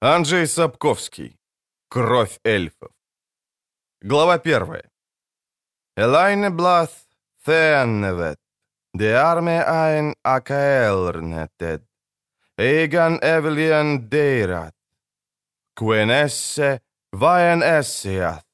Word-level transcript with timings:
Анджей 0.00 0.46
Сапковский. 0.46 1.36
Кровь 1.88 2.38
эльфов. 2.44 2.92
Глава 4.00 4.38
первая. 4.38 4.88
Элайне 5.96 6.50
Блаth 6.50 7.08
Thенневет. 7.44 8.38
De 8.94 9.12
arme 9.12 9.60
ein 9.66 10.14
akaelrneted. 10.22 11.82
Egan 12.56 13.18
Evelian 13.20 14.08
Deirat. 14.08 14.76
Quenesse 15.74 16.80
Vaen 17.12 17.62
Essiath. 17.64 18.44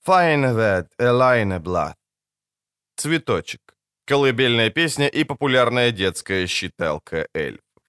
Файнвед 0.00 0.90
Элайне 0.98 1.58
Блаth. 1.58 1.98
Цветочек. 2.96 3.76
Колыбельная 4.06 4.70
песня 4.70 5.08
и 5.08 5.24
популярная 5.24 5.90
детская 5.90 6.46
считалка 6.46 7.28
эльфов. 7.34 7.82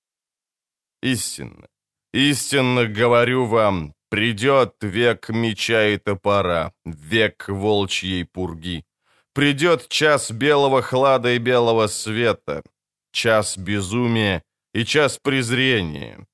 Истинно. 1.02 1.70
Истинно 2.16 2.86
говорю 2.86 3.45
вам, 3.45 3.93
придет 4.10 4.75
век 4.82 5.28
меча 5.28 5.87
и 5.87 5.97
топора, 5.97 6.71
век 6.86 7.50
волчьей 7.50 8.23
пурги. 8.23 8.86
Придет 9.33 9.89
час 9.89 10.32
белого 10.32 10.82
хлада 10.82 11.33
и 11.33 11.39
белого 11.39 11.87
света, 11.87 12.64
час 13.11 13.57
безумия 13.57 14.43
и 14.73 14.86
час 14.86 15.20
презрения. 15.21 16.25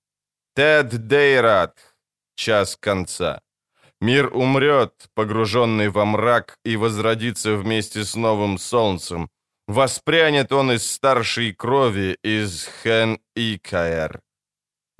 Тед 0.53 1.08
Дейрат, 1.08 1.80
час 2.36 2.77
конца. 2.80 3.41
Мир 4.00 4.30
умрет, 4.36 5.09
погруженный 5.16 5.89
во 5.89 6.05
мрак, 6.05 6.59
и 6.63 6.77
возродится 6.77 7.55
вместе 7.55 8.03
с 8.03 8.16
новым 8.16 8.59
солнцем. 8.59 9.30
Воспрянет 9.67 10.52
он 10.52 10.73
из 10.73 10.86
старшей 10.86 11.53
крови, 11.53 12.20
из 12.22 12.70
Хен-Икаэр 12.84 14.22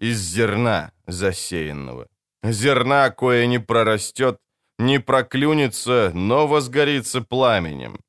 из 0.02 0.20
зерна 0.20 0.92
засеянного. 1.08 2.08
Зерна, 2.44 3.12
кое 3.12 3.48
не 3.48 3.60
прорастет, 3.60 4.38
не 4.80 5.00
проклюнется, 5.00 6.12
но 6.14 6.48
возгорится 6.48 7.22
пламенем. 7.22 8.00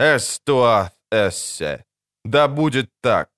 Эстуаth 0.00 0.92
эссе. 1.12 1.84
Да 2.24 2.48
будет 2.48 2.90
так. 3.02 3.28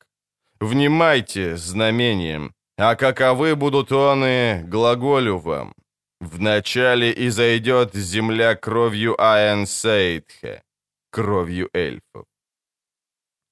Внимайте 0.60 1.56
знамением, 1.56 2.54
а 2.78 2.94
каковы 2.96 3.54
будут 3.54 3.92
оны, 3.92 4.64
глаголю 4.66 5.38
вам. 5.38 5.74
Вначале 6.20 7.12
и 7.12 7.28
зайдет 7.28 7.94
земля 7.94 8.54
кровью 8.54 9.14
Аэн 9.18 9.66
Сейдхе, 9.66 10.62
кровью 11.10 11.68
эльфов. 11.74 12.24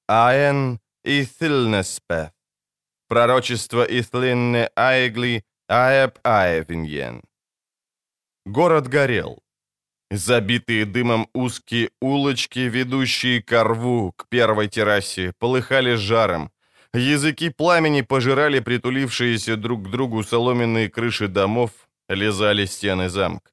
Аэн 0.07 0.79
и 1.05 1.21
Thilnespeth, 1.21 2.32
Пророчество 3.13 3.83
Ислинны 3.83 4.71
Аегли 4.75 5.43
Аэб 5.67 6.17
Аевиньен. 6.23 7.21
Город 8.43 8.87
горел. 8.87 9.37
Забитые 10.09 10.85
дымом 10.85 11.27
узкие 11.35 11.91
улочки, 12.01 12.61
ведущие 12.61 13.43
к 13.43 13.63
рву, 13.63 14.13
к 14.15 14.25
первой 14.29 14.67
террасе, 14.67 15.31
полыхали 15.37 15.93
жаром. 15.93 16.49
Языки 16.95 17.51
пламени 17.51 18.01
пожирали 18.01 18.59
притулившиеся 18.59 19.57
друг 19.57 19.83
к 19.83 19.91
другу 19.91 20.23
соломенные 20.23 20.89
крыши 20.89 21.27
домов, 21.27 21.69
лизали 22.09 22.65
стены 22.65 23.09
замка. 23.09 23.51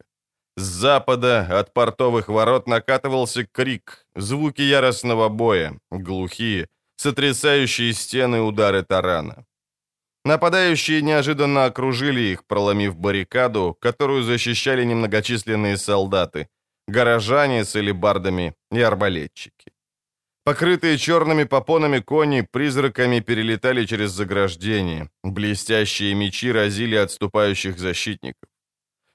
С 0.57 0.63
запада 0.63 1.61
от 1.61 1.75
портовых 1.75 2.29
ворот 2.29 2.67
накатывался 2.67 3.45
крик, 3.45 4.07
звуки 4.17 4.63
яростного 4.63 5.29
боя, 5.29 5.79
глухие, 5.91 6.67
сотрясающие 6.97 7.93
стены 7.93 8.41
удары 8.41 8.83
тарана. 8.83 9.45
Нападающие 10.25 11.03
неожиданно 11.03 11.65
окружили 11.65 12.21
их, 12.21 12.45
проломив 12.45 12.97
баррикаду, 12.97 13.77
которую 13.81 14.23
защищали 14.23 14.85
немногочисленные 14.85 15.77
солдаты, 15.77 16.49
горожане 16.89 17.65
с 17.65 17.75
элебардами 17.77 18.55
и 18.71 18.81
арбалетчики. 18.81 19.73
Покрытые 20.45 20.99
черными 20.99 21.45
попонами 21.45 22.01
кони 22.01 22.47
призраками 22.51 23.21
перелетали 23.21 23.87
через 23.87 24.11
заграждение, 24.11 25.09
блестящие 25.23 26.15
мечи 26.15 26.53
разили 26.53 26.97
отступающих 26.97 27.79
защитников. 27.79 28.49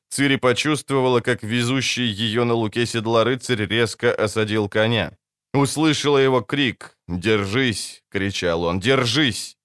Цири 0.09 0.37
почувствовала, 0.37 1.21
как 1.21 1.43
везущий 1.43 2.05
ее 2.05 2.45
на 2.45 2.53
луке 2.53 2.85
седла 2.85 3.23
рыцарь 3.23 3.65
резко 3.65 4.13
осадил 4.13 4.69
коня. 4.69 5.17
Услышала 5.53 6.17
его 6.17 6.41
крик 6.41 6.97
«Держись!»— 7.07 8.03
кричал 8.11 8.63
он 8.63 8.79
«Держись!» 8.79 9.57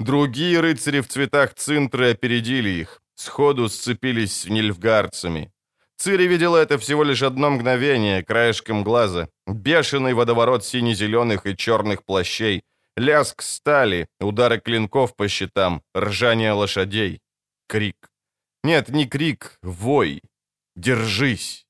Другие 0.00 0.60
рыцари 0.60 1.00
в 1.00 1.08
цветах 1.08 1.54
цинтры 1.54 2.12
опередили 2.12 2.68
их, 2.70 3.00
сходу 3.16 3.68
сцепились 3.68 4.42
с 4.42 4.46
нильфгарцами. 4.46 5.52
Цири 5.96 6.28
видела 6.28 6.56
это 6.56 6.78
всего 6.78 7.02
лишь 7.02 7.22
одно 7.22 7.50
мгновение, 7.50 8.22
краешком 8.22 8.84
глаза. 8.84 9.28
Бешеный 9.46 10.14
водоворот 10.14 10.64
сине-зеленых 10.64 11.46
и 11.46 11.56
черных 11.56 12.04
плащей, 12.04 12.62
лязг 12.96 13.42
стали, 13.42 14.06
удары 14.20 14.60
клинков 14.60 15.16
по 15.16 15.28
щитам, 15.28 15.82
ржание 15.96 16.52
лошадей. 16.52 17.20
Крик. 17.68 17.96
Нет, 18.62 18.90
не 18.90 19.06
крик, 19.06 19.58
вой. 19.62 20.22
Держись. 20.76 21.66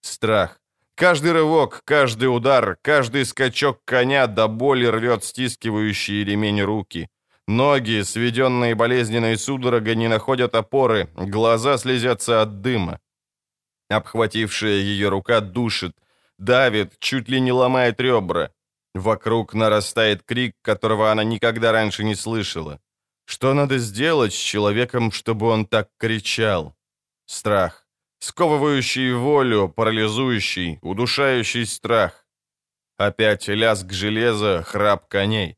Страх. 0.00 0.60
Каждый 0.96 1.32
рывок, 1.32 1.82
каждый 1.84 2.26
удар, 2.26 2.76
каждый 2.82 3.24
скачок 3.24 3.80
коня 3.84 4.26
до 4.26 4.48
боли 4.48 4.86
рвет 4.86 5.22
стискивающие 5.22 6.24
ремень 6.24 6.62
руки. 6.62 7.08
Ноги, 7.48 8.02
сведенные 8.02 8.74
болезненной 8.74 9.38
судорогой, 9.38 9.94
не 9.94 10.08
находят 10.08 10.54
опоры, 10.56 11.08
глаза 11.14 11.78
слезятся 11.78 12.42
от 12.42 12.60
дыма. 12.60 13.00
Обхватившая 13.88 14.78
ее 14.78 15.08
рука 15.08 15.40
душит, 15.40 15.92
давит, 16.38 16.98
чуть 16.98 17.28
ли 17.28 17.40
не 17.40 17.52
ломает 17.52 18.00
ребра. 18.00 18.50
Вокруг 18.94 19.54
нарастает 19.54 20.22
крик, 20.24 20.56
которого 20.62 21.12
она 21.12 21.22
никогда 21.22 21.70
раньше 21.70 22.02
не 22.02 22.16
слышала. 22.16 22.80
Что 23.26 23.54
надо 23.54 23.78
сделать 23.78 24.32
с 24.32 24.36
человеком, 24.36 25.12
чтобы 25.12 25.46
он 25.48 25.66
так 25.66 25.88
кричал? 25.98 26.74
Страх. 27.26 27.86
Сковывающий 28.18 29.12
волю, 29.12 29.68
парализующий, 29.68 30.78
удушающий 30.82 31.66
страх. 31.66 32.26
Опять 32.96 33.48
лязг 33.48 33.92
железа, 33.92 34.62
храп 34.62 35.06
коней. 35.08 35.56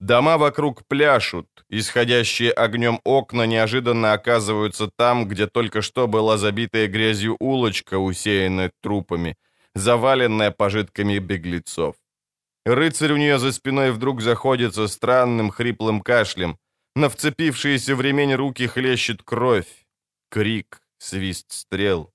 Дома 0.00 0.38
вокруг 0.38 0.86
пляшут, 0.88 1.46
исходящие 1.68 2.52
огнем 2.52 3.00
окна 3.04 3.46
неожиданно 3.46 4.14
оказываются 4.14 4.90
там, 4.96 5.28
где 5.28 5.46
только 5.46 5.82
что 5.82 6.08
была 6.08 6.38
забитая 6.38 6.86
грязью 6.86 7.36
улочка, 7.38 7.98
усеянная 7.98 8.72
трупами, 8.80 9.36
заваленная 9.74 10.52
пожитками 10.52 11.18
беглецов. 11.18 11.96
Рыцарь 12.64 13.12
у 13.12 13.16
нее 13.18 13.38
за 13.38 13.52
спиной 13.52 13.90
вдруг 13.90 14.22
заходится 14.22 14.88
странным 14.88 15.50
хриплым 15.50 16.00
кашлем. 16.00 16.58
На 16.96 17.08
вцепившиеся 17.08 17.94
в 17.94 18.00
ремень 18.00 18.34
руки 18.34 18.66
хлещет 18.66 19.22
кровь. 19.22 19.86
Крик, 20.30 20.80
свист 20.98 21.52
стрел. 21.52 22.10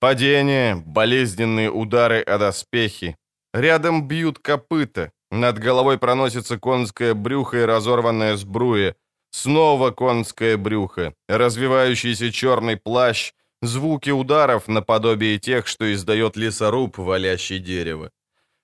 Падение, 0.00 0.76
болезненные 0.76 1.70
удары 1.70 2.20
о 2.20 2.38
доспехи. 2.38 3.16
Рядом 3.54 4.06
бьют 4.06 4.38
копыта. 4.38 5.12
Над 5.30 5.58
головой 5.58 5.98
проносится 5.98 6.58
конское 6.58 7.14
брюхо 7.14 7.58
и 7.58 7.64
разорванное 7.64 8.36
сбруя. 8.36 8.94
Снова 9.30 9.90
конское 9.90 10.56
брюхо, 10.56 11.14
развивающийся 11.28 12.32
черный 12.32 12.76
плащ, 12.76 13.32
звуки 13.62 14.10
ударов 14.10 14.68
наподобие 14.68 15.38
тех, 15.38 15.66
что 15.66 15.92
издает 15.92 16.36
лесоруб, 16.36 16.96
валящий 16.98 17.58
дерево. 17.58 18.10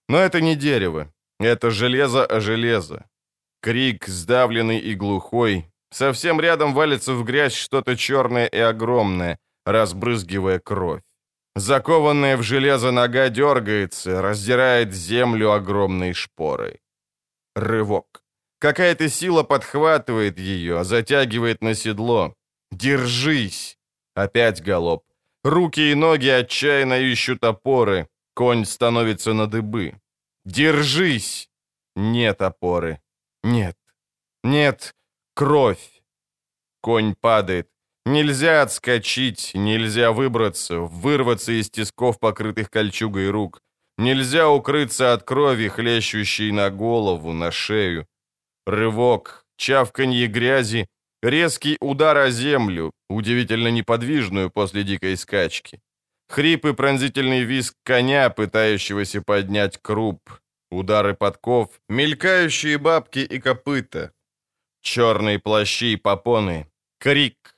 Но 0.08 0.18
это 0.18 0.40
не 0.40 0.56
дерево, 0.56 1.12
это 1.40 1.70
железо 1.70 2.24
о 2.24 2.40
железо. 2.40 3.04
Крик, 3.60 4.06
сдавленный 4.08 4.78
и 4.78 4.94
глухой. 4.94 5.66
Совсем 5.90 6.40
рядом 6.40 6.74
валится 6.74 7.14
в 7.14 7.24
грязь 7.24 7.54
что-то 7.54 7.96
черное 7.96 8.46
и 8.46 8.58
огромное, 8.58 9.38
разбрызгивая 9.66 10.58
кровь. 10.58 11.02
Закованная 11.54 12.36
в 12.36 12.42
железо 12.42 12.92
нога 12.92 13.28
дергается, 13.28 14.22
раздирает 14.22 14.92
землю 14.94 15.52
огромной 15.52 16.12
шпорой. 16.12 16.80
Рывок. 17.54 18.24
Какая-то 18.58 19.08
сила 19.08 19.42
подхватывает 19.42 20.38
ее, 20.38 20.84
затягивает 20.84 21.62
на 21.62 21.74
седло. 21.74 22.34
«Держись!» 22.70 23.76
Опять 24.14 24.62
галоп. 24.62 25.04
Руки 25.44 25.90
и 25.90 25.94
ноги 25.94 26.28
отчаянно 26.28 26.98
ищут 26.98 27.44
опоры. 27.44 28.08
Конь 28.34 28.64
становится 28.64 29.34
на 29.34 29.46
дыбы. 29.46 30.00
«Держись!» 30.44 31.50
Нет 31.94 32.40
опоры. 32.40 33.00
Нет. 33.42 33.76
Нет. 34.42 34.94
Кровь. 35.34 36.02
Конь 36.80 37.14
падает. 37.14 37.70
Нельзя 38.04 38.62
отскочить, 38.62 39.52
нельзя 39.54 40.12
выбраться, 40.12 40.80
вырваться 40.80 41.52
из 41.52 41.70
тисков, 41.70 42.18
покрытых 42.18 42.70
кольчугой 42.70 43.30
рук. 43.30 43.60
Нельзя 43.98 44.48
укрыться 44.48 45.12
от 45.12 45.22
крови, 45.22 45.68
хлещущей 45.68 46.50
на 46.50 46.70
голову, 46.70 47.32
на 47.32 47.50
шею. 47.50 48.06
Рывок, 48.66 49.44
чавканье 49.56 50.26
грязи, 50.26 50.88
Резкий 51.22 51.76
удар 51.80 52.16
о 52.18 52.30
землю, 52.30 52.90
удивительно 53.08 53.68
неподвижную 53.68 54.50
после 54.50 54.82
дикой 54.82 55.16
скачки. 55.16 55.80
Хрип 56.28 56.64
и 56.66 56.72
пронзительный 56.72 57.44
визг 57.44 57.76
коня, 57.84 58.28
пытающегося 58.28 59.22
поднять 59.22 59.78
круп. 59.80 60.20
Удары 60.72 61.14
подков, 61.14 61.80
мелькающие 61.88 62.76
бабки 62.76 63.20
и 63.20 63.38
копыта. 63.38 64.12
Черные 64.80 65.38
плащи 65.38 65.92
и 65.92 65.96
попоны. 65.96 66.66
Крик. 66.98 67.51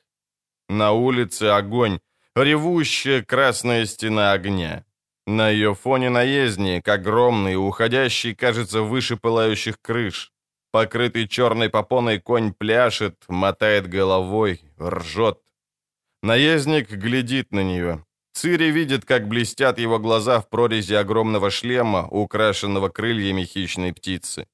На 0.69 0.93
улице 0.93 1.45
огонь. 1.45 2.01
Ревущая 2.35 3.23
красная 3.23 3.87
стена 3.87 4.33
огня. 4.33 4.85
На 5.27 5.49
ее 5.51 5.75
фоне 5.75 6.11
наездник, 6.11 6.89
огромный, 6.89 7.57
уходящий, 7.57 8.35
кажется, 8.35 8.83
выше 8.83 9.17
пылающих 9.17 9.81
крыш. 9.81 10.33
Покрытый 10.73 11.29
черной 11.29 11.71
попоной 11.71 12.21
конь 12.21 12.53
пляшет, 12.53 13.17
мотает 13.29 13.89
головой, 13.89 14.61
ржет. 14.81 15.39
Наездник 16.23 16.91
глядит 16.91 17.53
на 17.53 17.63
нее. 17.63 18.05
Цири 18.33 18.71
видит, 18.73 19.05
как 19.05 19.29
блестят 19.29 19.79
его 19.79 19.99
глаза 19.99 20.41
в 20.41 20.49
прорези 20.49 20.95
огромного 20.95 21.51
шлема, 21.51 22.09
украшенного 22.11 22.89
крыльями 22.89 23.45
хищной 23.45 23.93
птицы. 23.93 24.47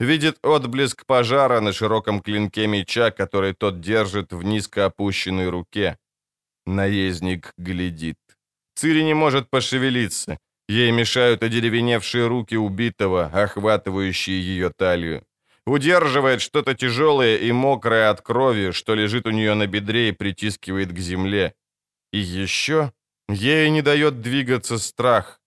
Видит 0.00 0.38
отблеск 0.44 1.04
пожара 1.06 1.60
на 1.60 1.72
широком 1.72 2.20
клинке 2.20 2.66
меча, 2.68 3.10
который 3.10 3.52
тот 3.52 3.80
держит 3.80 4.32
в 4.32 4.42
низко 4.44 4.84
опущенной 4.84 5.48
руке. 5.48 5.98
Наездник 6.66 7.52
глядит. 7.56 8.16
Цири 8.76 9.02
не 9.02 9.14
может 9.14 9.50
пошевелиться. 9.50 10.38
Ей 10.68 10.92
мешают 10.92 11.42
одеревеневшие 11.42 12.28
руки 12.28 12.56
убитого, 12.56 13.24
охватывающие 13.24 14.40
ее 14.40 14.70
талию. 14.70 15.24
Удерживает 15.66 16.40
что-то 16.40 16.74
тяжелое 16.74 17.36
и 17.36 17.52
мокрое 17.52 18.10
от 18.10 18.20
крови, 18.20 18.70
что 18.70 18.94
лежит 18.94 19.26
у 19.26 19.30
нее 19.30 19.54
на 19.54 19.66
бедре 19.66 20.10
и 20.10 20.12
притискивает 20.12 20.92
к 20.92 20.98
земле. 20.98 21.54
И 22.12 22.18
еще 22.18 22.92
ей 23.28 23.68
не 23.70 23.82
дает 23.82 24.20
двигаться 24.20 24.78
страх. 24.78 25.37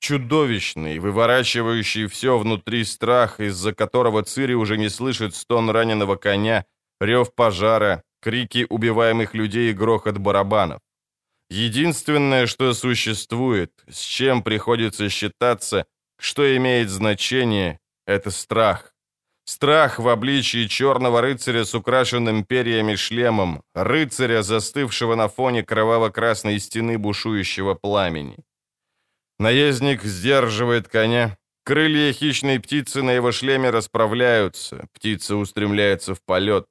Чудовищный, 0.00 1.00
выворачивающий 1.00 2.06
все 2.06 2.38
внутри 2.38 2.84
страх, 2.84 3.40
из-за 3.40 3.74
которого 3.74 4.22
Цири 4.22 4.54
уже 4.54 4.78
не 4.78 4.88
слышит 4.88 5.34
стон 5.34 5.70
раненого 5.70 6.16
коня, 6.16 6.64
рев 7.00 7.34
пожара, 7.34 8.02
крики 8.22 8.66
убиваемых 8.68 9.34
людей 9.34 9.70
и 9.70 9.74
грохот 9.74 10.18
барабанов. 10.18 10.80
Единственное, 11.50 12.46
что 12.46 12.74
существует, 12.74 13.72
с 13.88 14.00
чем 14.00 14.42
приходится 14.42 15.08
считаться, 15.08 15.86
что 16.20 16.56
имеет 16.56 16.90
значение, 16.90 17.80
это 18.06 18.30
страх. 18.30 18.92
Страх 19.46 19.98
в 19.98 20.08
обличии 20.08 20.66
черного 20.66 21.22
рыцаря 21.22 21.64
с 21.64 21.74
украшенным 21.74 22.44
перьями 22.44 22.96
шлемом, 22.96 23.62
рыцаря, 23.74 24.42
застывшего 24.42 25.14
на 25.14 25.28
фоне 25.28 25.62
кроваво-красной 25.62 26.58
стены 26.58 26.98
бушующего 26.98 27.74
пламени. 27.74 28.36
Наездник 29.38 30.02
сдерживает 30.02 30.88
коня. 30.88 31.38
Крылья 31.64 32.12
хищной 32.12 32.58
птицы 32.58 33.02
на 33.02 33.10
его 33.10 33.30
шлеме 33.30 33.70
расправляются. 33.70 34.88
Птица 34.92 35.36
устремляется 35.36 36.14
в 36.14 36.22
полет. 36.22 36.66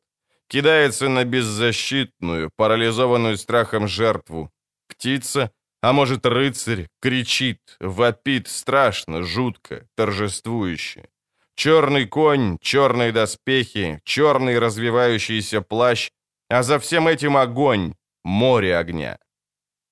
Кидается 0.48 1.08
на 1.08 1.24
беззащитную, 1.24 2.52
парализованную 2.56 3.38
страхом 3.38 3.88
жертву. 3.88 4.52
Птица, 4.88 5.52
а 5.81 5.94
может 5.94 6.25
рыцарь, 6.25 6.88
кричит, 7.02 7.78
вопит 7.80 8.48
страшно, 8.48 9.24
жутко, 9.24 9.88
торжествующе. 9.96 11.10
Черный 11.56 12.06
конь, 12.06 12.58
черные 12.60 13.12
доспехи, 13.12 14.02
черный 14.04 14.60
развивающийся 14.60 15.62
плащ, 15.62 16.12
а 16.50 16.64
за 16.64 16.80
всем 16.80 17.08
этим 17.08 17.38
огонь, 17.38 17.94
море 18.24 18.78
огня. 18.78 19.19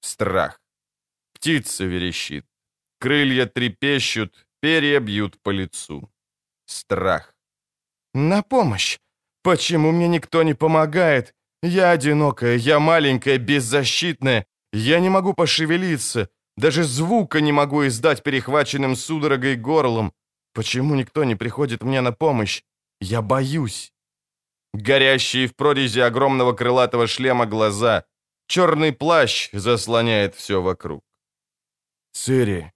Страх. 0.01 0.59
Птица 1.33 1.85
верещит. 1.85 2.45
Крылья 2.99 3.45
трепещут, 3.45 4.47
перья 4.61 4.99
бьют 4.99 5.41
по 5.41 5.49
лицу. 5.51 6.09
Страх. 6.65 7.35
«На 8.13 8.41
помощь! 8.41 8.97
Почему 9.43 9.91
мне 9.91 10.07
никто 10.07 10.43
не 10.43 10.53
помогает? 10.53 11.35
Я 11.61 11.91
одинокая, 11.91 12.55
я 12.55 12.79
маленькая, 12.79 13.37
беззащитная, 13.37 14.45
я 14.73 14.99
не 14.99 15.09
могу 15.09 15.33
пошевелиться, 15.33 16.29
даже 16.57 16.83
звука 16.83 17.41
не 17.41 17.51
могу 17.51 17.85
издать 17.87 18.23
перехваченным 18.23 18.95
судорогой 18.95 19.55
горлом. 19.55 20.13
Почему 20.53 20.95
никто 20.95 21.23
не 21.23 21.35
приходит 21.35 21.83
мне 21.83 22.01
на 22.01 22.11
помощь? 22.11 22.63
Я 23.01 23.21
боюсь. 23.21 23.91
Горящие 24.73 25.47
в 25.47 25.55
прорези 25.55 25.99
огромного 25.99 26.53
крылатого 26.53 27.07
шлема 27.07 27.45
глаза. 27.45 28.05
Черный 28.47 28.93
плащ 28.93 29.49
заслоняет 29.53 30.35
все 30.35 30.61
вокруг. 30.61 31.03
Цири. 32.13 32.71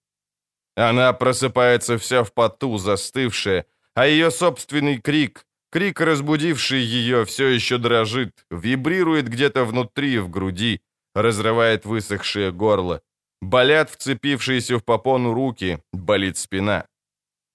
Она 0.80 1.12
просыпается 1.12 1.98
вся 1.98 2.24
в 2.24 2.32
поту, 2.32 2.78
застывшая, 2.78 3.66
а 3.96 4.08
ее 4.08 4.32
собственный 4.32 4.98
крик, 5.02 5.46
крик, 5.72 6.00
разбудивший 6.00 6.80
ее, 6.80 7.26
все 7.26 7.48
еще 7.48 7.78
дрожит, 7.78 8.46
вибрирует 8.50 9.28
где-то 9.28 9.66
внутри, 9.66 10.20
в 10.20 10.30
груди, 10.30 10.82
разрывает 11.14 11.86
высохшее 11.86 12.54
горло. 12.54 13.02
Болят 13.42 13.90
вцепившиеся 13.90 14.78
в 14.78 14.84
попону 14.84 15.34
руки, 15.34 15.80
болит 15.92 16.38
спина. 16.38 16.86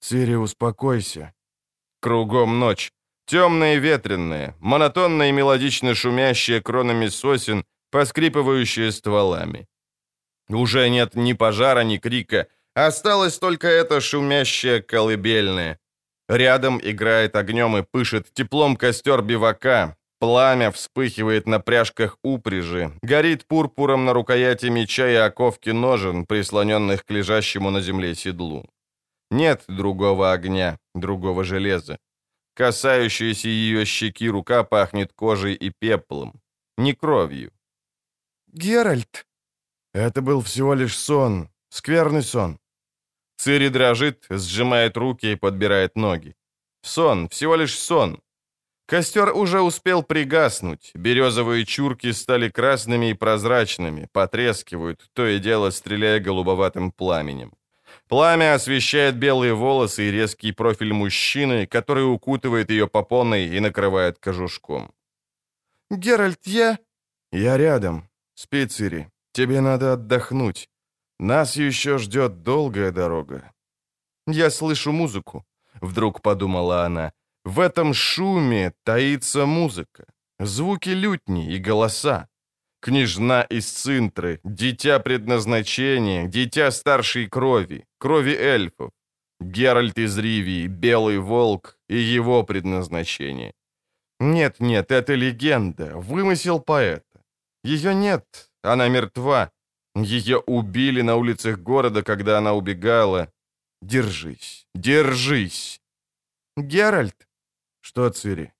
«Цири, 0.01 0.35
успокойся». 0.35 1.33
Кругом 2.01 2.59
ночь. 2.59 2.91
Темная 3.25 3.77
и 3.77 3.79
ветреная, 3.79 4.55
монотонная 4.59 5.29
и 5.29 5.31
мелодично 5.31 5.95
шумящая 5.95 6.61
кронами 6.61 7.07
сосен, 7.07 7.65
поскрипывающая 7.89 8.91
стволами. 8.91 9.67
Уже 10.47 10.89
нет 10.89 11.15
ни 11.15 11.33
пожара, 11.33 11.83
ни 11.83 11.97
крика. 11.97 12.47
Осталось 12.75 13.39
только 13.39 13.67
это 13.67 14.01
шумящее 14.01 14.81
колыбельное. 14.81 15.79
Рядом 16.27 16.79
играет 16.83 17.35
огнем 17.35 17.77
и 17.77 17.83
пышет 17.83 18.33
теплом 18.33 18.75
костер 18.75 19.21
бивака. 19.21 19.95
Пламя 20.19 20.71
вспыхивает 20.71 21.47
на 21.47 21.59
пряжках 21.59 22.17
упряжи, 22.23 22.91
горит 23.01 23.45
пурпуром 23.45 24.05
на 24.05 24.13
рукояти 24.13 24.67
меча 24.67 25.07
и 25.07 25.15
оковки 25.15 25.69
ножен, 25.71 26.25
прислоненных 26.25 27.05
к 27.05 27.11
лежащему 27.11 27.69
на 27.69 27.81
земле 27.81 28.15
седлу. 28.15 28.65
Нет 29.29 29.63
другого 29.67 30.31
огня, 30.31 30.79
другого 30.95 31.43
железа. 31.43 31.97
Касающаяся 32.55 33.49
ее 33.49 33.85
щеки 33.85 34.29
рука 34.29 34.63
пахнет 34.63 35.11
кожей 35.13 35.53
и 35.53 35.69
пеплом, 35.69 36.41
не 36.77 36.93
кровью. 36.93 37.51
«Геральт!» 38.47 39.25
Это 39.93 40.21
был 40.21 40.41
всего 40.41 40.73
лишь 40.73 40.97
сон, 40.97 41.49
скверный 41.69 42.23
сон. 42.23 42.57
Цири 43.37 43.69
дрожит, 43.69 44.25
сжимает 44.29 44.97
руки 44.97 45.33
и 45.33 45.35
подбирает 45.35 45.95
ноги. 45.95 46.35
Сон, 46.81 47.27
всего 47.29 47.55
лишь 47.55 47.77
сон. 47.77 48.19
Костер 48.87 49.33
уже 49.35 49.61
успел 49.61 50.03
пригаснуть, 50.03 50.91
березовые 50.93 51.65
чурки 51.65 52.13
стали 52.13 52.49
красными 52.49 53.09
и 53.09 53.13
прозрачными, 53.15 54.07
потрескивают, 54.11 55.09
то 55.13 55.25
и 55.25 55.39
дело 55.39 55.71
стреляя 55.71 56.19
голубоватым 56.19 56.91
пламенем. 56.91 57.53
Пламя 58.07 58.53
освещает 58.53 59.15
белые 59.15 59.55
волосы 59.55 60.07
и 60.07 60.11
резкий 60.11 60.51
профиль 60.51 60.93
мужчины, 60.93 61.65
который 61.65 62.03
укутывает 62.03 62.69
ее 62.69 62.87
попоной 62.87 63.47
и 63.47 63.59
накрывает 63.59 64.19
кожушком. 64.19 64.93
«Геральт, 65.89 66.45
я...» 66.45 66.77
«Я 67.31 67.57
рядом. 67.57 68.07
Спи, 68.35 68.67
Цири. 68.67 69.09
Тебе 69.31 69.61
надо 69.61 69.93
отдохнуть. 69.93 70.69
Нас 71.19 71.57
еще 71.57 71.97
ждет 71.97 72.43
долгая 72.43 72.91
дорога». 72.91 73.51
«Я 74.27 74.49
слышу 74.49 74.91
музыку»,— 74.91 75.45
вдруг 75.81 76.21
подумала 76.21 76.85
она. 76.85 77.11
«В 77.43 77.59
этом 77.59 77.93
шуме 77.93 78.73
таится 78.83 79.45
музыка, 79.45 80.05
звуки 80.39 80.89
лютни 80.89 81.53
и 81.53 81.59
голоса. 81.59 82.27
Княжна 82.81 83.41
из 83.41 83.65
Цинтры, 83.71 84.39
дитя 84.43 84.99
предназначения, 84.99 86.27
дитя 86.27 86.71
старшей 86.71 87.27
крови, 87.27 87.85
крови 87.97 88.35
эльфов. 88.35 88.91
Геральт 89.39 89.97
из 89.97 90.17
Ривии, 90.17 90.67
Белый 90.67 91.17
Волк 91.17 91.77
и 91.89 91.97
его 91.97 92.43
предназначение. 92.43 93.53
Нет-нет, 94.19 94.91
это 94.91 95.15
легенда, 95.15 95.97
вымысел 95.97 96.59
поэта. 96.59 97.21
Ее 97.63 97.93
нет, 97.93 98.49
она 98.61 98.87
мертва. 98.87 99.51
Ее 99.95 100.39
убили 100.39 101.01
на 101.01 101.15
улицах 101.15 101.59
города, 101.59 102.03
когда 102.03 102.37
она 102.37 102.53
убегала. 102.53 103.31
Держись, 103.81 104.67
держись. 104.75 105.81
Геральт? 106.57 107.27
Что, 107.81 108.09
Цири? 108.09 108.53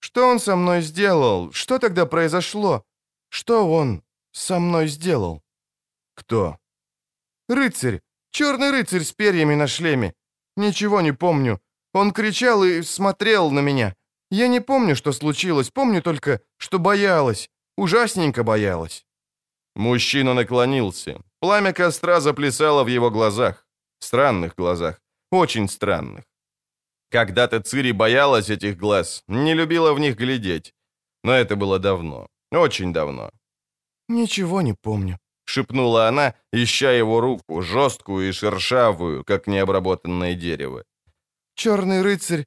Что 0.00 0.28
он 0.28 0.40
со 0.40 0.56
мной 0.56 0.82
сделал? 0.82 1.52
Что 1.52 1.78
тогда 1.78 2.06
произошло? 2.06 2.84
Что 3.28 3.70
он 3.70 4.02
со 4.36 4.58
мной 4.58 4.88
сделал?» 4.88 5.42
«Кто?» 6.14 6.58
«Рыцарь. 7.48 8.00
Черный 8.30 8.70
рыцарь 8.70 9.02
с 9.02 9.12
перьями 9.12 9.54
на 9.54 9.66
шлеме. 9.66 10.12
Ничего 10.56 11.00
не 11.00 11.12
помню. 11.12 11.60
Он 11.94 12.12
кричал 12.12 12.64
и 12.64 12.82
смотрел 12.82 13.50
на 13.50 13.60
меня. 13.60 13.94
Я 14.30 14.48
не 14.48 14.60
помню, 14.60 14.94
что 14.94 15.12
случилось, 15.12 15.70
помню 15.70 16.02
только, 16.02 16.40
что 16.58 16.78
боялась, 16.78 17.48
ужасненько 17.76 18.42
боялась». 18.42 19.05
Мужчина 19.76 20.34
наклонился. 20.34 21.20
Пламя 21.40 21.72
костра 21.72 22.20
заплясало 22.20 22.82
в 22.82 22.88
его 22.88 23.10
глазах. 23.10 23.66
Странных 23.98 24.54
глазах. 24.56 25.00
Очень 25.30 25.68
странных. 25.68 26.24
Когда-то 27.10 27.60
Цири 27.60 27.92
боялась 27.92 28.48
этих 28.48 28.78
глаз, 28.78 29.22
не 29.28 29.54
любила 29.54 29.92
в 29.92 30.00
них 30.00 30.16
глядеть. 30.16 30.72
Но 31.24 31.32
это 31.32 31.56
было 31.56 31.78
давно. 31.78 32.26
Очень 32.52 32.92
давно. 32.92 33.30
«Ничего 34.08 34.62
не 34.62 34.72
помню»,— 34.72 35.18
шепнула 35.44 36.08
она, 36.08 36.34
ища 36.52 36.92
его 36.92 37.20
руку, 37.20 37.62
жесткую 37.62 38.28
и 38.28 38.32
шершавую, 38.32 39.24
как 39.24 39.46
необработанное 39.46 40.34
дерево. 40.34 40.84
«Черный 41.54 42.02
рыцарь...» 42.02 42.46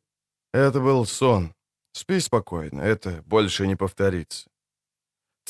Это 0.53 0.79
был 0.79 1.05
сон. 1.05 1.53
Спи 1.91 2.19
спокойно, 2.19 2.81
это 2.81 3.21
больше 3.25 3.67
не 3.67 3.75
повторится. 3.75 4.49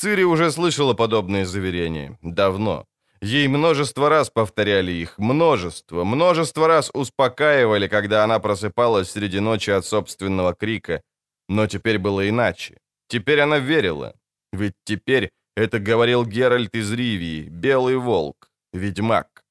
Цири 0.00 0.24
уже 0.24 0.50
слышала 0.50 0.94
подобные 0.94 1.44
заверения. 1.44 2.16
Давно. 2.22 2.86
Ей 3.20 3.48
множество 3.48 4.08
раз 4.08 4.30
повторяли 4.30 4.92
их, 4.92 5.18
множество, 5.18 6.04
множество 6.04 6.66
раз 6.66 6.90
успокаивали, 6.94 7.86
когда 7.86 8.24
она 8.24 8.38
просыпалась 8.38 9.10
среди 9.10 9.40
ночи 9.40 9.68
от 9.70 9.84
собственного 9.84 10.54
крика. 10.54 11.02
Но 11.50 11.66
теперь 11.66 11.98
было 11.98 12.26
иначе. 12.26 12.78
Теперь 13.08 13.40
она 13.40 13.58
верила. 13.58 14.14
Ведь 14.52 14.72
теперь 14.84 15.28
это 15.54 15.78
говорил 15.78 16.24
Геральт 16.24 16.74
из 16.74 16.90
Ривии, 16.92 17.50
Белый 17.50 17.96
Волк, 17.96 18.48
ведьмак. 18.72 19.42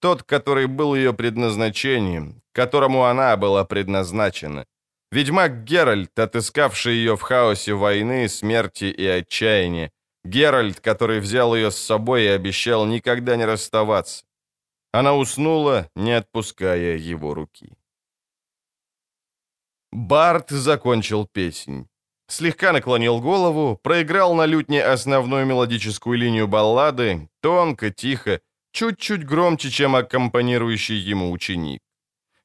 Тот, 0.00 0.22
который 0.22 0.68
был 0.68 0.94
ее 0.94 1.12
предназначением, 1.12 2.40
которому 2.54 3.02
она 3.02 3.36
была 3.36 3.64
предназначена. 3.64 4.64
Ведьмак 5.12 5.64
Геральт, 5.64 6.18
отыскавший 6.18 6.94
ее 6.94 7.14
в 7.14 7.20
хаосе 7.20 7.74
войны, 7.74 8.26
смерти 8.28 8.86
и 8.86 9.06
отчаяния. 9.06 9.90
Геральт, 10.28 10.80
который 10.80 11.20
взял 11.20 11.54
ее 11.54 11.70
с 11.70 11.78
собой 11.78 12.24
и 12.24 12.34
обещал 12.36 12.86
никогда 12.86 13.36
не 13.36 13.46
расставаться. 13.46 14.24
Она 14.92 15.14
уснула, 15.14 15.90
не 15.96 16.12
отпуская 16.12 16.96
его 16.96 17.34
руки. 17.34 17.72
Барт 19.90 20.50
закончил 20.50 21.26
песнь. 21.26 21.86
Слегка 22.28 22.72
наклонил 22.72 23.20
голову, 23.20 23.78
проиграл 23.82 24.34
на 24.34 24.46
лютне 24.46 24.84
основную 24.84 25.46
мелодическую 25.46 26.18
линию 26.18 26.46
баллады, 26.46 27.30
тонко, 27.40 27.90
тихо, 27.90 28.40
чуть-чуть 28.72 29.24
громче, 29.24 29.70
чем 29.70 29.96
аккомпанирующий 29.96 30.98
ему 31.10 31.32
ученик. 31.32 31.80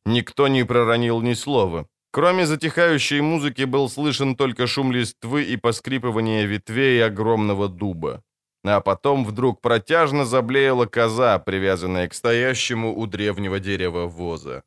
Никто 0.06 0.48
не 0.48 0.64
проронил 0.66 1.22
ни 1.22 1.34
слова. 1.34 1.88
Кроме 2.14 2.46
затихающей 2.46 3.22
музыки 3.22 3.66
был 3.66 3.90
слышен 3.90 4.36
только 4.36 4.68
шум 4.68 4.92
листвы 4.92 5.54
и 5.54 5.58
поскрипывание 5.58 6.46
ветвей 6.46 7.04
огромного 7.04 7.68
дуба. 7.68 8.22
А 8.64 8.82
потом 8.82 9.26
вдруг 9.26 9.62
протяжно 9.62 10.24
заблеяла 10.24 10.86
коза, 10.86 11.40
привязанная 11.40 12.08
к 12.08 12.14
стоящему 12.14 12.96
у 12.96 13.08
древнего 13.08 13.60
дерева 13.60 14.06
воза. 14.06 14.62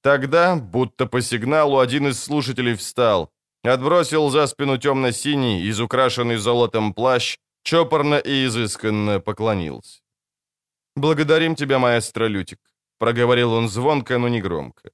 Тогда, 0.00 0.56
будто 0.56 1.06
по 1.06 1.20
сигналу, 1.20 1.78
один 1.78 2.06
из 2.08 2.24
слушателей 2.24 2.74
встал, 2.74 3.30
отбросил 3.62 4.30
за 4.30 4.46
спину 4.46 4.78
темно-синий, 4.78 5.68
изукрашенный 5.68 6.36
золотом 6.36 6.94
плащ, 6.94 7.36
чопорно 7.64 8.14
и 8.14 8.46
изысканно 8.46 9.20
поклонился. 9.20 10.00
«Благодарим 10.96 11.54
тебя, 11.54 11.78
маэстро 11.78 12.28
Лютик»,— 12.28 12.60
проговорил 12.98 13.52
он 13.52 13.68
звонко, 13.68 14.18
но 14.18 14.28
не 14.28 14.40
громко. 14.40 14.90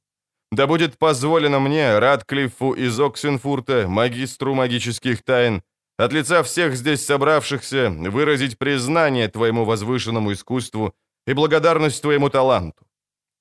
Да 0.53 0.67
будет 0.67 0.99
позволено 0.99 1.61
мне, 1.61 1.99
Радклиффу 1.99 2.75
из 2.75 3.01
Оксенфурта, 3.01 3.87
магистру 3.89 4.55
магических 4.55 5.23
тайн, 5.23 5.63
от 5.97 6.13
лица 6.13 6.43
всех 6.43 6.77
здесь 6.77 7.07
собравшихся 7.07 7.89
выразить 7.89 8.59
признание 8.59 9.29
твоему 9.29 9.65
возвышенному 9.65 10.31
искусству 10.33 10.95
и 11.27 11.33
благодарность 11.33 12.03
твоему 12.03 12.29
таланту. 12.29 12.85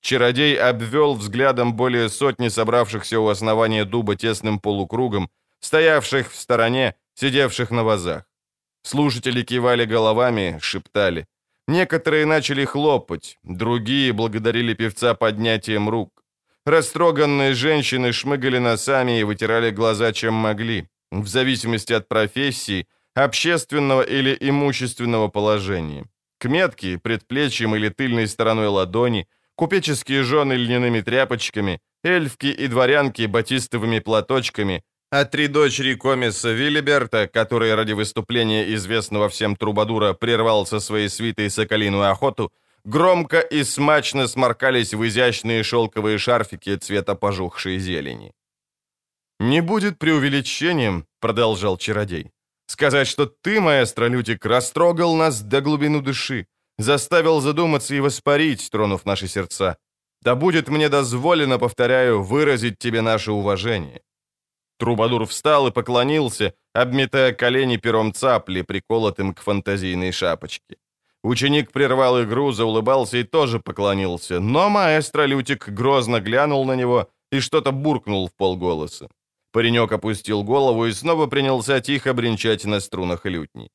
Чародей 0.02 0.58
обвел 0.58 1.16
взглядом 1.16 1.76
более 1.76 2.08
сотни 2.08 2.50
собравшихся 2.50 3.20
у 3.20 3.28
основания 3.28 3.84
дуба 3.84 4.16
тесным 4.16 4.60
полукругом, 4.60 5.30
стоявших 5.60 6.32
в 6.32 6.36
стороне, 6.36 6.96
сидевших 7.16 7.72
на 7.72 7.84
вазах. 7.84 8.24
Слушатели 8.84 9.44
кивали 9.44 9.84
головами, 9.84 10.60
шептали. 10.62 11.28
Некоторые 11.68 12.26
начали 12.26 12.64
хлопать, 12.64 13.38
другие 13.44 14.14
благодарили 14.14 14.74
певца 14.74 15.14
поднятием 15.14 15.90
рук. 15.90 16.21
Растроганные 16.66 17.54
женщины 17.54 18.12
шмыгали 18.12 18.60
носами 18.60 19.20
и 19.20 19.24
вытирали 19.24 19.72
глаза, 19.72 20.14
чем 20.14 20.36
могли, 20.36 20.88
в 21.12 21.28
зависимости 21.28 21.92
от 21.94 22.08
профессии, 22.08 22.88
общественного 23.16 24.04
или 24.04 24.38
имущественного 24.40 25.28
положения. 25.28 26.06
Кметки, 26.40 26.98
предплечьем 26.98 27.76
или 27.76 27.90
тыльной 27.90 28.28
стороной 28.28 28.68
ладони, 28.68 29.28
купеческие 29.56 30.24
жены 30.24 30.54
льняными 30.54 31.02
тряпочками, 31.02 31.80
эльфки 32.04 32.48
и 32.48 32.68
дворянки 32.68 33.26
батистовыми 33.26 34.00
платочками, 34.00 34.84
а 35.12 35.26
три 35.26 35.48
дочери 35.48 35.96
комиса 35.96 36.52
Виллиберта, 36.52 37.28
который 37.28 37.76
ради 37.76 37.94
выступления 37.94 38.74
известного 38.76 39.30
всем 39.30 39.56
трубадура 39.56 40.14
прервал 40.14 40.66
со 40.68 40.80
своей 40.80 41.10
свитой 41.10 41.50
соколиную 41.50 42.10
охоту, 42.10 42.52
громко 42.84 43.40
и 43.40 43.64
смачно 43.64 44.28
сморкались 44.28 44.94
в 44.94 45.04
изящные 45.08 45.64
шелковые 45.64 46.18
шарфики 46.18 46.76
цвета 46.76 47.16
пожухшей 47.16 47.80
зелени. 47.80 48.34
«Не 49.40 49.62
будет 49.62 49.98
преувеличением»,— 49.98 51.06
продолжал 51.20 51.78
чародей, 51.78 52.32
«сказать, 52.68 53.08
что 53.08 53.26
ты, 53.26 53.60
маэстро 53.60 54.06
Лютик, 54.06 54.46
растрогал 54.46 55.16
нас 55.16 55.42
до 55.42 55.62
глубины 55.62 56.02
души, 56.02 56.46
заставил 56.78 57.42
задуматься 57.42 57.96
и 57.96 58.00
воспарить, 58.00 58.70
тронув 58.72 59.06
наши 59.06 59.28
сердца. 59.28 59.78
Да 60.22 60.36
будет 60.36 60.70
мне 60.70 60.90
дозволено, 60.90 61.58
повторяю, 61.60 62.22
выразить 62.22 62.78
тебе 62.78 63.02
наше 63.02 63.32
уважение». 63.32 64.02
Трубадур 64.78 65.26
встал 65.26 65.68
и 65.68 65.72
поклонился, 65.72 66.54
обметая 66.74 67.34
колени 67.34 67.78
пером 67.78 68.14
цапли, 68.14 68.64
приколотым 68.64 69.34
к 69.34 69.42
фантазийной 69.42 70.12
шапочке. 70.12 70.78
Ученик 71.24 71.72
прервал 71.72 72.24
игру, 72.24 72.52
заулыбался 72.52 73.18
и 73.18 73.24
тоже 73.24 73.60
поклонился, 73.60 74.40
но 74.40 74.70
маэстро 74.70 75.26
Лютик 75.28 75.70
грозно 75.70 76.20
глянул 76.20 76.66
на 76.66 76.76
него 76.76 77.10
и 77.32 77.40
что-то 77.40 77.72
буркнул 77.72 78.28
в 78.28 78.32
полголоса. 78.32 79.08
Паренек 79.52 79.92
опустил 79.92 80.44
голову 80.44 80.88
и 80.88 80.94
снова 80.94 81.28
принялся 81.28 81.80
тихо 81.82 82.14
бренчать 82.14 82.66
на 82.66 82.80
струнах 82.80 83.26
лютни. 83.26 83.70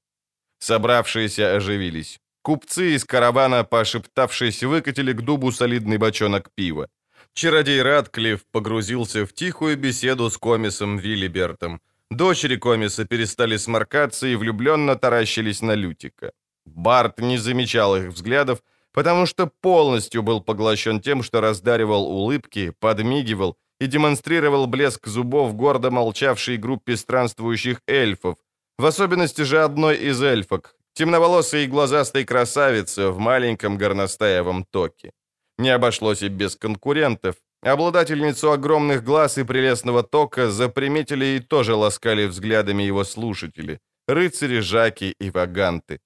Собравшиеся 0.58 1.56
оживились. 1.56 2.18
Купцы 2.42 2.94
из 2.94 3.04
каравана, 3.04 3.64
пошептавшись, 3.64 4.62
выкатили 4.62 5.12
к 5.12 5.22
дубу 5.22 5.52
солидный 5.52 5.98
бочонок 5.98 6.50
пива. 6.54 6.88
Чародей 7.34 7.82
Радклифф 7.82 8.40
погрузился 8.52 9.26
в 9.26 9.32
тихую 9.32 9.76
беседу 9.76 10.30
с 10.30 10.38
комисом 10.38 10.98
Виллибертом. 10.98 11.80
Дочери 12.10 12.56
комиса 12.56 13.04
перестали 13.04 13.58
сморкаться 13.58 14.26
и 14.26 14.36
влюбленно 14.36 14.96
таращились 14.96 15.62
на 15.62 15.74
Лютика. 15.74 16.32
Барт 16.66 17.20
не 17.20 17.38
замечал 17.38 17.96
их 17.96 18.08
взглядов, 18.08 18.62
потому 18.92 19.26
что 19.26 19.46
полностью 19.46 20.23
был 20.23 20.40
поглощен 20.40 21.00
тем, 21.00 21.23
что 21.23 21.40
раздаривал 21.40 22.06
улыбки, 22.06 22.73
подмигивал 22.80 23.56
и 23.80 23.87
демонстрировал 23.87 24.66
блеск 24.66 25.06
зубов 25.06 25.54
гордо 25.54 25.90
молчавшей 25.90 26.56
группе 26.56 26.96
странствующих 26.96 27.80
эльфов, 27.87 28.37
в 28.78 28.87
особенности 28.87 29.42
же 29.42 29.62
одной 29.62 29.96
из 29.96 30.23
эльфок, 30.23 30.76
темноволосой 30.94 31.64
и 31.64 31.68
глазастой 31.68 32.25
красавицы 32.25 33.08
в 33.11 33.18
маленьком 33.18 33.78
горностаевом 33.78 34.64
токе. 34.64 35.12
Не 35.58 35.70
обошлось 35.70 36.23
и 36.23 36.28
без 36.28 36.56
конкурентов. 36.56 37.37
Обладательницу 37.62 38.52
огромных 38.52 39.02
глаз 39.02 39.38
и 39.38 39.44
прелестного 39.44 40.02
тока 40.02 40.50
заприметили 40.50 41.25
и 41.25 41.40
тоже 41.40 41.75
ласкали 41.75 42.26
взглядами 42.26 42.82
его 42.82 43.04
слушатели, 43.04 43.78
рыцари, 44.06 44.61
жаки 44.61 45.14
и 45.18 45.30
ваганты. 45.30 46.00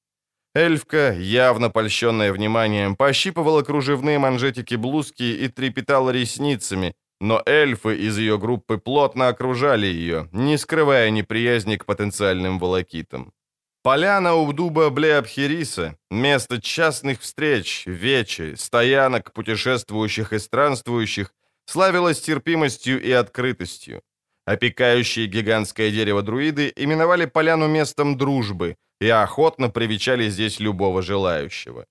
Эльфка, 0.54 1.12
явно 1.12 1.70
польщенная 1.70 2.32
вниманием, 2.32 2.96
пощипывала 2.96 3.62
кружевные 3.62 4.18
манжетики 4.18 4.74
блузки 4.74 5.22
и 5.22 5.48
трепетала 5.48 6.10
ресницами, 6.10 6.92
но 7.20 7.40
эльфы 7.46 7.96
из 7.96 8.18
ее 8.18 8.36
группы 8.36 8.78
плотно 8.78 9.28
окружали 9.28 9.86
ее, 9.86 10.28
не 10.32 10.58
скрывая 10.58 11.10
неприязни 11.10 11.76
к 11.76 11.84
потенциальным 11.84 12.58
волокитам. 12.58 13.32
Поляна 13.82 14.34
у 14.34 14.52
дуба 14.52 14.90
Блеабхериса— 14.90 15.96
место 16.10 16.60
частных 16.60 17.20
встреч, 17.20 17.84
вечи, 17.86 18.54
стоянок 18.56 19.32
путешествующих 19.32 20.32
и 20.32 20.38
странствующих, 20.38 21.32
славилась 21.66 22.20
терпимостью 22.20 23.00
и 23.00 23.12
открытостью. 23.12 24.02
Опекающие 24.46 25.26
гигантское 25.26 25.90
дерево 25.92 26.22
друиды 26.22 26.72
именовали 26.74 27.26
поляну 27.26 27.68
местом 27.68 28.18
дружбы— 28.18 28.76
и 29.00 29.08
охотно 29.08 29.70
привечали 29.70 30.30
здесь 30.30 30.60
любого 30.60 31.02
желающего. 31.02 31.86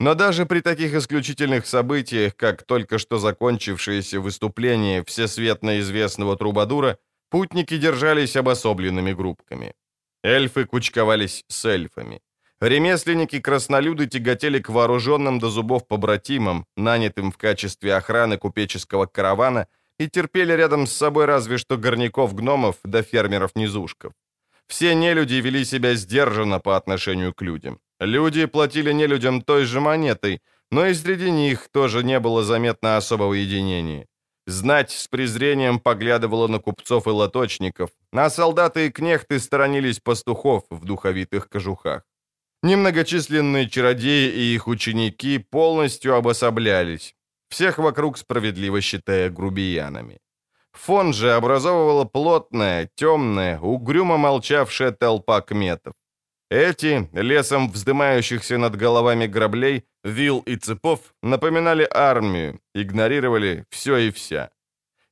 Но 0.00 0.14
даже 0.14 0.46
при 0.46 0.60
таких 0.60 0.94
исключительных 0.94 1.66
событиях, 1.66 2.36
как 2.36 2.62
только 2.62 2.98
что 2.98 3.18
закончившееся 3.18 4.20
выступление 4.20 5.04
всесветно 5.04 5.78
известного 5.78 6.36
трубадура, 6.36 6.98
Путники 7.32 7.78
держались 7.78 8.36
обособленными 8.36 9.14
группками. 9.14 9.72
Эльфы 10.22 10.66
кучковались 10.66 11.44
с 11.48 11.64
эльфами. 11.64 12.20
Ремесленники-краснолюды 12.60 14.06
тяготели 14.06 14.58
к 14.58 14.68
вооруженным 14.68 15.38
до 15.38 15.48
зубов 15.48 15.88
побратимам, 15.88 16.66
нанятым 16.76 17.32
в 17.32 17.38
качестве 17.38 17.94
охраны 17.94 18.36
купеческого 18.36 19.06
каравана, 19.06 19.66
и 19.98 20.10
терпели 20.10 20.52
рядом 20.52 20.86
с 20.86 20.92
собой 20.92 21.24
разве 21.24 21.56
что 21.56 21.78
горняков-гномов 21.78 22.76
да 22.84 23.00
фермеров-низушков. 23.00 24.12
Все 24.68 24.94
нелюди 24.94 25.40
вели 25.40 25.64
себя 25.64 25.94
сдержанно 25.94 26.60
по 26.60 26.76
отношению 26.76 27.34
к 27.34 27.42
людям. 27.42 27.78
Люди 28.00 28.46
платили 28.46 28.92
нелюдям 28.92 29.42
той 29.42 29.64
же 29.64 29.80
монетой, 29.80 30.40
но 30.70 30.86
и 30.86 30.94
среди 30.94 31.30
них 31.30 31.68
тоже 31.72 32.02
не 32.02 32.18
было 32.18 32.42
заметно 32.42 32.96
особого 32.96 33.34
единения. 33.34 34.06
Знать 34.46 34.90
с 34.90 35.06
презрением 35.06 35.78
поглядывала 35.78 36.48
на 36.48 36.58
купцов 36.58 37.06
и 37.06 37.10
лоточников, 37.10 37.90
а 38.12 38.30
солдаты 38.30 38.86
и 38.86 38.90
кнехты 38.90 39.38
сторонились 39.38 40.00
пастухов 40.00 40.64
в 40.70 40.84
духовитых 40.84 41.48
кожухах. 41.48 42.02
Немногочисленные 42.62 43.68
чародеи 43.68 44.30
и 44.30 44.54
их 44.54 44.66
ученики 44.66 45.38
полностью 45.38 46.14
обособлялись, 46.14 47.14
всех 47.48 47.78
вокруг 47.78 48.18
справедливо 48.18 48.80
считая 48.80 49.30
грубиянами. 49.30 50.18
Фон 50.72 51.12
же 51.12 51.32
образовывала 51.32 52.04
плотная, 52.04 52.90
темная, 52.94 53.58
угрюмо 53.60 54.16
молчавшая 54.16 54.90
толпа 54.90 55.40
кметов. 55.40 55.94
Эти, 56.50 57.08
лесом 57.12 57.70
вздымающихся 57.70 58.58
над 58.58 58.76
головами 58.76 59.26
граблей, 59.26 59.84
вил 60.04 60.40
и 60.40 60.56
цепов, 60.56 61.00
напоминали 61.22 61.88
армию, 61.90 62.60
игнорировали 62.74 63.64
все 63.70 63.96
и 63.96 64.10
вся. 64.10 64.50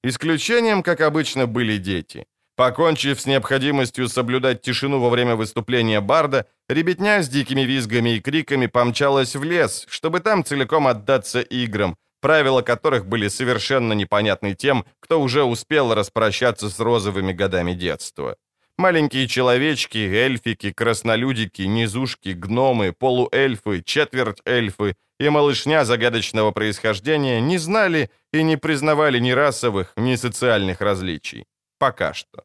Исключением, 0.02 0.82
как 0.82 1.00
обычно, 1.00 1.46
были 1.46 1.78
дети. 1.78 2.26
Покончив 2.56 3.18
с 3.18 3.26
необходимостью 3.26 4.08
соблюдать 4.08 4.60
тишину 4.60 5.00
во 5.00 5.08
время 5.08 5.34
выступления 5.34 6.00
Барда, 6.02 6.46
ребятня 6.68 7.22
с 7.22 7.28
дикими 7.28 7.62
визгами 7.62 8.16
и 8.16 8.20
криками 8.20 8.66
помчалась 8.66 9.34
в 9.34 9.42
лес, 9.42 9.86
чтобы 9.88 10.20
там 10.20 10.44
целиком 10.44 10.86
отдаться 10.86 11.40
играм, 11.40 11.96
правила 12.20 12.62
которых 12.62 13.06
были 13.06 13.28
совершенно 13.28 13.92
непонятны 13.92 14.54
тем, 14.54 14.84
кто 15.00 15.20
уже 15.20 15.44
успел 15.44 15.94
распрощаться 15.94 16.68
с 16.68 16.78
розовыми 16.78 17.32
годами 17.32 17.72
детства. 17.72 18.36
Маленькие 18.76 19.28
человечки, 19.28 19.98
эльфики, 19.98 20.72
краснолюдики, 20.72 21.62
низушки, 21.62 22.30
гномы, 22.30 22.92
полуэльфы, 22.92 23.82
четверть 23.82 24.40
эльфы 24.46 24.96
и 25.18 25.28
малышня 25.28 25.84
загадочного 25.84 26.50
происхождения 26.50 27.42
не 27.42 27.58
знали 27.58 28.10
и 28.32 28.42
не 28.42 28.56
признавали 28.56 29.18
ни 29.18 29.32
расовых, 29.32 29.92
ни 29.96 30.16
социальных 30.16 30.80
различий. 30.80 31.44
Пока 31.78 32.14
что. 32.14 32.44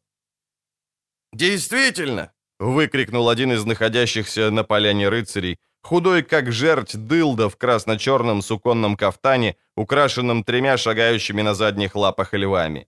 «Действительно!»— 1.32 2.32
выкрикнул 2.58 3.28
один 3.30 3.52
из 3.52 3.64
находящихся 3.64 4.50
на 4.50 4.62
поляне 4.62 5.08
рыцарей, 5.08 5.58
худой 5.86 6.22
как 6.22 6.52
жерть 6.52 6.96
дылда 6.96 7.48
в 7.48 7.56
красно-черном 7.56 8.42
суконном 8.42 8.96
кафтане, 8.96 9.54
украшенном 9.76 10.42
тремя 10.42 10.76
шагающими 10.76 11.42
на 11.42 11.54
задних 11.54 11.94
лапах 11.94 12.34
львами. 12.34 12.86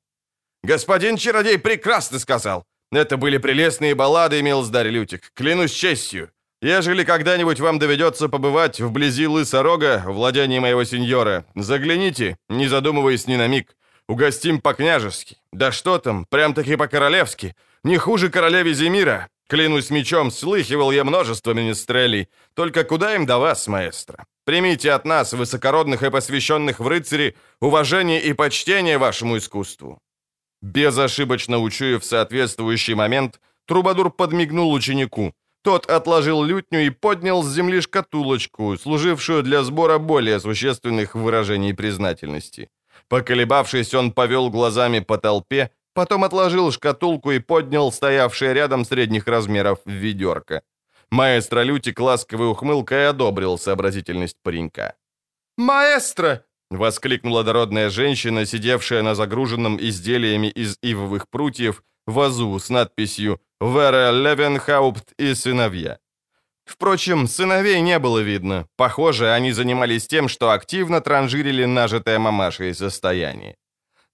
«Господин 0.64 1.16
чародей 1.16 1.58
прекрасно 1.58 2.18
сказал! 2.18 2.64
Это 2.90 3.16
были 3.16 3.38
прелестные 3.38 3.94
баллады, 3.94 4.42
Милздарь 4.42 4.88
Лютик, 4.88 5.30
клянусь 5.34 5.72
честью. 5.72 6.30
Ежели 6.62 7.04
когда-нибудь 7.04 7.60
вам 7.60 7.78
доведется 7.78 8.28
побывать 8.28 8.80
вблизи 8.80 9.28
Лысорога, 9.28 10.02
владении 10.06 10.58
моего 10.58 10.84
сеньора, 10.84 11.44
загляните, 11.54 12.36
не 12.48 12.68
задумываясь 12.68 13.28
ни 13.28 13.36
на 13.36 13.46
миг. 13.46 13.76
Угостим 14.08 14.60
по-княжески. 14.60 15.36
Да 15.52 15.70
что 15.70 15.98
там, 15.98 16.24
прям-таки 16.30 16.76
по-королевски. 16.76 17.54
Не 17.84 17.98
хуже 17.98 18.28
королеве 18.30 18.74
Земира. 18.74 19.28
Клянусь 19.48 19.88
мечом, 19.88 20.30
слыхивал 20.30 20.90
я 20.92 21.04
множество 21.04 21.54
министрелей. 21.54 22.28
Только 22.58 22.82
куда 22.82 23.14
им 23.14 23.24
до 23.24 23.38
вас, 23.38 23.68
маэстро? 23.68 24.24
Примите 24.44 24.90
от 24.90 25.04
нас, 25.04 25.33
высокородных 25.33 26.02
и 26.02 26.11
посвященных 26.11 26.80
в 26.80 26.88
рыцари, 26.88 27.37
уважение 27.61 28.20
и 28.20 28.33
почтение 28.33 28.98
вашему 28.98 29.37
искусству. 29.37 30.00
Безошибочно 30.61 31.61
учуяв 31.61 32.04
соответствующий 32.04 32.94
момент, 32.94 33.40
Трубадур 33.68 34.11
подмигнул 34.11 34.72
ученику. 34.72 35.35
Тот 35.62 35.87
отложил 35.87 36.42
лютню 36.42 36.87
и 36.87 36.90
поднял 36.90 37.44
с 37.44 37.54
земли 37.54 37.80
шкатулочку, 37.80 38.76
служившую 38.76 39.44
для 39.44 39.62
сбора 39.62 39.98
более 39.98 40.40
существенных 40.40 41.14
выражений 41.14 41.74
признательности. 41.74 42.70
Поколебавшись, 43.09 43.94
он 43.94 44.11
повел 44.11 44.50
глазами 44.50 44.98
по 44.98 45.16
толпе, 45.16 45.70
потом 45.94 46.24
отложил 46.24 46.72
шкатулку 46.72 47.30
и 47.30 47.38
поднял 47.38 47.92
стоявшее 47.92 48.52
рядом 48.52 48.85
средних 48.85 49.28
размеров 49.28 49.78
ведерко. 49.85 50.62
Маэстро 51.11 51.62
Лютик 51.62 52.01
ласковой 52.01 52.49
ухмылкой 52.51 53.09
одобрил 53.09 53.59
сообразительность 53.59 54.37
паренька. 54.42 54.94
«Маэстро!»— 55.57 56.44
воскликнула 56.71 57.44
дородная 57.44 57.88
женщина, 57.88 58.44
сидевшая 58.44 59.03
на 59.03 59.14
загруженном 59.14 59.79
изделиями 59.81 60.49
из 60.49 60.79
ивовых 60.83 61.29
прутьев 61.31 61.83
вазу 62.07 62.59
с 62.59 62.68
надписью 62.68 63.40
«Вера 63.61 64.11
Левенхаупт 64.11 65.12
и 65.18 65.35
сыновья». 65.35 65.99
Впрочем, 66.66 67.27
сыновей 67.27 67.81
не 67.81 67.99
было 67.99 68.18
видно. 68.18 68.66
Похоже, 68.77 69.33
они 69.33 69.53
занимались 69.53 70.07
тем, 70.07 70.29
что 70.29 70.51
активно 70.51 71.01
транжирили 71.01 71.64
нажитое 71.64 72.18
мамашей 72.18 72.75
состояние. 72.75 73.57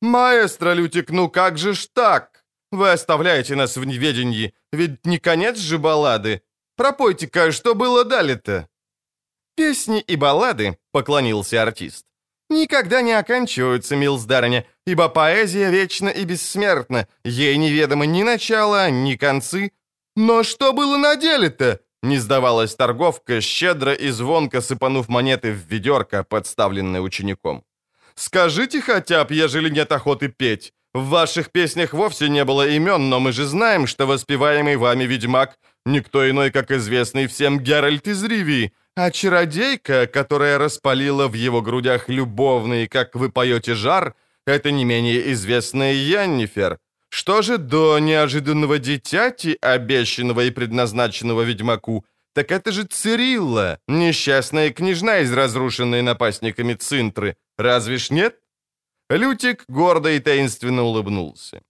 «Маэстро 0.00 0.74
Лютик, 0.74 1.10
ну 1.10 1.28
как 1.28 1.58
же 1.58 1.74
ж 1.74 1.88
так? 1.92 2.44
Вы 2.70 2.92
оставляете 2.92 3.56
нас 3.56 3.76
в 3.76 3.84
неведении, 3.84 4.54
ведь 4.72 5.04
не 5.04 5.18
конец 5.18 5.58
же 5.58 5.78
баллады. 5.78 6.42
Пропойте-ка, 6.76 7.52
что 7.52 7.74
было 7.74 8.04
дали-то?» 8.04 8.68
«Песни 9.56 10.00
и 10.00 10.16
баллады»,— 10.16 10.78
поклонился 10.92 11.62
артист 11.62 12.06
никогда 12.54 13.02
не 13.02 13.12
оканчиваются, 13.12 13.96
милздарыня, 13.96 14.64
ибо 14.86 15.08
поэзия 15.08 15.70
вечна 15.70 16.08
и 16.08 16.24
бессмертна, 16.24 17.06
ей 17.24 17.56
неведомо 17.56 18.06
ни 18.06 18.22
начало, 18.22 18.90
ни 18.90 19.16
концы. 19.16 19.70
Но 20.16 20.42
что 20.42 20.72
было 20.72 20.96
на 20.96 21.16
деле-то? 21.16 21.80
Не 22.02 22.18
сдавалась 22.18 22.74
торговка, 22.74 23.40
щедро 23.40 23.92
и 23.92 24.10
звонко 24.10 24.60
сыпанув 24.60 25.08
монеты 25.08 25.52
в 25.52 25.72
ведерко, 25.72 26.22
подставленное 26.24 27.00
учеником. 27.00 27.64
«Скажите 28.14 28.80
хотя 28.80 29.24
б, 29.24 29.34
ежели 29.34 29.70
нет 29.70 29.90
охоты 29.90 30.28
петь. 30.28 30.72
В 30.92 31.08
ваших 31.08 31.50
песнях 31.50 31.94
вовсе 31.94 32.28
не 32.28 32.44
было 32.44 32.68
имен, 32.68 33.08
но 33.08 33.18
мы 33.18 33.32
же 33.32 33.44
знаем, 33.44 33.86
что 33.86 34.06
воспеваемый 34.06 34.76
вами 34.76 35.04
ведьмак— 35.04 35.58
никто 35.84 36.28
иной, 36.28 36.50
как 36.50 36.70
известный 36.70 37.26
всем 37.26 37.60
Геральт 37.60 38.06
из 38.08 38.24
Ривии, 38.24 38.72
а 38.96 39.10
чародейка, 39.10 40.06
которая 40.06 40.58
распалила 40.58 41.28
в 41.28 41.34
его 41.34 41.62
грудях 41.62 42.08
любовный, 42.08 42.86
как 42.86 43.14
вы 43.14 43.30
поете, 43.30 43.74
жар, 43.74 44.14
это 44.46 44.70
не 44.70 44.84
менее 44.84 45.32
известная 45.32 45.94
Яннифер. 45.94 46.78
Что 47.08 47.42
же 47.42 47.58
до 47.58 47.98
неожиданного 47.98 48.78
дитяти, 48.78 49.56
обещанного 49.60 50.44
и 50.44 50.50
предназначенного 50.50 51.42
ведьмаку, 51.42 52.04
так 52.34 52.50
это 52.50 52.72
же 52.72 52.84
Цирилла, 52.84 53.78
несчастная 53.86 54.70
княжна 54.70 55.20
из 55.20 55.32
разрушенной 55.32 56.02
напастниками 56.02 56.74
Цинтры. 56.74 57.36
Разве 57.56 57.98
ж 57.98 58.10
нет? 58.10 58.40
Лютик 59.08 59.64
гордо 59.68 60.10
и 60.10 60.18
таинственно 60.18 60.82
улыбнулся. 60.82 61.62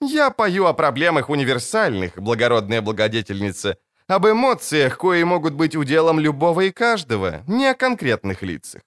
«Я 0.00 0.30
пою 0.30 0.66
о 0.66 0.74
проблемах 0.74 1.30
универсальных, 1.30 2.16
благородная 2.16 2.82
благодетельница, 2.82 3.78
об 4.08 4.26
эмоциях, 4.26 4.98
кои 4.98 5.24
могут 5.24 5.54
быть 5.54 5.76
уделом 5.76 6.20
любого 6.20 6.60
и 6.60 6.70
каждого, 6.70 7.42
не 7.48 7.66
о 7.66 7.74
конкретных 7.74 8.42
лицах. 8.42 8.82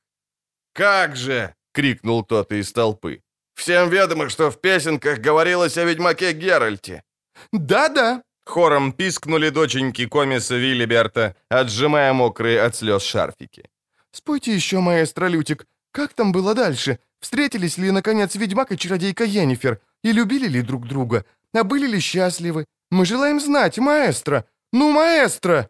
«Как 0.74 1.16
же!»— 1.16 1.54
крикнул 1.74 2.24
кто-то 2.24 2.56
из 2.56 2.72
толпы. 2.72 3.22
«Всем 3.54 3.90
ведомо, 3.90 4.30
что 4.30 4.50
в 4.50 4.62
песенках 4.62 5.20
говорилось 5.20 5.78
о 5.78 5.84
ведьмаке 5.84 6.34
Геральте». 6.34 7.04
«Да-да!»— 7.52 8.24
хором 8.46 8.94
пискнули 8.94 9.50
доченьки 9.50 10.08
комиса 10.08 10.56
Виллиберта, 10.56 11.36
отжимая 11.50 12.14
мокрые 12.14 12.62
от 12.62 12.76
слез 12.76 13.04
шарфики. 13.04 13.64
«Спойте 14.12 14.56
еще, 14.56 14.80
маэстро 14.80 15.28
Лютик, 15.28 15.66
как 15.92 16.14
там 16.14 16.32
было 16.32 16.54
дальше? 16.56 17.00
Встретились 17.20 17.78
ли, 17.78 17.92
наконец, 17.92 18.36
ведьмак 18.36 18.72
и 18.72 18.78
чародейка 18.78 19.26
Йеннифер? 19.26 19.82
И 20.04 20.12
любили 20.12 20.48
ли 20.48 20.62
друг 20.62 20.88
друга? 20.88 21.26
А 21.54 21.64
были 21.64 21.88
ли 21.88 22.00
счастливы? 22.00 22.66
Мы 22.92 23.06
желаем 23.06 23.40
знать, 23.40 23.78
маэстро. 23.78 24.46
«Ну, 24.72 24.92
маэстро!» 24.92 25.70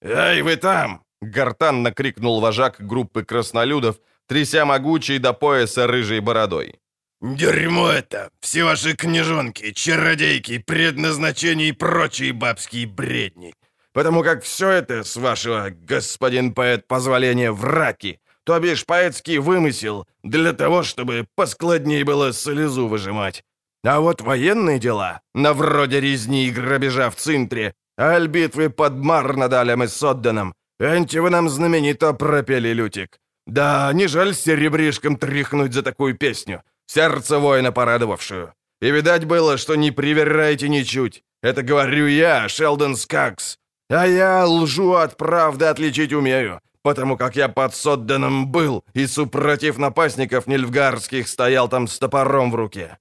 «Эй, 0.00 0.42
вы 0.42 0.56
там!»— 0.56 1.02
гортанно 1.22 1.92
крикнул 1.92 2.40
вожак 2.40 2.76
группы 2.80 3.24
краснолюдов, 3.24 4.00
тряся 4.26 4.64
могучей 4.64 5.18
до 5.18 5.32
пояса 5.32 5.86
рыжей 5.86 6.20
бородой. 6.20 6.80
«Дерьмо 7.20 7.88
это! 7.90 8.30
Все 8.40 8.64
ваши 8.64 8.96
княжонки, 8.96 9.72
чародейки, 9.72 10.58
предназначения 10.58 11.68
и 11.68 11.72
прочие 11.72 12.32
бабские 12.32 12.88
бредни! 12.88 13.54
Потому 13.92 14.24
как 14.24 14.42
все 14.42 14.70
это, 14.70 15.04
с 15.04 15.16
вашего, 15.16 15.70
господин 15.70 16.54
поэт, 16.54 16.88
позволения, 16.88 17.52
враки, 17.52 18.20
то 18.44 18.58
бишь 18.60 18.84
поэтский 18.84 19.38
вымысел, 19.38 20.06
для 20.22 20.52
того, 20.52 20.82
чтобы 20.82 21.26
поскладнее 21.34 22.04
было 22.04 22.32
слезу 22.32 22.88
выжимать. 22.88 23.44
А 23.84 24.00
вот 24.00 24.20
военные 24.20 24.78
дела, 24.78 25.20
на 25.34 25.52
вроде 25.52 26.00
резни 26.00 26.46
и 26.46 26.50
грабежа 26.50 27.10
в 27.10 27.16
центре, 27.16 27.74
аль 27.98 28.28
битвы 28.28 28.70
под 28.70 28.94
Марнадалем 28.94 29.82
и 29.82 29.88
Содданом, 29.88 30.54
энти 30.80 31.18
вы 31.18 31.30
нам 31.30 31.48
знаменито 31.48 32.12
пропели, 32.12 32.72
Лютик. 32.72 33.18
Да, 33.46 33.92
не 33.92 34.06
жаль 34.06 34.34
серебришком 34.34 35.16
тряхнуть 35.16 35.72
за 35.72 35.82
такую 35.82 36.16
песню, 36.16 36.62
сердце 36.86 37.38
воина 37.38 37.72
порадовавшую. 37.72 38.52
И 38.80 38.90
видать 38.90 39.24
было, 39.24 39.58
что 39.58 39.74
не 39.74 39.90
привираете 39.90 40.68
ничуть. 40.68 41.22
Это 41.42 41.62
говорю 41.62 42.06
я, 42.06 42.48
Шелдон 42.48 42.96
Скакс. 42.96 43.58
А 43.90 44.06
я 44.06 44.46
лжу 44.46 44.92
от 44.92 45.16
правды 45.16 45.66
отличить 45.66 46.12
умею, 46.12 46.60
потому 46.82 47.16
как 47.16 47.36
я 47.36 47.48
под 47.48 47.74
Содданом 47.74 48.46
был 48.46 48.84
и, 48.94 49.06
супротив 49.06 49.78
напастников 49.78 50.46
нельфгарских, 50.46 51.28
стоял 51.28 51.68
там 51.68 51.86
с 51.86 51.98
топором 51.98 52.50
в 52.50 52.54
руке. 52.54 52.98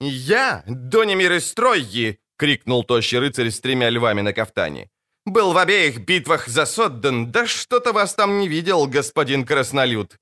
«Я, 0.00 0.62
Донимир 0.66 1.32
из 1.32 1.52
Тройи!»— 1.54 2.18
крикнул 2.38 2.84
тощий 2.84 3.18
рыцарь 3.18 3.50
с 3.50 3.60
тремя 3.60 3.90
львами 3.90 4.22
на 4.22 4.32
кафтане. 4.32 4.88
«Был 5.26 5.52
в 5.52 5.58
обеих 5.58 5.98
битвах 5.98 6.48
за 6.48 6.66
Соддан, 6.66 7.32
да 7.32 7.46
что-то 7.46 7.92
вас 7.92 8.14
там 8.14 8.38
не 8.38 8.48
видел, 8.48 8.86
господин 8.86 9.44
Краснолюд!» 9.44 10.16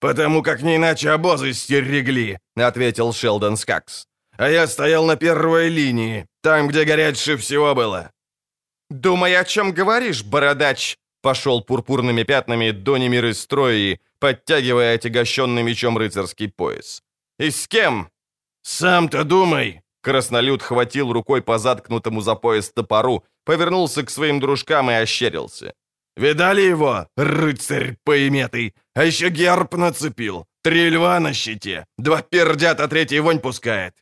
«Потому 0.00 0.42
как 0.42 0.62
не 0.62 0.76
иначе 0.76 1.10
обозы 1.10 1.52
стерегли»,— 1.52 2.38
ответил 2.56 3.12
Шелдон 3.12 3.56
Скакс. 3.56 4.06
«А 4.38 4.48
я 4.48 4.66
стоял 4.66 5.04
на 5.04 5.16
первой 5.16 5.68
линии, 5.68 6.26
там, 6.42 6.68
где 6.68 6.84
горячее 6.84 7.36
всего 7.36 7.74
было». 7.74 8.10
«Думай, 8.90 9.36
о 9.36 9.44
чем 9.44 9.72
говоришь, 9.72 10.24
бородач!»— 10.24 10.96
пошел 11.22 11.62
пурпурными 11.62 12.22
пятнами 12.22 12.70
Донимир 12.70 13.26
из 13.26 13.46
Трои, 13.46 14.00
подтягивая 14.18 14.94
отягощенный 14.94 15.62
мечом 15.62 15.98
рыцарский 15.98 16.48
пояс. 16.48 17.02
«И 17.38 17.50
с 17.50 17.66
кем?» 17.66 18.08
«Сам-то 18.62 19.24
думай!» 19.24 19.82
Краснолюд 20.02 20.62
хватил 20.62 21.12
рукой 21.12 21.42
по 21.42 21.58
заткнутому 21.58 22.20
за 22.20 22.34
пояс 22.34 22.70
топору, 22.70 23.24
повернулся 23.44 24.02
к 24.02 24.10
своим 24.10 24.40
дружкам 24.40 24.90
и 24.90 24.94
ощерился. 24.94 25.74
«Видали 26.16 26.62
его, 26.62 27.06
рыцарь 27.16 27.96
поиметый? 28.04 28.74
А 28.94 29.04
еще 29.04 29.30
герб 29.30 29.74
нацепил, 29.74 30.46
три 30.62 30.90
льва 30.90 31.20
на 31.20 31.32
щите, 31.32 31.86
два 31.98 32.22
пердят, 32.22 32.80
а 32.80 32.88
третий 32.88 33.20
вонь 33.20 33.40
пускает». 33.40 33.94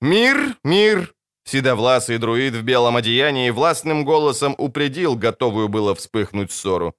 «Мир, 0.00 0.56
мир!» 0.64 1.13
Седовласый 1.44 2.18
друид 2.18 2.54
в 2.54 2.62
белом 2.62 2.96
одеянии 2.96 3.50
властным 3.50 4.04
голосом 4.04 4.54
упредил 4.58 5.14
готовую 5.14 5.68
было 5.68 5.94
вспыхнуть 5.94 6.50
ссору. 6.52 6.94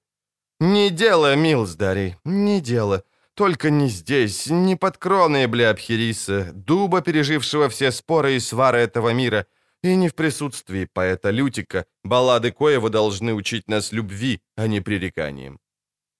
«Не 0.60 0.89
дело, 0.89 1.36
Милздари, 1.36 2.17
не 2.23 2.62
дело. 2.62 3.03
Только 3.34 3.69
не 3.69 3.89
здесь, 3.89 4.47
не 4.47 4.77
под 4.77 4.97
кроной 4.97 5.47
Блеобхириса, 5.47 6.51
дуба, 6.53 7.01
пережившего 7.01 7.67
все 7.67 7.91
споры 7.91 8.36
и 8.36 8.39
свары 8.39 8.79
этого 8.79 9.13
мира, 9.13 9.45
и 9.84 9.95
не 9.95 10.08
в 10.08 10.15
присутствии 10.15 10.86
поэта 10.86 11.31
Лютика, 11.31 11.86
баллады 12.03 12.51
Коева 12.51 12.89
должны 12.89 13.34
учить 13.34 13.67
нас 13.67 13.91
любви, 13.91 14.39
а 14.55 14.67
не 14.67 14.79
пререканиям. 14.79 15.60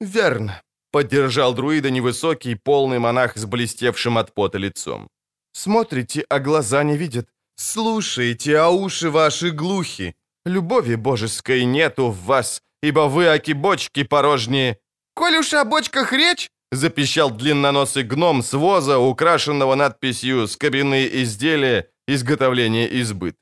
«Верно»,— 0.02 0.62
поддержал 0.92 1.54
друида 1.54 1.90
невысокий, 1.90 2.56
полный 2.56 3.00
монах 3.00 3.38
с 3.38 3.46
блестевшим 3.46 4.18
от 4.18 4.34
пота 4.34 4.58
лицом. 4.58 5.08
«Смотрите, 5.54 6.26
а 6.30 6.40
глаза 6.40 6.84
не 6.84 6.98
видят. 6.98 7.30
Слушайте, 7.56 8.58
а 8.58 8.70
уши 8.70 9.10
ваши 9.10 9.52
глухи. 9.52 10.16
Любови 10.46 10.96
божеской 10.96 11.66
нету 11.66 12.10
в 12.12 12.26
вас, 12.26 12.62
ибо 12.84 13.08
вы, 13.08 13.28
аки 13.28 13.54
бочки 13.54 14.04
порожние». 14.04 14.78
«Коль 15.16 15.38
уж 15.38 15.54
о 15.54 15.64
бочках 15.64 16.14
речь, 16.14 16.50
запищал 16.76 17.32
длинноносый 17.32 18.04
гном 18.04 18.42
с 18.42 18.54
воза, 18.54 19.00
украшенного 19.00 19.76
надписью 19.76 20.48
«С 20.48 20.58
кабины 20.58 21.10
изделия 21.24 21.88
изготовления 22.08 22.88
избыт». 23.02 23.36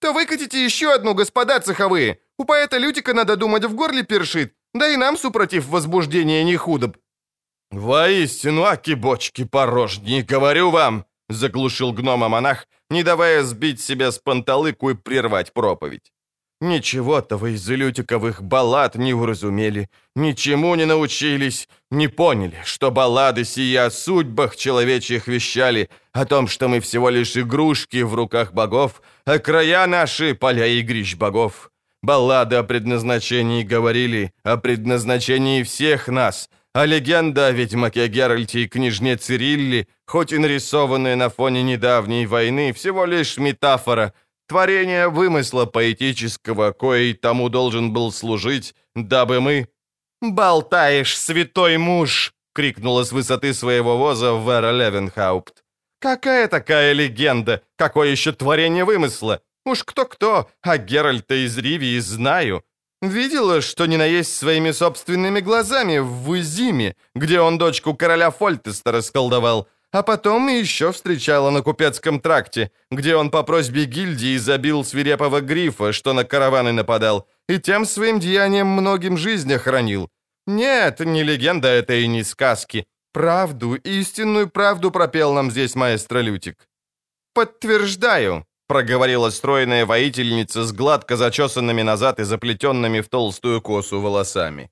«То 0.00 0.12
выкатите 0.12 0.64
еще 0.64 0.94
одну, 0.94 1.14
господа 1.14 1.60
цеховые! 1.60 2.18
У 2.38 2.44
поэта 2.44 2.78
Лютика, 2.78 3.14
надо 3.14 3.36
думать, 3.36 3.64
в 3.64 3.74
горле 3.74 4.04
першит, 4.04 4.54
да 4.74 4.88
и 4.88 4.96
нам, 4.96 5.18
супротив 5.18 5.68
возбуждения, 5.68 6.44
не 6.44 6.56
худо 6.56 6.88
б». 6.88 6.94
«Воистину, 7.70 8.62
аки 8.62 8.94
бочки 8.94 9.44
порожние, 9.44 10.22
говорю 10.22 10.70
вам!»— 10.70 11.04
заглушил 11.28 11.92
гнома 11.92 12.28
монах, 12.28 12.66
не 12.90 13.02
давая 13.02 13.42
сбить 13.42 13.80
себя 13.80 14.12
с 14.12 14.18
панталыку 14.18 14.90
и 14.90 14.94
прервать 14.94 15.52
проповедь. 15.52 16.12
Ничего-то 16.60 17.36
вы 17.36 17.52
из 17.52 17.68
лютиковых 17.68 18.42
баллад 18.42 18.96
не 18.96 19.14
уразумели, 19.14 19.88
ничему 20.16 20.74
не 20.74 20.86
научились, 20.86 21.68
не 21.92 22.08
поняли, 22.08 22.56
что 22.64 22.90
баллады 22.90 23.44
сия 23.44 23.86
о 23.86 23.90
судьбах 23.90 24.56
человечьих 24.56 25.28
вещали, 25.28 25.88
о 26.12 26.24
том, 26.24 26.48
что 26.48 26.66
мы 26.66 26.80
всего 26.80 27.10
лишь 27.10 27.36
игрушки 27.36 28.02
в 28.02 28.12
руках 28.14 28.52
богов, 28.52 29.02
а 29.24 29.38
края 29.38 29.86
наши— 29.86 30.34
поля 30.40 30.66
игрищ 30.66 31.14
богов. 31.14 31.70
Баллады 32.02 32.56
о 32.56 32.64
предназначении 32.64 33.62
говорили, 33.62 34.32
о 34.42 34.56
предназначении 34.56 35.62
всех 35.62 36.08
нас, 36.08 36.50
а 36.74 36.86
легенда 36.86 37.46
о 37.46 37.52
ведьмаке 37.52 38.08
Геральте 38.08 38.64
и 38.64 38.68
княжне 38.68 39.16
Цирилле, 39.16 39.86
хоть 40.08 40.32
и 40.32 40.38
нарисованная 40.38 41.14
на 41.14 41.28
фоне 41.28 41.62
недавней 41.62 42.26
войны, 42.26 42.72
всего 42.72 43.04
лишь 43.04 43.38
метафора— 43.38 44.12
Творение 44.48 45.08
вымысла 45.08 45.66
поэтического, 45.66 46.72
коей 46.72 47.12
тому 47.12 47.50
должен 47.50 47.92
был 47.92 48.10
служить, 48.10 48.74
дабы 48.94 49.40
мы... 49.40 49.68
«Болтаешь, 50.22 51.16
святой 51.18 51.76
муж!»— 51.76 52.32
крикнула 52.54 53.04
с 53.04 53.12
высоты 53.12 53.52
своего 53.52 53.98
воза 53.98 54.32
Вера 54.32 54.72
Левенхаупт. 54.72 55.62
«Какая 56.00 56.48
такая 56.48 56.94
легенда? 56.94 57.62
Какое 57.76 58.08
еще 58.08 58.32
творение 58.32 58.84
вымысла? 58.84 59.42
Уж 59.66 59.84
кто-кто, 59.84 60.48
а 60.62 60.78
Геральта 60.78 61.34
из 61.34 61.58
Ривии 61.58 61.98
знаю. 61.98 62.64
Видела, 63.02 63.60
что 63.60 63.84
не 63.86 63.98
наесть 63.98 64.34
своими 64.34 64.72
собственными 64.72 65.40
глазами 65.40 65.98
в 65.98 66.08
Вузиме, 66.08 66.96
где 67.14 67.40
он 67.40 67.58
дочку 67.58 67.94
короля 67.94 68.30
Фольтеста 68.30 68.92
расколдовал. 68.92 69.68
А 69.90 70.02
потом 70.02 70.48
еще 70.48 70.92
встречала 70.92 71.50
на 71.50 71.62
купецком 71.62 72.20
тракте, 72.20 72.70
где 72.90 73.16
он 73.16 73.30
по 73.30 73.42
просьбе 73.42 73.86
гильдии 73.86 74.36
забил 74.36 74.84
свирепого 74.84 75.40
грифа, 75.40 75.92
что 75.92 76.12
на 76.12 76.24
караваны 76.24 76.72
нападал, 76.72 77.26
и 77.48 77.58
тем 77.58 77.86
своим 77.86 78.20
деянием 78.20 78.66
многим 78.66 79.16
жизнь 79.16 79.52
охранил. 79.54 80.10
Нет, 80.46 81.00
не 81.00 81.24
легенда 81.24 81.68
это 81.68 81.94
и 81.94 82.06
не 82.06 82.22
сказки. 82.22 82.86
Правду, 83.12 83.74
истинную 83.74 84.50
правду 84.50 84.90
пропел 84.90 85.32
нам 85.32 85.50
здесь 85.50 85.74
маэстро 85.74 86.20
Лютик. 86.20 86.68
«Подтверждаю»,— 87.34 88.44
проговорила 88.68 89.30
стройная 89.30 89.86
воительница 89.86 90.64
с 90.64 90.72
гладко 90.72 91.16
зачесанными 91.16 91.82
назад 91.82 92.20
и 92.20 92.24
заплетенными 92.24 93.00
в 93.00 93.08
толстую 93.08 93.62
косу 93.62 94.00
волосами. 94.00 94.70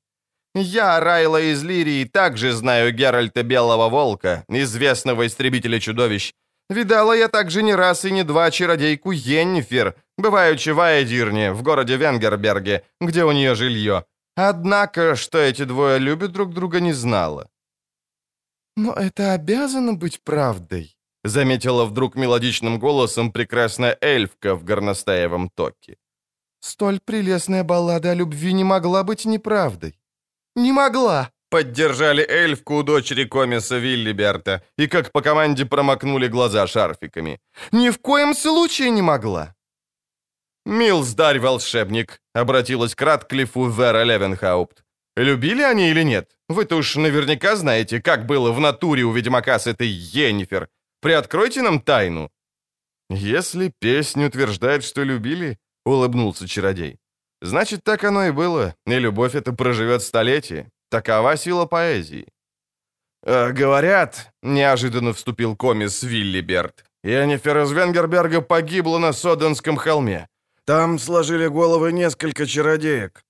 Я, 0.58 1.00
Райла 1.00 1.40
из 1.40 1.62
Лирии, 1.62 2.04
также 2.04 2.52
знаю 2.52 2.90
Геральта 2.90 3.42
Белого 3.42 3.90
Волка, 3.90 4.42
известного 4.48 5.26
истребителя 5.26 5.78
чудовищ. 5.78 6.32
Видала 6.70 7.12
я 7.12 7.28
также 7.28 7.62
не 7.62 7.74
раз 7.74 8.06
и 8.06 8.10
не 8.10 8.24
два 8.24 8.50
чародейку 8.50 9.12
Йеннифер, 9.12 9.94
бываючи 10.16 10.70
в 10.70 10.80
Айдирне, 10.80 11.52
в 11.52 11.62
городе 11.62 11.96
Венгерберге, 11.98 12.84
где 13.02 13.24
у 13.24 13.32
нее 13.32 13.54
жилье. 13.54 14.06
Однако, 14.34 15.14
что 15.14 15.36
эти 15.36 15.64
двое 15.64 15.98
любят 15.98 16.32
друг 16.32 16.54
друга, 16.54 16.80
не 16.80 16.94
знала. 16.94 17.50
«Но 18.76 18.94
это 18.94 19.34
обязано 19.34 19.92
быть 19.92 20.22
правдой»,— 20.24 20.96
заметила 21.24 21.84
вдруг 21.84 22.16
мелодичным 22.16 22.78
голосом 22.78 23.30
прекрасная 23.30 23.98
эльфка 24.00 24.54
в 24.54 24.64
горностаевом 24.64 25.50
токе. 25.50 25.98
«Столь 26.60 26.98
прелестная 27.00 27.62
баллада 27.62 28.12
о 28.12 28.14
любви 28.14 28.54
не 28.54 28.64
могла 28.64 29.02
быть 29.02 29.26
неправдой. 29.26 29.98
«Не 30.56 30.72
могла!» 30.72 31.30
Поддержали 31.48 32.22
эльфку 32.28 32.82
дочери 32.82 33.24
комиса 33.24 33.78
Виллиберта 33.78 34.62
и 34.78 34.88
как 34.88 35.12
по 35.12 35.22
команде 35.22 35.64
промокнули 35.64 36.28
глаза 36.28 36.66
шарфиками. 36.66 37.38
«Ни 37.72 37.90
в 37.90 37.98
коем 37.98 38.34
случае 38.34 38.90
не 38.90 39.02
могла!» 39.02 39.54
«Милздарь, 40.66 41.38
волшебник!»— 41.38 42.20
обратилась 42.34 42.94
к 42.94 43.02
Ратклифу 43.02 43.68
Вера 43.68 44.04
Левенхаупт. 44.04 44.82
«Любили 45.16 45.62
они 45.62 45.90
или 45.90 46.04
нет? 46.04 46.36
Вы-то 46.48 46.76
уж 46.76 46.96
наверняка 46.96 47.56
знаете, 47.56 48.00
как 48.00 48.26
было 48.26 48.52
в 48.52 48.60
натуре 48.60 49.04
у 49.04 49.12
ведьмака 49.12 49.58
с 49.58 49.68
этой 49.68 49.86
Йеннифер. 49.86 50.68
Приоткройте 51.00 51.62
нам 51.62 51.80
тайну». 51.80 52.30
«Если 53.10 53.72
песнь 53.80 54.24
утверждает, 54.24 54.82
что 54.82 55.04
любили»,— 55.04 55.58
улыбнулся 55.84 56.48
чародей, 56.48 56.98
Значит, 57.42 57.80
так 57.84 58.04
оно 58.04 58.26
и 58.26 58.30
было, 58.30 58.74
и 58.86 58.98
любовь 58.98 59.34
эта 59.34 59.52
проживет 59.52 60.02
столетие. 60.02 60.70
Такова 60.90 61.36
сила 61.36 61.66
поэзии. 61.66 62.26
«Э, 63.22 63.52
«Говорят»,— 63.52 64.30
неожиданно 64.42 65.12
вступил 65.12 65.56
комис 65.56 66.02
Виллиберт, 66.02 66.84
«Енифер 67.02 67.58
из 67.58 67.72
Венгерберга 67.72 68.40
погибла 68.40 68.98
на 68.98 69.12
Соденском 69.12 69.76
холме. 69.76 70.28
Там 70.64 70.98
сложили 70.98 71.48
головы 71.48 71.92
несколько 71.92 72.46
чародеек». 72.46 73.22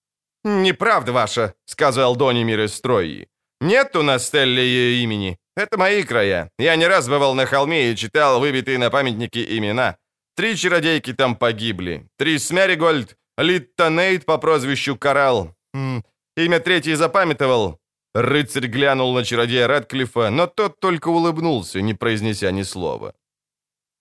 «Неправда 0.45 1.13
ваша»,— 1.13 1.55
сказал 1.65 2.17
Донимир 2.17 2.61
из 2.61 2.81
Трои. 2.81 3.27
«Нет 3.61 3.97
у 3.97 4.03
нас 4.03 4.27
Стелли 4.27 4.61
ее 4.61 5.03
имени. 5.03 5.39
Это 5.57 5.79
мои 5.79 6.03
края. 6.03 6.51
Я 6.59 6.77
не 6.77 6.87
раз 6.87 7.09
бывал 7.09 7.35
на 7.35 7.47
холме 7.47 7.91
и 7.91 7.97
читал 7.97 8.41
выбитые 8.41 8.79
на 8.79 8.91
памятнике 8.91 9.57
имена. 9.57 9.97
Три 10.37 10.55
чародейки 10.55 11.15
там 11.15 11.35
погибли. 11.35 12.07
Три 12.19 12.39
Смеригольд, 12.39 13.17
Литта 13.39 13.91
Нейт 13.91 14.25
по 14.25 14.39
прозвищу 14.39 14.97
Коралл. 14.97 15.55
М 15.75 15.99
-м, 15.99 16.03
имя 16.37 16.61
третьей 16.61 16.97
запамятовал. 16.97 17.79
Рыцарь 18.15 18.67
глянул 18.69 19.15
на 19.15 19.25
чародея 19.25 19.67
Рэдклиффа, 19.67 20.31
но 20.31 20.47
тот 20.47 20.81
только 20.81 21.09
улыбнулся, 21.09 21.83
не 21.83 21.95
произнеся 21.95 22.51
ни 22.51 22.65
слова. 22.65 23.13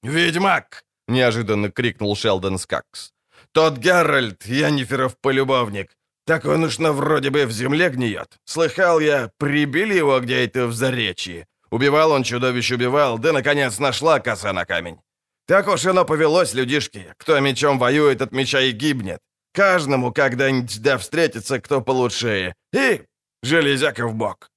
«Ведьмак!»— 0.03 0.85
неожиданно 1.07 1.69
крикнул 1.69 2.15
Шелдон 2.15 2.57
Скакс. 2.57 3.11
«Тот 3.51 3.77
Геральт, 3.77 4.45
Яниферов 4.45 5.17
полюбовник. 5.21 5.97
Так 6.25 6.45
он 6.45 6.63
уж 6.63 6.79
на 6.79 6.91
вроде 6.91 7.29
бы 7.29 7.45
в 7.45 7.51
земле 7.51 7.89
гниет. 7.89 8.39
Слыхал 8.45 8.99
я, 8.99 9.29
прибили 9.37 9.93
его 9.93 10.19
где-то 10.19 10.67
в 10.67 10.73
Заречье. 10.73 11.45
Убивал 11.69 12.11
он 12.11 12.23
чудовищ, 12.23 12.71
убивал, 12.71 13.19
да, 13.19 13.33
наконец, 13.33 13.79
нашла 13.79 14.19
коса 14.19 14.53
на 14.53 14.65
камень. 14.65 14.97
Так 15.47 15.67
уж 15.67 15.85
оно 15.85 16.05
повелось, 16.05 16.53
людишки. 16.53 17.13
Кто 17.17 17.39
мечом 17.39 17.79
воюет, 17.79 18.21
от 18.21 18.31
меча 18.31 18.61
и 18.61 18.71
гибнет. 18.71 19.19
Каждому 19.53 20.11
когда-нибудь 20.11 20.81
да 20.81 20.97
встретится 20.97 21.59
кто 21.59 21.81
получше. 21.81 22.53
И 22.73 23.01
железяка 23.43 24.07
в 24.07 24.15
бок. 24.15 24.49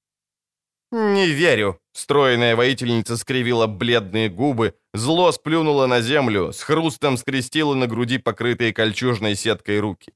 «Не 0.91 1.27
верю»,— 1.27 1.79
стройная 1.93 2.55
воительница 2.55 3.15
скривила 3.15 3.67
бледные 3.67 4.27
губы, 4.27 4.73
зло 4.95 5.31
сплюнула 5.31 5.85
на 5.85 6.01
землю, 6.01 6.51
с 6.51 6.63
хрустом 6.63 7.17
скрестила 7.17 7.75
на 7.75 7.85
груди 7.85 8.17
покрытые 8.17 8.73
кольчужной 8.73 9.35
сеткой 9.35 9.79
руки. 9.79 10.13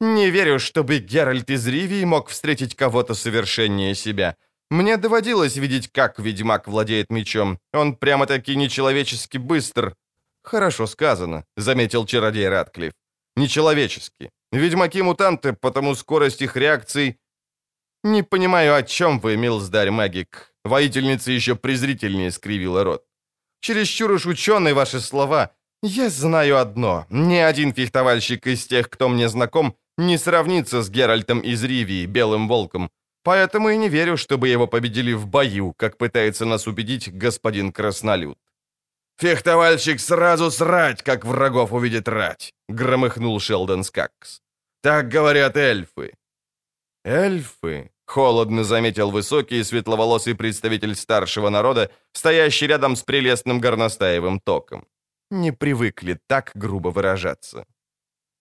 «Не 0.00 0.30
верю, 0.30 0.58
чтобы 0.58 0.98
Геральт 0.98 1.50
из 1.50 1.68
Ривии 1.68 2.04
мог 2.04 2.30
встретить 2.30 2.74
кого-то 2.74 3.14
совершеннее 3.14 3.94
себя. 3.94 4.36
Мне 4.72 4.96
доводилось 4.96 5.56
видеть, 5.56 5.92
как 5.92 6.18
ведьмак 6.18 6.66
владеет 6.66 7.10
мечом. 7.10 7.58
Он 7.74 7.94
прямо-таки 7.94 8.56
нечеловечески 8.56 9.38
быстр». 9.38 9.94
«Хорошо 10.42 10.86
сказано»,— 10.86 11.44
заметил 11.56 12.06
чародей 12.06 12.48
Ратклифф. 12.48 12.94
«Нечеловечески. 13.36 14.30
Ведьмаки-мутанты, 14.52 15.52
потому 15.52 15.94
скорость 15.94 16.42
их 16.42 16.56
реакций 16.56 17.18
«Не 18.04 18.22
понимаю, 18.22 18.74
о 18.74 18.82
чем 18.82 19.20
вы, 19.20 19.36
милздарь 19.36 19.90
магик?» 19.90 20.54
Воительница 20.64 21.32
еще 21.32 21.54
презрительнее 21.54 22.30
скривила 22.30 22.82
рот. 22.82 23.04
«Чересчур 23.60 24.10
уж 24.10 24.26
ученые 24.26 24.72
ваши 24.72 25.00
слова. 25.00 25.50
Я 25.82 26.08
знаю 26.08 26.56
одно. 26.56 27.06
Ни 27.10 27.36
один 27.36 27.74
фехтовальщик 27.74 28.46
из 28.46 28.66
тех, 28.66 28.88
кто 28.88 29.08
мне 29.08 29.28
знаком, 29.28 29.76
не 29.98 30.18
сравнится 30.18 30.80
с 30.82 30.88
Геральтом 30.88 31.40
из 31.40 31.62
Ривии, 31.62 32.06
Белым 32.06 32.48
Волком. 32.48 32.90
Поэтому 33.22 33.70
и 33.70 33.76
не 33.76 33.88
верю, 33.88 34.16
чтобы 34.16 34.48
его 34.48 34.66
победили 34.66 35.12
в 35.12 35.26
бою, 35.26 35.74
как 35.74 35.96
пытается 35.96 36.44
нас 36.44 36.66
убедить 36.66 37.12
господин 37.12 37.72
Краснолюд». 37.72 38.38
«Фехтовальщик 39.18 40.00
сразу 40.00 40.50
срать, 40.50 41.02
как 41.02 41.24
врагов 41.24 41.72
увидит 41.72 42.08
рать»,— 42.08 42.54
громыхнул 42.68 43.38
Шелдон 43.40 43.84
Скакс. 43.84 44.40
«Так 44.82 45.08
говорят 45.08 45.56
эльфы». 45.56 46.14
«Эльфы»,— 47.04 47.90
холодно 48.06 48.64
заметил 48.64 49.10
высокий 49.10 49.60
и 49.60 49.64
светловолосый 49.64 50.34
представитель 50.34 50.94
старшего 50.94 51.50
народа, 51.50 51.90
стоящий 52.12 52.66
рядом 52.66 52.96
с 52.96 53.02
прелестным 53.02 53.60
горностаевым 53.60 54.40
током. 54.40 54.86
Не 55.30 55.52
привыкли 55.52 56.18
так 56.26 56.50
грубо 56.54 56.88
выражаться. 56.88 57.64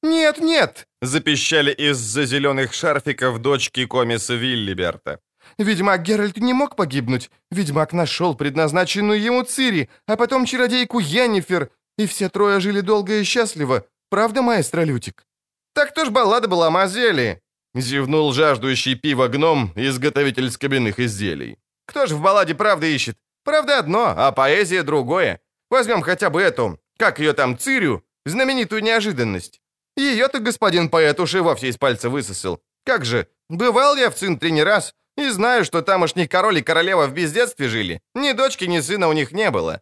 «Нет, 0.04 0.40
нет!»— 0.40 0.88
запищали 1.02 1.72
из-за 1.72 2.26
зеленых 2.26 2.74
шарфиков 2.74 3.40
дочки 3.40 3.86
комиса 3.86 4.34
Виллиберта. 4.34 5.20
«Ведьмак 5.58 6.02
Геральт 6.02 6.38
не 6.38 6.54
мог 6.54 6.76
погибнуть. 6.76 7.30
Ведьмак 7.52 7.94
нашел 7.94 8.36
предназначенную 8.36 9.22
ему 9.22 9.44
Цири, 9.44 9.90
а 10.08 10.16
потом 10.16 10.46
чародейку 10.46 11.00
Йеннифер, 11.00 11.70
и 11.98 12.08
все 12.08 12.30
трое 12.30 12.60
жили 12.60 12.82
долго 12.82 13.20
и 13.20 13.24
счастливо. 13.24 13.86
Правда, 14.10 14.42
маэстро 14.42 14.82
Лютик?» 14.82 15.26
«Так 15.74 15.94
то 15.94 16.06
ж 16.06 16.10
баллада 16.10 16.48
была 16.48 16.68
о 16.68 16.72
Мазеле!» 16.72 17.42
Зевнул 17.76 18.34
жаждущий 18.34 18.96
пива 18.96 19.28
гном, 19.28 19.72
изготовитель 19.76 20.50
скобяных 20.50 21.00
изделий. 21.00 21.58
«Кто 21.86 22.08
ж 22.08 22.12
в 22.12 22.22
балладе 22.22 22.56
правды 22.56 22.94
ищет? 22.94 23.18
Правда 23.44 23.80
одно, 23.80 24.14
а 24.18 24.32
поэзия 24.32 24.84
другое. 24.84 25.40
Возьмем 25.70 26.02
хотя 26.02 26.30
бы 26.30 26.42
эту, 26.42 26.80
как 26.98 27.20
ее 27.20 27.34
там, 27.34 27.58
Цирю, 27.58 28.04
знаменитую 28.26 28.84
неожиданность. 28.84 29.62
Ее-то 29.98 30.40
господин 30.40 30.90
поэт 30.90 31.20
уж 31.20 31.36
и 31.36 31.40
вовсе 31.40 31.68
из 31.68 31.78
пальца 31.78 32.10
высосал. 32.10 32.60
Как 32.86 33.06
же, 33.06 33.28
бывал 33.50 33.96
я 33.96 34.10
в 34.10 34.16
Цинтре 34.16 34.52
не 34.52 34.64
раз, 34.64 34.94
и 35.18 35.30
знаю, 35.30 35.66
что 35.66 35.82
тамошний 35.82 36.28
король 36.28 36.58
и 36.58 36.64
королева 36.64 37.08
в 37.08 37.14
бездетстве 37.14 37.68
жили. 37.68 38.02
Ни 38.16 38.34
дочки, 38.34 38.66
ни 38.66 38.82
сына 38.82 39.08
у 39.08 39.14
них 39.14 39.32
не 39.32 39.52
было». 39.52 39.82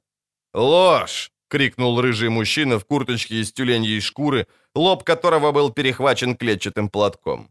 «Ложь!»— 0.53 1.31
крикнул 1.49 2.01
рыжий 2.01 2.29
мужчина 2.29 2.79
в 2.79 2.85
курточке 2.85 3.35
из 3.35 3.53
тюленьей 3.53 4.01
шкуры, 4.01 4.47
лоб 4.75 5.03
которого 5.03 5.51
был 5.51 5.71
перехвачен 5.71 6.35
клетчатым 6.35 6.89
платком. 6.89 7.49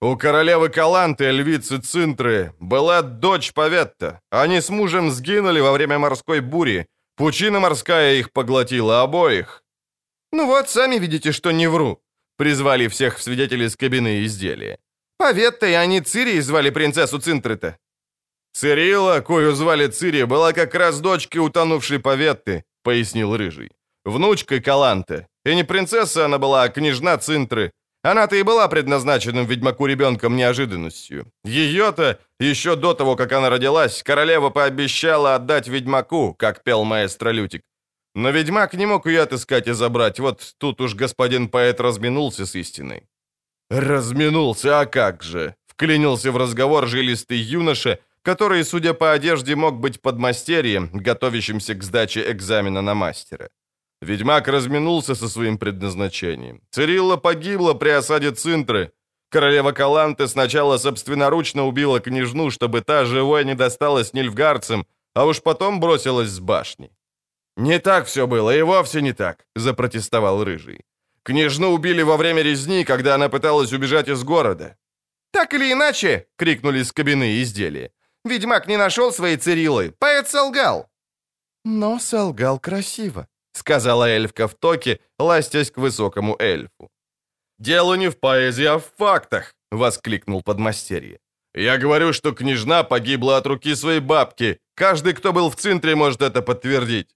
У 0.00 0.16
королевы 0.16 0.68
Каланты, 0.68 1.30
львицы 1.30 1.78
Цинтры, 1.78 2.52
была 2.60 3.00
дочь 3.00 3.54
Паветта. 3.54 4.20
Они 4.30 4.60
с 4.60 4.68
мужем 4.68 5.10
сгинули 5.10 5.60
во 5.60 5.72
время 5.72 5.98
морской 5.98 6.40
бури. 6.40 6.86
Пучина 7.16 7.60
морская 7.60 8.14
их 8.14 8.30
поглотила 8.30 9.00
обоих. 9.00 9.63
Ну 10.34 10.46
вот, 10.46 10.68
сами 10.68 10.98
видите, 10.98 11.32
что 11.32 11.52
не 11.52 11.68
вру. 11.68 12.02
Призвали 12.36 12.88
всех 12.88 13.18
в 13.18 13.22
свидетели 13.22 13.68
с 13.68 13.76
кабины 13.76 14.24
изделия. 14.24 14.78
Паветта 15.16 15.66
и 15.66 15.74
они 15.74 16.00
Цири 16.00 16.40
звали 16.40 16.70
принцессу 16.70 17.20
Цинтры-то. 17.20 17.76
Цирила, 18.52 19.20
кою 19.20 19.54
звали 19.54 19.86
Цири, 19.86 20.24
была 20.24 20.52
как 20.52 20.74
раз 20.74 21.00
дочкой 21.00 21.38
утонувшей 21.38 22.00
Паветты, 22.00 22.64
пояснил 22.82 23.36
Рыжий. 23.36 23.70
Внучкой 24.04 24.60
Каланты. 24.60 25.28
И 25.46 25.54
не 25.54 25.64
принцесса 25.64 26.24
она 26.24 26.38
была, 26.38 26.64
а 26.64 26.68
княжна 26.68 27.16
Цинтры. 27.16 27.70
Она-то 28.02 28.34
и 28.34 28.42
была 28.42 28.66
предназначенным 28.66 29.46
ведьмаку 29.46 29.86
ребенком 29.86 30.36
неожиданностью. 30.36 31.26
Ее-то, 31.44 32.18
еще 32.40 32.74
до 32.74 32.94
того, 32.94 33.14
как 33.14 33.32
она 33.32 33.50
родилась, 33.50 34.02
королева 34.02 34.50
пообещала 34.50 35.36
отдать 35.36 35.68
ведьмаку, 35.68 36.34
как 36.34 36.64
пел 36.64 36.82
маэстро 36.82 37.30
Лютик. 37.30 37.62
Но 38.14 38.30
ведьмак 38.30 38.74
не 38.74 38.86
мог 38.86 39.06
ее 39.06 39.22
отыскать 39.22 39.66
и 39.66 39.72
забрать, 39.72 40.20
вот 40.20 40.54
тут 40.58 40.80
уж 40.80 40.94
господин 40.94 41.48
поэт 41.48 41.80
разминулся 41.80 42.46
с 42.46 42.54
истиной. 42.54 43.08
«Разминулся, 43.70 44.80
а 44.80 44.86
как 44.86 45.22
же!»— 45.22 45.54
вклинился 45.66 46.30
в 46.30 46.36
разговор 46.36 46.86
жилистый 46.86 47.38
юноша, 47.38 47.98
который, 48.22 48.64
судя 48.64 48.94
по 48.94 49.12
одежде, 49.12 49.56
мог 49.56 49.80
быть 49.80 50.00
подмастерьем, 50.00 50.90
готовящимся 50.92 51.74
к 51.74 51.82
сдаче 51.82 52.30
экзамена 52.30 52.82
на 52.82 52.94
мастера. 52.94 53.48
Ведьмак 54.00 54.48
разминулся 54.48 55.14
со 55.14 55.28
своим 55.28 55.58
предназначением. 55.58 56.60
Цирилла 56.70 57.16
погибла 57.16 57.74
при 57.74 57.90
осаде 57.90 58.30
Цинтры. 58.30 58.92
Королева 59.30 59.72
Каланты 59.72 60.28
сначала 60.28 60.78
собственноручно 60.78 61.66
убила 61.66 62.00
княжну, 62.00 62.50
чтобы 62.50 62.82
та 62.82 63.04
живой 63.04 63.44
не 63.44 63.54
досталась 63.54 64.12
нильфгарцам, 64.12 64.86
а 65.14 65.24
уж 65.24 65.42
потом 65.42 65.80
бросилась 65.80 66.28
с 66.28 66.38
башни. 66.38 66.90
«Не 67.56 67.78
так 67.78 68.06
все 68.06 68.26
было, 68.26 68.56
и 68.56 68.62
вовсе 68.62 69.00
не 69.00 69.12
так»,— 69.12 69.46
запротестовал 69.54 70.44
Рыжий. 70.44 70.84
«Княжну 71.22 71.72
убили 71.72 72.02
во 72.02 72.16
время 72.16 72.42
резни, 72.42 72.84
когда 72.84 73.14
она 73.14 73.28
пыталась 73.28 73.72
убежать 73.72 74.08
из 74.08 74.24
города». 74.24 74.76
«Так 75.32 75.54
или 75.54 75.72
иначе!»— 75.72 76.26
крикнули 76.36 76.82
с 76.82 76.92
кабины 76.92 77.40
изделия. 77.42 77.90
«Ведьмак 78.24 78.66
не 78.66 78.76
нашел 78.76 79.12
своей 79.12 79.36
Цирилы, 79.36 79.94
поэт 79.98 80.28
солгал». 80.28 80.88
«Но 81.64 81.98
солгал 81.98 82.58
красиво», 82.58 83.26
сказала 83.56 84.08
эльфка 84.08 84.46
в 84.46 84.54
токе, 84.54 85.00
ластясь 85.18 85.70
к 85.70 85.78
высокому 85.78 86.36
эльфу. 86.38 86.90
«Дело 87.58 87.96
не 87.96 88.08
в 88.08 88.18
поэзии, 88.18 88.66
а 88.66 88.78
в 88.78 88.84
фактах!»— 88.98 89.54
воскликнул 89.70 90.42
подмастерье. 90.42 91.18
«Я 91.54 91.78
говорю, 91.78 92.12
что 92.12 92.32
княжна 92.32 92.82
погибла 92.82 93.36
от 93.36 93.46
руки 93.46 93.74
своей 93.74 94.00
бабки. 94.00 94.58
Каждый, 94.74 95.14
кто 95.14 95.32
был 95.32 95.50
в 95.50 95.56
центре, 95.56 95.94
может 95.94 96.22
это 96.22 96.42
подтвердить». 96.42 97.14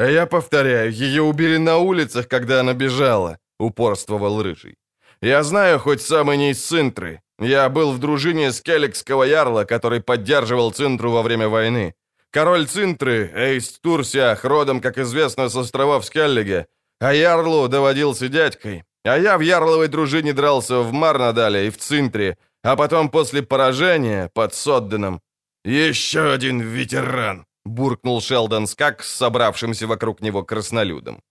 «А 0.00 0.06
я 0.08 0.26
повторяю, 0.26 0.92
ее 0.92 1.22
убили 1.22 1.58
на 1.58 1.76
улицах, 1.76 2.26
когда 2.26 2.60
она 2.60 2.72
бежала»,— 2.72 3.36
упорствовал 3.58 4.42
Рыжий. 4.42 4.76
«Я 5.22 5.42
знаю 5.42 5.78
хоть 5.78 6.00
самый 6.00 6.38
не 6.38 6.50
из 6.50 6.66
Цинтры. 6.66 7.20
Я 7.38 7.68
был 7.68 7.92
в 7.92 7.98
дружине 7.98 8.50
Скелликского 8.52 9.24
ярла, 9.24 9.64
который 9.64 10.00
поддерживал 10.00 10.72
Цинтру 10.72 11.10
во 11.10 11.22
время 11.22 11.48
войны. 11.48 11.94
Король 12.30 12.66
Цинтры, 12.66 13.30
Эйст 13.34 13.82
Турсиах, 13.82 14.44
родом, 14.44 14.80
как 14.80 14.96
известно, 14.98 15.50
с 15.50 15.56
островов 15.56 16.06
Скеллиге, 16.06 16.66
а 16.98 17.12
Ярлу 17.12 17.68
доводился 17.68 18.28
дядькой. 18.28 18.84
А 19.04 19.18
я 19.18 19.36
в 19.36 19.42
Ярловой 19.42 19.88
дружине 19.88 20.32
дрался 20.32 20.78
в 20.78 20.92
Марнадале 20.92 21.66
и 21.66 21.70
в 21.70 21.76
Цинтре, 21.76 22.38
а 22.62 22.74
потом 22.74 23.10
после 23.10 23.42
поражения 23.42 24.30
под 24.32 24.54
Содденом. 24.54 25.20
«Еще 25.62 26.32
один 26.32 26.60
ветеран!»— 26.60 27.44
буркнул 27.64 28.20
Шелдон 28.20 28.66
Скак 28.66 29.02
с 29.02 29.10
собравшимся 29.10 29.86
вокруг 29.86 30.20
него 30.20 30.42
краснолюдом. 30.44 31.22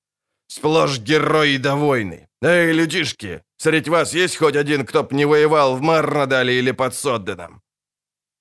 «Сплошь 0.47 0.99
герои 0.99 1.57
до 1.57 1.75
войны. 1.75 2.27
Эй, 2.41 2.73
людишки, 2.73 3.43
среди 3.57 3.89
вас 3.89 4.13
есть 4.13 4.37
хоть 4.37 4.55
один, 4.55 4.85
кто 4.85 5.03
б 5.03 5.15
не 5.15 5.25
воевал 5.25 5.75
в 5.75 5.81
Марнадале 5.81 6.57
или 6.57 6.71
под 6.71 6.95
Содденом?» 6.95 7.61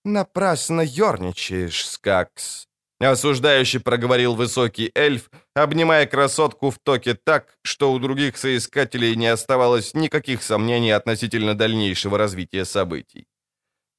«Напрасно 0.05 0.81
ерничаешь, 0.81 1.87
Скакс»,— 1.87 2.67
осуждающе 3.01 3.81
проговорил 3.81 4.35
высокий 4.35 4.91
эльф, 4.95 5.31
обнимая 5.55 6.07
красотку 6.07 6.71
в 6.71 6.79
токе 6.79 7.15
так, 7.15 7.59
что 7.63 7.93
у 7.93 7.99
других 7.99 8.39
соискателей 8.39 9.17
не 9.17 9.27
оставалось 9.27 9.95
никаких 9.95 10.43
сомнений 10.43 10.93
относительно 10.93 11.55
дальнейшего 11.55 12.17
развития 12.17 12.65
событий. 12.65 13.27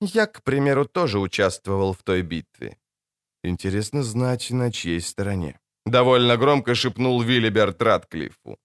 «Я, 0.01 0.25
к 0.25 0.41
примеру, 0.41 0.85
тоже 0.85 1.19
участвовал 1.19 1.93
в 1.93 2.01
той 2.01 2.23
битве». 2.23 2.77
«Интересно 3.43 4.03
знать, 4.03 4.51
на 4.51 4.71
чьей 4.71 5.01
стороне»,— 5.01 5.59
довольно 5.85 6.37
громко 6.37 6.75
шепнул 6.75 7.21
Виллиберт 7.21 7.81
Ратклиффу. 7.81 8.57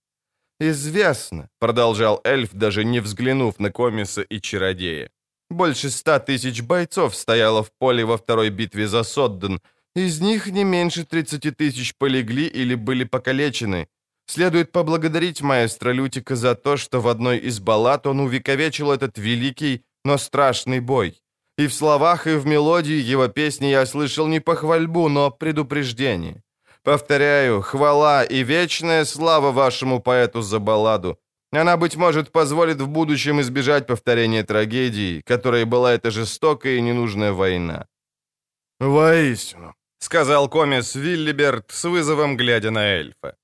«Известно»,— 0.60 1.48
продолжал 1.60 2.20
эльф, 2.24 2.52
даже 2.52 2.84
не 2.84 3.00
взглянув 3.00 3.58
на 3.58 3.70
комиса 3.70 4.22
и 4.22 4.40
чародея. 4.40 5.10
«Больше 5.50 5.90
ста 5.90 6.18
тысяч 6.18 6.62
бойцов 6.62 7.14
стояло 7.14 7.62
в 7.62 7.70
поле 7.78 8.04
во 8.04 8.16
второй 8.16 8.50
битве 8.50 8.88
за 8.88 9.04
Содден. 9.04 9.60
Из 9.96 10.20
них 10.20 10.46
не 10.46 10.64
меньше 10.64 11.04
30 11.04 11.56
тысяч 11.56 11.94
полегли 11.96 12.46
или 12.46 12.74
были 12.74 13.04
покалечены. 13.04 13.88
Следует 14.26 14.72
поблагодарить 14.72 15.42
маэстро 15.42 15.92
Лютика 15.92 16.34
за 16.34 16.54
то, 16.54 16.76
что 16.76 17.00
в 17.00 17.08
одной 17.08 17.38
из 17.38 17.60
баллад 17.60 18.06
он 18.06 18.20
увековечил 18.20 18.90
этот 18.90 19.18
великий, 19.18 19.84
но 20.04 20.18
страшный 20.18 20.80
бой. 20.80 21.23
И 21.58 21.66
в 21.66 21.72
словах, 21.74 22.26
и 22.26 22.36
в 22.36 22.46
мелодии 22.46 23.12
его 23.12 23.28
песни 23.28 23.66
я 23.66 23.86
слышал 23.86 24.26
не 24.26 24.40
похвальбу, 24.40 25.08
но 25.08 25.30
предупреждение. 25.30 26.42
Повторяю, 26.82 27.62
хвала 27.62 28.24
и 28.24 28.44
вечная 28.44 29.04
слава 29.04 29.52
вашему 29.52 30.00
поэту 30.00 30.42
за 30.42 30.58
балладу. 30.58 31.18
Она, 31.52 31.76
быть 31.76 31.96
может, 31.96 32.32
позволит 32.32 32.80
в 32.80 32.88
будущем 32.88 33.40
избежать 33.40 33.86
повторения 33.86 34.42
трагедии, 34.42 35.22
которой 35.24 35.64
была 35.64 35.94
эта 35.94 36.10
жестокая 36.10 36.76
и 36.76 36.82
ненужная 36.82 37.32
война. 37.32 37.86
«Воистину»,— 38.80 39.74
сказал 39.98 40.48
комис 40.48 40.96
Виллиберт 40.96 41.70
с 41.70 41.84
вызовом, 41.84 42.36
глядя 42.36 42.70
на 42.70 42.84
эльфа. 42.84 43.36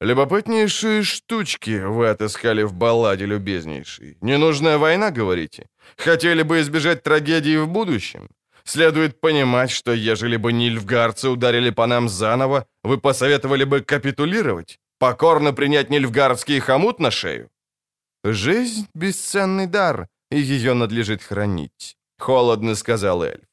«Любопытнейшие 0.00 1.02
штучки 1.02 1.82
вы 1.84 2.08
отыскали 2.08 2.62
в 2.62 2.72
балладе, 2.72 3.26
любезнейший. 3.26 4.16
Ненужная 4.20 4.78
война, 4.78 5.10
говорите? 5.10 5.66
Хотели 5.96 6.42
бы 6.42 6.60
избежать 6.60 7.02
трагедии 7.02 7.56
в 7.56 7.66
будущем? 7.66 8.28
Следует 8.64 9.20
понимать, 9.20 9.70
что 9.70 9.92
ежели 9.92 10.36
бы 10.36 10.52
нильфгарцы 10.52 11.28
ударили 11.28 11.70
по 11.70 11.86
нам 11.86 12.08
заново, 12.08 12.66
вы 12.84 12.98
посоветовали 12.98 13.64
бы 13.64 13.80
капитулировать? 13.80 14.78
Покорно 14.98 15.52
принять 15.52 15.90
нильфгардский 15.90 16.60
хомут 16.60 17.00
на 17.00 17.10
шею? 17.10 17.48
Жизнь— 18.24 18.86
бесценный 18.94 19.66
дар, 19.66 20.08
и 20.30 20.38
ее 20.38 20.74
надлежит 20.74 21.22
хранить,— 21.22 21.96
холодно 22.18 22.74
сказал 22.74 23.22
эльф. 23.22 23.46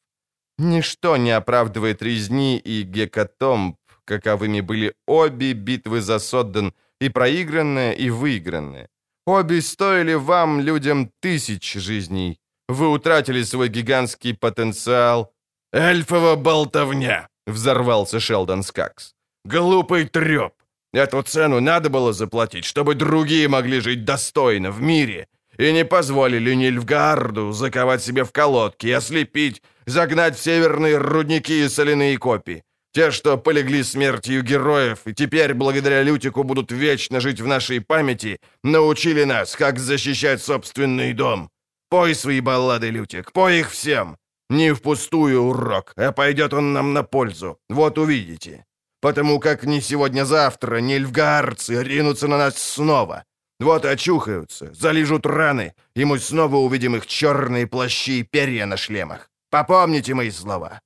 Ничто 0.57 1.17
не 1.17 1.31
оправдывает 1.31 2.01
резни 2.01 2.57
и 2.57 2.83
гекатомб, 2.83 3.77
каковыми 4.05 4.61
были 4.61 4.93
обе 5.07 5.53
битвы 5.53 6.01
за 6.01 6.19
Содден, 6.19 6.73
и 7.01 7.09
проигранная, 7.09 7.91
и 7.91 8.09
выигранная. 8.09 8.87
Обе 9.25 9.61
стоили 9.61 10.13
вам, 10.13 10.61
людям, 10.61 11.11
тысяч 11.19 11.73
жизней, 11.73 12.39
вы 12.67 12.89
утратили 12.89 13.43
свой 13.43 13.69
гигантский 13.69 14.33
потенциал». 14.33 15.31
«Эльфова 15.73 16.35
болтовня!»— 16.35 17.27
взорвался 17.47 18.19
Шелдон 18.19 18.63
Скакс. 18.63 19.13
«Глупый 19.45 20.05
треп! 20.05 20.53
Эту 20.93 21.21
цену 21.21 21.59
надо 21.59 21.89
было 21.89 22.13
заплатить, 22.13 22.65
чтобы 22.65 22.95
другие 22.95 23.47
могли 23.47 23.81
жить 23.81 24.05
достойно 24.05 24.71
в 24.71 24.81
мире, 24.81 25.27
и 25.57 25.73
не 25.73 25.85
позволили 25.85 26.55
Нильфгарду 26.55 27.51
заковать 27.51 28.03
себе 28.03 28.23
в 28.23 28.31
колодки, 28.31 28.87
ослепить, 28.87 29.61
загнать 29.85 30.37
в 30.37 30.41
северные 30.41 30.97
рудники 30.97 31.65
и 31.65 31.69
соляные 31.69 32.17
копии. 32.17 32.63
Те, 32.95 33.11
что 33.11 33.37
полегли 33.37 33.83
смертью 33.83 34.41
героев, 34.41 34.99
и 35.05 35.13
теперь, 35.13 35.53
благодаря 35.53 36.01
Лютику, 36.01 36.43
будут 36.43 36.71
вечно 36.71 37.19
жить 37.19 37.41
в 37.41 37.47
нашей 37.47 37.81
памяти, 37.81 38.39
научили 38.63 39.25
нас, 39.25 39.57
как 39.57 39.79
защищать 39.79 40.41
собственный 40.41 41.11
дом. 41.11 41.49
Пой 41.89 42.15
свои 42.15 42.39
баллады, 42.39 42.91
Лютик, 42.91 43.33
пой 43.33 43.59
их 43.59 43.71
всем. 43.71 44.15
Не 44.49 44.73
впустую 44.73 45.41
урок, 45.41 45.91
а 45.97 46.13
пойдет 46.13 46.53
он 46.53 46.71
нам 46.71 46.93
на 46.93 47.03
пользу. 47.03 47.57
Вот 47.69 47.97
увидите. 47.97 48.63
Потому 49.01 49.39
как 49.39 49.65
ни 49.65 49.81
сегодня-завтра 49.81 50.77
нильфгаарцы 50.77 51.83
ринутся 51.83 52.29
на 52.29 52.37
нас 52.37 52.57
снова. 52.57 53.25
Вот 53.59 53.83
очухаются, 53.83 54.73
залижут 54.73 55.25
раны, 55.25 55.73
и 55.97 56.05
мы 56.05 56.17
снова 56.17 56.55
увидим 56.55 56.95
их 56.95 57.07
черные 57.07 57.67
плащи 57.67 58.19
и 58.19 58.23
перья 58.23 58.65
на 58.65 58.77
шлемах. 58.77 59.29
Попомните 59.49 60.13
мои 60.13 60.31
слова». 60.31 60.79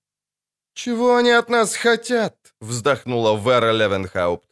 «Чего 0.73 1.15
они 1.15 1.32
от 1.32 1.49
нас 1.49 1.75
хотят?»— 1.75 2.36
вздохнула 2.62 3.38
Вера 3.38 3.71
Левенхаупт. 3.71 4.47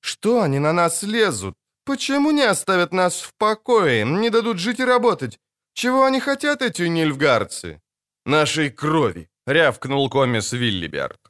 «Что 0.00 0.42
они 0.42 0.58
на 0.58 0.72
нас 0.72 1.02
лезут? 1.02 1.54
Почему 1.84 2.30
не 2.30 2.42
оставят 2.42 2.92
нас 2.92 3.20
в 3.20 3.32
покое, 3.38 4.04
не 4.04 4.30
дадут 4.30 4.58
жить 4.58 4.80
и 4.80 4.84
работать? 4.84 5.38
Чего 5.74 6.04
они 6.04 6.20
хотят, 6.20 6.62
эти 6.62 6.88
нильфгарцы?» 6.88 7.80
«Нашей 8.26 8.70
крови»,— 8.70 9.28
рявкнул 9.46 10.10
комис 10.10 10.52
Виллиберт. 10.52 11.20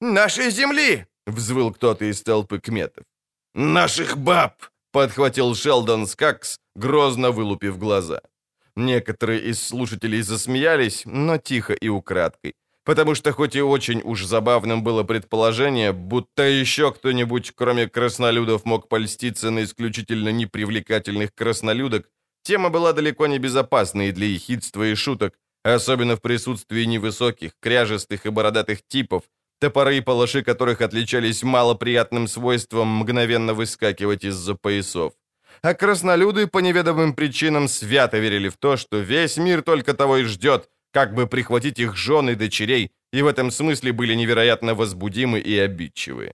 «Нашей 0.00 0.50
земли!»— 0.50 1.06
взвыл 1.26 1.72
кто-то 1.72 2.04
из 2.04 2.22
толпы 2.22 2.60
кметов. 2.60 3.04
«Наших 3.54 4.16
баб!»— 4.16 4.54
подхватил 4.92 5.54
Шелдон 5.54 6.06
Скакс, 6.06 6.58
грозно 6.76 7.30
вылупив 7.30 7.78
глаза. 7.78 8.20
Некоторые 8.76 9.40
из 9.50 9.60
слушателей 9.60 10.22
засмеялись, 10.22 11.02
но 11.04 11.38
тихо 11.38 11.72
и 11.72 11.88
украдкой, 11.88 12.54
потому 12.88 13.14
что 13.14 13.32
хоть 13.32 13.54
и 13.54 13.60
очень 13.60 14.00
уж 14.02 14.24
забавным 14.24 14.82
было 14.82 15.02
предположение, 15.02 15.92
будто 15.92 16.42
еще 16.42 16.90
кто-нибудь, 16.90 17.52
кроме 17.54 17.86
краснолюдов, 17.86 18.64
мог 18.64 18.88
польститься 18.88 19.50
на 19.50 19.64
исключительно 19.64 20.30
непривлекательных 20.30 21.34
краснолюдок, 21.34 22.08
Тема 22.42 22.70
была 22.70 22.94
далеко 22.94 23.26
не 23.26 23.38
безопасной 23.38 24.10
для 24.12 24.28
ехидства 24.28 24.84
и 24.84 24.94
шуток, 24.94 25.34
особенно 25.64 26.16
в 26.16 26.22
присутствии 26.22 26.84
невысоких, 26.84 27.50
кряжестых 27.60 28.24
и 28.24 28.30
бородатых 28.30 28.78
типов, 28.88 29.24
топоры 29.60 29.98
и 29.98 30.00
палаши 30.00 30.42
которых 30.42 30.80
отличались 30.80 31.42
малоприятным 31.42 32.26
свойством 32.26 32.88
мгновенно 32.88 33.52
выскакивать 33.52 34.24
из-за 34.24 34.54
поясов. 34.54 35.12
А 35.60 35.74
краснолюды 35.74 36.46
по 36.46 36.60
неведомым 36.60 37.12
причинам 37.12 37.68
свято 37.68 38.18
верили 38.18 38.48
в 38.48 38.56
то, 38.56 38.78
что 38.78 38.96
весь 38.96 39.36
мир 39.36 39.60
только 39.60 39.92
того 39.92 40.16
и 40.16 40.24
ждет, 40.24 40.70
как 40.92 41.14
бы 41.14 41.26
прихватить 41.26 41.78
их 41.78 41.96
жен 41.96 42.30
и 42.30 42.34
дочерей, 42.34 42.90
и 43.12 43.22
в 43.22 43.26
этом 43.26 43.50
смысле 43.50 43.92
были 43.92 44.14
невероятно 44.14 44.74
возбудимы 44.74 45.40
и 45.40 45.58
обидчивы. 45.58 46.32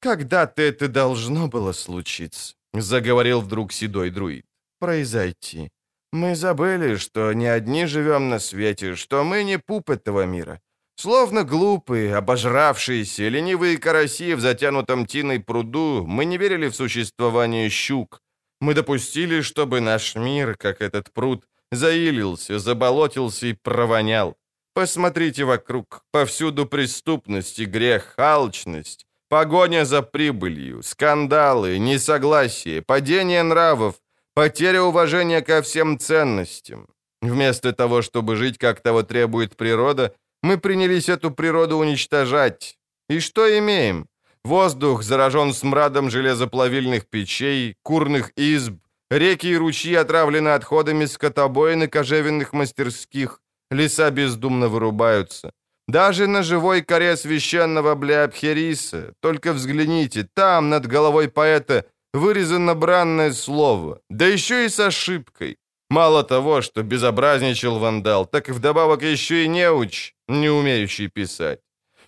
«Когда-то 0.00 0.62
это 0.62 0.88
должно 0.88 1.48
было 1.48 1.72
случиться»,— 1.72 2.54
заговорил 2.74 3.40
вдруг 3.40 3.72
седой 3.72 4.10
друид 4.10 4.44
произойти. 4.78 5.70
Мы 6.12 6.36
забыли, 6.36 6.96
что 6.96 7.32
не 7.32 7.46
одни 7.46 7.86
живем 7.86 8.28
на 8.28 8.38
свете, 8.38 8.94
что 8.94 9.24
мы 9.24 9.44
не 9.44 9.58
пуп 9.58 9.90
этого 9.90 10.26
мира. 10.26 10.60
Словно 10.98 11.44
глупые, 11.44 12.16
обожравшиеся, 12.16 13.28
ленивые 13.28 13.76
караси 13.76 14.34
в 14.34 14.40
затянутом 14.40 15.06
тиной 15.06 15.40
пруду, 15.40 16.04
мы 16.06 16.24
не 16.24 16.38
верили 16.38 16.68
в 16.68 16.76
существование 16.76 17.68
щук. 17.68 18.20
Мы 18.60 18.74
допустили, 18.74 19.42
чтобы 19.42 19.80
наш 19.80 20.14
мир, 20.14 20.56
как 20.56 20.80
этот 20.80 21.12
пруд, 21.12 21.44
заилился, 21.72 22.58
заболотился 22.58 23.46
и 23.46 23.52
провонял. 23.52 24.36
Посмотрите 24.74 25.44
вокруг, 25.44 26.02
повсюду 26.10 26.66
преступность 26.66 27.58
и 27.58 27.64
грех, 27.64 28.14
алчность, 28.18 29.06
погоня 29.28 29.84
за 29.84 30.02
прибылью, 30.02 30.82
скандалы, 30.82 31.78
несогласие, 31.78 32.82
падение 32.82 33.42
нравов, 33.42 33.94
Потеря 34.36 34.82
уважения 34.82 35.40
ко 35.40 35.62
всем 35.62 35.98
ценностям. 35.98 36.88
Вместо 37.22 37.72
того, 37.72 38.02
чтобы 38.02 38.36
жить, 38.36 38.58
как 38.58 38.82
того 38.82 39.02
требует 39.02 39.56
природа, 39.56 40.12
мы 40.42 40.58
принялись 40.58 41.08
эту 41.08 41.30
природу 41.30 41.78
уничтожать. 41.78 42.76
И 43.08 43.18
что 43.20 43.58
имеем? 43.58 44.08
Воздух 44.44 45.02
заражен 45.02 45.54
смрадом 45.54 46.10
железоплавильных 46.10 47.06
печей, 47.06 47.76
курных 47.82 48.32
изб, 48.36 48.78
реки 49.10 49.46
и 49.46 49.56
ручьи 49.56 49.94
отравлены 49.94 50.50
отходами 50.50 51.06
скотобоин 51.06 51.82
и 51.82 51.86
кожевенных 51.86 52.52
мастерских, 52.52 53.40
леса 53.70 54.10
бездумно 54.10 54.68
вырубаются. 54.68 55.52
Даже 55.88 56.26
на 56.26 56.42
живой 56.42 56.82
коре 56.82 57.16
священного 57.16 57.94
Блеапхериса, 57.94 59.12
только 59.20 59.52
взгляните, 59.52 60.28
там, 60.34 60.68
над 60.68 60.86
головой 60.86 61.28
поэта, 61.28 61.84
вырезано 62.12 62.74
бранное 62.74 63.32
слово, 63.32 64.00
да 64.10 64.26
еще 64.26 64.64
и 64.64 64.68
с 64.68 64.80
ошибкой. 64.80 65.56
Мало 65.88 66.24
того, 66.24 66.62
что 66.62 66.82
безобразничал 66.82 67.78
вандал, 67.78 68.26
так 68.26 68.48
и 68.48 68.52
вдобавок 68.52 69.02
еще 69.02 69.44
и 69.44 69.48
неуч, 69.48 70.14
не 70.28 70.48
умеющий 70.48 71.08
писать. 71.08 71.60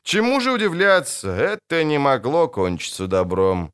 Чему 0.02 0.40
же 0.40 0.52
удивляться, 0.52 1.30
это 1.30 1.84
не 1.84 1.98
могло 1.98 2.48
кончиться 2.48 3.06
добром. 3.06 3.72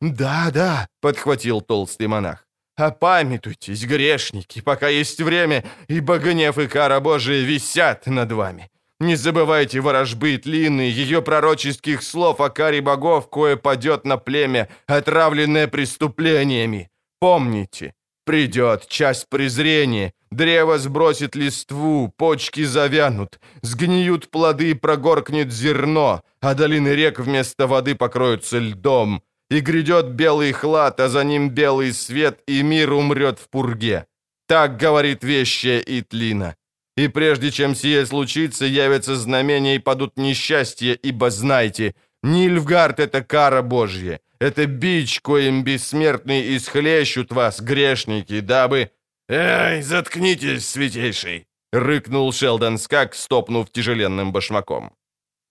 «Да, 0.00 0.50
да»,— 0.52 0.86
подхватил 1.00 1.60
толстый 1.60 2.06
монах. 2.06 2.46
«Опамятуйтесь, 2.80 3.84
грешники, 3.84 4.60
пока 4.62 4.88
есть 4.88 5.20
время, 5.20 5.64
ибо 5.88 6.18
гнев 6.18 6.58
и 6.58 6.66
кара 6.66 7.00
Божия 7.00 7.42
висят 7.42 8.06
над 8.06 8.32
вами. 8.32 8.70
Не 9.00 9.16
забывайте 9.16 9.80
ворожбы 9.80 10.36
Тлины, 10.36 10.82
ее 10.82 11.22
пророческих 11.22 12.02
слов 12.02 12.40
о 12.40 12.50
каре 12.50 12.80
богов, 12.80 13.30
кое 13.30 13.56
падет 13.56 14.04
на 14.04 14.16
племя, 14.16 14.68
отравленное 14.86 15.68
преступлениями. 15.68 16.90
Помните, 17.18 17.94
придет 18.24 18.86
часть 18.88 19.28
презрения, 19.28 20.12
древо 20.30 20.78
сбросит 20.78 21.34
листву, 21.34 22.12
почки 22.16 22.64
завянут, 22.64 23.40
сгниют 23.62 24.30
плоды 24.30 24.70
и 24.70 24.74
прогоркнет 24.74 25.52
зерно, 25.52 26.22
а 26.40 26.54
долины 26.54 26.88
рек 26.88 27.20
вместо 27.20 27.66
воды 27.66 27.94
покроются 27.94 28.58
льдом. 28.58 29.22
И 29.50 29.60
грядет 29.60 30.06
белый 30.10 30.52
хлад, 30.52 31.00
а 31.00 31.08
за 31.08 31.24
ним 31.24 31.50
белый 31.50 31.92
свет, 31.92 32.40
и 32.46 32.62
мир 32.62 32.92
умрет 32.92 33.38
в 33.38 33.48
пурге. 33.48 34.06
Так 34.46 34.76
говорит 34.76 35.24
вещая 35.24 35.80
Итлина. 35.80 36.54
И 36.96 37.08
прежде 37.08 37.50
чем 37.50 37.74
сие 37.74 38.06
случится, 38.06 38.64
явятся 38.64 39.16
знамения 39.16 39.76
и 39.76 39.78
падут 39.78 40.16
несчастья, 40.16 40.92
ибо 40.92 41.30
знайте, 41.30 41.94
Нильфгард— 42.22 43.00
это 43.00 43.22
кара 43.22 43.62
Божья, 43.62 44.20
это 44.38 44.66
бич, 44.66 45.20
коим 45.20 45.64
бессмертные 45.64 46.56
исхлещут 46.56 47.32
вас, 47.32 47.60
грешники, 47.60 48.40
дабы...» 48.40 48.90
«Эй, 49.28 49.82
заткнитесь, 49.82 50.68
святейший!»— 50.68 51.46
рыкнул 51.72 52.32
Шелдон 52.32 52.78
Скак, 52.78 53.14
стопнув 53.14 53.70
тяжеленным 53.70 54.32
башмаком. 54.32 54.92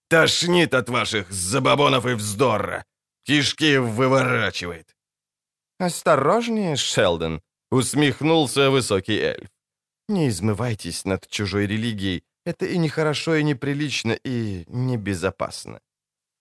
«Тошнит 0.10 0.74
от 0.74 0.90
ваших 0.90 1.32
забабонов 1.32 2.06
и 2.06 2.14
вздора! 2.14 2.84
Кишки 3.30 3.78
выворачивает!» 3.78 4.96
«Осторожнее, 5.80 6.76
Шелдон!»— 6.76 7.42
усмехнулся 7.72 8.72
высокий 8.72 9.20
эльф. 9.20 9.50
Не 10.08 10.30
измывайтесь 10.30 11.06
над 11.06 11.28
чужой 11.28 11.68
религией. 11.68 12.24
Это 12.46 12.66
и 12.66 12.80
нехорошо, 12.80 13.36
и 13.36 13.44
неприлично, 13.44 14.18
и 14.26 14.64
небезопасно». 14.68 15.80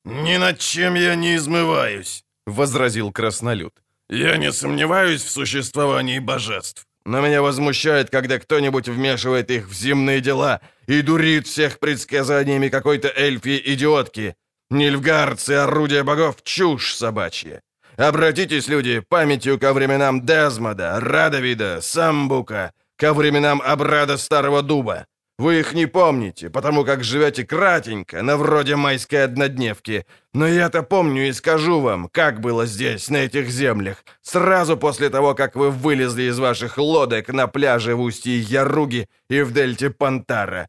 «Ни 0.04 0.38
над 0.38 0.58
чем 0.58 0.94
я 0.94 1.14
не 1.14 1.36
измываюсь»,— 1.36 2.24
возразил 2.46 3.12
краснолюд. 3.12 3.74
«Я 4.08 4.38
не 4.38 4.52
сомневаюсь 4.52 5.22
в 5.22 5.30
существовании 5.30 6.20
божеств, 6.20 6.86
но 7.04 7.20
меня 7.20 7.42
возмущает, 7.42 8.08
когда 8.08 8.38
кто-нибудь 8.38 8.88
вмешивает 8.88 9.50
их 9.50 9.68
в 9.68 9.74
земные 9.74 10.22
дела 10.22 10.60
и 10.86 11.02
дурит 11.02 11.46
всех 11.46 11.78
предсказаниями 11.80 12.70
какой-то 12.70 13.08
эльфи-идиотки. 13.08 14.36
Нильфгардцы, 14.70 15.52
орудия 15.52 16.02
богов, 16.02 16.36
чушь 16.42 16.94
собачья. 16.94 17.62
Обратитесь, 17.96 18.68
люди, 18.68 19.00
памятью 19.08 19.58
ко 19.58 19.72
временам 19.72 20.26
Дезмода, 20.26 21.00
Радовида, 21.00 21.80
Самбука, 21.80 22.72
ко 22.96 23.14
временам 23.14 23.62
обрада 23.64 24.18
старого 24.18 24.62
дуба. 24.62 25.06
Вы 25.38 25.60
их 25.60 25.72
не 25.72 25.86
помните, 25.86 26.50
потому 26.50 26.84
как 26.84 27.04
живете 27.04 27.44
кратенько, 27.44 28.22
на 28.22 28.36
вроде 28.36 28.76
майской 28.76 29.24
однодневки. 29.24 30.04
Но 30.34 30.46
я-то 30.46 30.82
помню 30.82 31.28
и 31.28 31.32
скажу 31.32 31.80
вам, 31.80 32.08
как 32.12 32.40
было 32.40 32.66
здесь, 32.66 33.08
на 33.08 33.18
этих 33.18 33.48
землях, 33.48 34.04
сразу 34.20 34.76
после 34.76 35.10
того, 35.10 35.34
как 35.34 35.56
вы 35.56 35.70
вылезли 35.70 36.24
из 36.24 36.38
ваших 36.38 36.76
лодок 36.76 37.28
на 37.28 37.46
пляже 37.46 37.94
в 37.94 38.00
устье 38.00 38.38
Яруги 38.38 39.08
и 39.30 39.42
в 39.42 39.52
дельте 39.52 39.90
Пантара. 39.90 40.68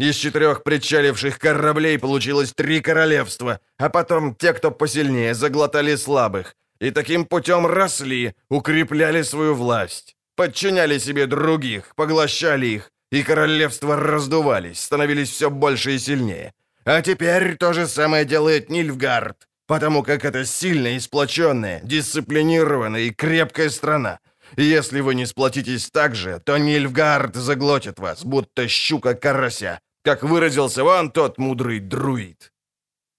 Из 0.00 0.16
четырех 0.16 0.62
причаливших 0.62 1.38
кораблей 1.38 1.98
получилось 1.98 2.52
три 2.52 2.80
королевства, 2.80 3.60
а 3.78 3.88
потом 3.88 4.34
те, 4.34 4.52
кто 4.52 4.70
посильнее, 4.70 5.34
заглотали 5.34 5.96
слабых. 5.96 6.56
И 6.80 6.90
таким 6.90 7.24
путем 7.24 7.66
росли, 7.66 8.34
укрепляли 8.48 9.22
свою 9.22 9.54
власть 9.54 10.16
подчиняли 10.40 10.98
себе 10.98 11.26
других, 11.26 11.94
поглощали 11.96 12.66
их, 12.66 12.90
и 13.12 13.22
королевства 13.22 13.96
раздувались, 13.96 14.80
становились 14.80 15.28
все 15.30 15.50
больше 15.50 15.94
и 15.94 15.98
сильнее. 15.98 16.54
А 16.86 17.02
теперь 17.02 17.56
то 17.56 17.74
же 17.74 17.86
самое 17.86 18.24
делает 18.24 18.70
Нильфгард, 18.70 19.36
потому 19.66 20.02
как 20.02 20.24
это 20.24 20.46
сильная, 20.46 20.98
сплоченная, 20.98 21.80
дисциплинированная 21.82 23.02
и 23.02 23.10
крепкая 23.10 23.68
страна. 23.68 24.18
И 24.56 24.62
если 24.62 25.00
вы 25.02 25.14
не 25.14 25.26
сплотитесь 25.26 25.90
так 25.90 26.14
же, 26.14 26.40
то 26.42 26.56
Нильфгард 26.56 27.36
заглотит 27.36 27.98
вас, 27.98 28.24
будто 28.24 28.66
щука 28.66 29.12
карася, 29.12 29.80
как 30.02 30.22
выразился 30.22 30.84
вон 30.84 31.10
тот 31.10 31.38
мудрый 31.38 31.80
друид. 31.80 32.52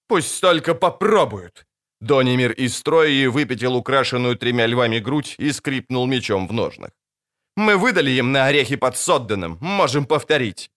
Пусть 0.07 0.41
только 0.41 0.73
попробуют. 0.75 1.65
Донимир 2.01 2.51
из 2.51 2.75
строя 2.75 3.29
выпятил 3.29 3.75
украшенную 3.75 4.35
тремя 4.35 4.67
львами 4.67 4.99
грудь 4.99 5.35
и 5.37 5.51
скрипнул 5.51 6.07
мечом 6.07 6.47
в 6.47 6.53
ножнах. 6.53 6.91
Мы 7.55 7.77
выдали 7.77 8.11
им 8.11 8.31
на 8.31 8.45
орехи 8.47 8.75
под 8.75 8.97
Содденом. 8.97 9.57
Можем 9.61 10.05
повторить». 10.05 10.71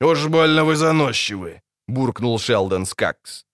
«Уж 0.00 0.26
больно 0.26 0.64
вы 0.64 0.76
заносчивы»,— 0.76 1.62
буркнул 1.88 2.38
Шелдон 2.38 2.84
Скакс. 2.84 3.45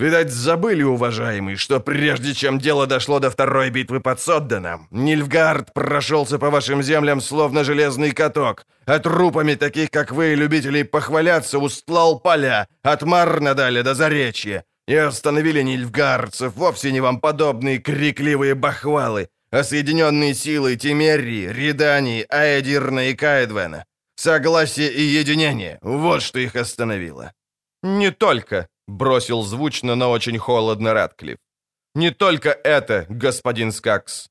«Видать, 0.00 0.32
забыли, 0.32 0.82
уважаемый, 0.82 1.56
что 1.56 1.78
прежде 1.78 2.32
чем 2.32 2.58
дело 2.58 2.86
дошло 2.86 3.18
до 3.18 3.28
второй 3.30 3.68
битвы 3.68 4.00
под 4.00 4.18
Содденом, 4.18 4.88
Нильфгард 4.90 5.74
прошелся 5.74 6.38
по 6.38 6.48
вашим 6.48 6.82
землям 6.82 7.20
словно 7.20 7.64
железный 7.64 8.12
каток, 8.12 8.64
а 8.86 8.98
трупами 8.98 9.56
таких, 9.56 9.90
как 9.90 10.10
вы, 10.10 10.36
любителей 10.36 10.84
похваляться, 10.84 11.58
устлал 11.58 12.18
поля 12.18 12.66
от 12.82 13.02
Марнадаля 13.02 13.82
до 13.82 13.94
Заречья, 13.94 14.64
и 14.88 14.94
остановили 14.94 15.60
нильфгардцев 15.60 16.54
вовсе 16.54 16.92
не 16.92 17.00
вам 17.00 17.20
подобные 17.20 17.76
крикливые 17.76 18.54
бахвалы, 18.54 19.28
а 19.50 19.62
соединенные 19.62 20.32
силы 20.32 20.76
Тимерии, 20.76 21.52
Ридании, 21.52 22.24
Аэдирна 22.30 23.10
и 23.10 23.14
Каэдвена. 23.14 23.84
Согласие 24.16 24.90
и 24.90 25.02
единение— 25.02 25.78
вот 25.82 26.22
что 26.22 26.38
их 26.38 26.56
остановило. 26.56 27.34
«Не 27.82 28.10
только»,— 28.10 28.68
бросил 28.90 29.42
звучно, 29.42 29.94
но 29.94 30.10
очень 30.10 30.38
холодно 30.38 30.92
Ратклифф. 30.94 31.38
«Не 31.94 32.10
только 32.10 32.50
это, 32.50 33.06
господин 33.08 33.72
Скакс». 33.72 34.28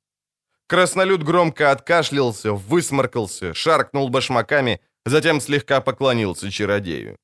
Краснолюд 0.67 1.23
громко 1.23 1.71
откашлялся, 1.71 2.53
высморкался, 2.53 3.53
шаркнул 3.53 4.09
башмаками, 4.09 4.79
затем 5.05 5.41
слегка 5.41 5.81
поклонился 5.81 6.51
чародею. 6.51 7.17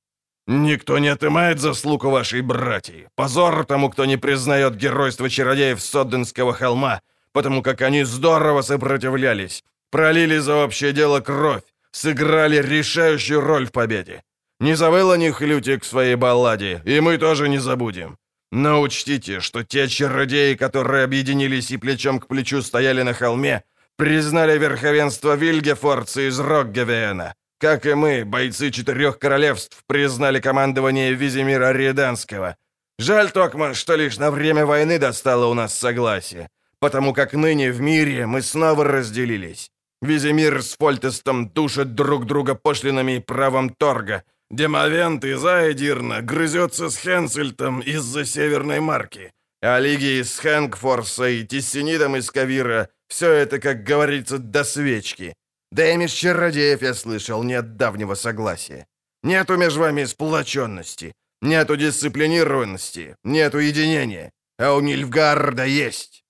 «Никто 0.48 1.00
не 1.00 1.10
отымает 1.10 1.60
заслуг 1.60 2.04
у 2.04 2.10
вашей 2.10 2.42
братьи. 2.42 3.08
Позор 3.16 3.66
тому, 3.66 3.90
кто 3.90 4.06
не 4.06 4.18
признает 4.18 4.76
геройство 4.76 5.30
чародеев 5.30 5.82
Содденского 5.82 6.54
холма 6.54 7.02
потому 7.36 7.62
как 7.62 7.82
они 7.82 8.06
здорово 8.06 8.62
сопротивлялись, 8.62 9.64
пролили 9.92 10.38
за 10.38 10.56
общее 10.56 10.94
дело 10.94 11.20
кровь, 11.20 11.64
сыграли 11.92 12.62
решающую 12.62 13.42
роль 13.42 13.66
в 13.66 13.72
победе. 13.72 14.24
Не 14.60 14.76
забыл 14.76 15.12
о 15.12 15.18
них 15.18 15.42
Лютик 15.42 15.84
в 15.84 15.88
своей 15.88 16.16
балладе, 16.16 16.82
и 16.86 17.00
мы 17.00 17.18
тоже 17.18 17.50
не 17.50 17.58
забудем. 17.58 18.18
Но 18.52 18.82
учтите, 18.82 19.40
что 19.40 19.64
те 19.64 19.88
чародеи, 19.88 20.56
которые 20.56 21.04
объединились 21.04 21.72
и 21.72 21.78
плечом 21.78 22.20
к 22.20 22.28
плечу 22.28 22.62
стояли 22.62 23.04
на 23.04 23.14
холме, 23.14 23.64
признали 23.98 24.58
верховенство 24.58 25.36
Вильгефорца 25.36 26.28
из 26.28 26.40
Рокгевена, 26.40 27.34
как 27.60 27.86
и 27.86 27.94
мы, 27.96 28.24
бойцы 28.26 28.72
четырех 28.72 29.20
королевств, 29.20 29.84
признали 29.88 30.40
командование 30.40 31.14
Визимира 31.14 31.74
Реданского. 31.74 32.56
Жаль, 32.98 33.32
Токман, 33.32 33.74
что 33.74 33.96
лишь 33.96 34.18
на 34.18 34.32
время 34.32 34.66
войны 34.66 35.00
достало 35.00 35.48
у 35.48 35.54
нас 35.54 35.78
согласие 35.78 36.50
потому 36.86 37.14
как 37.14 37.34
ныне 37.34 37.72
в 37.72 37.82
мире 37.82 38.28
мы 38.28 38.44
снова 38.44 38.84
разделились. 38.84 39.72
Визимир 40.04 40.62
с 40.62 40.76
Фольтестом 40.78 41.50
душат 41.50 41.96
друг 41.96 42.26
друга 42.26 42.54
пошлинами 42.54 43.14
и 43.14 43.20
правом 43.20 43.70
торга. 43.70 44.24
Демовент 44.52 45.26
из 45.26 45.44
Айдирна 45.44 46.22
грызется 46.22 46.90
с 46.90 46.98
Хенсельтом 46.98 47.80
из-за 47.80 48.26
северной 48.26 48.80
марки. 48.80 49.32
А 49.62 49.80
лиги 49.80 50.22
из 50.22 50.38
Хэнгфорса 50.38 51.28
и 51.30 51.44
Тессенидом 51.44 52.16
из 52.16 52.30
Кавира— 52.30 52.90
все 53.08 53.32
это, 53.32 53.60
как 53.60 53.84
говорится, 53.84 54.38
до 54.38 54.64
свечки. 54.64 55.34
Да 55.72 55.90
и 55.90 56.08
чародеев, 56.08 56.82
я 56.82 56.94
слышал, 56.94 57.44
нет 57.44 57.76
давнего 57.78 58.16
согласия. 58.16 58.86
Нету 59.24 59.58
между 59.58 59.80
вами 59.80 60.06
сплоченности, 60.06 61.14
нету 61.42 61.76
дисциплинированности, 61.76 63.16
нету 63.24 63.58
единения. 63.58 64.32
А 64.60 64.74
у 64.76 64.82
Нильфгарда 64.82 65.66
есть. 65.66 66.24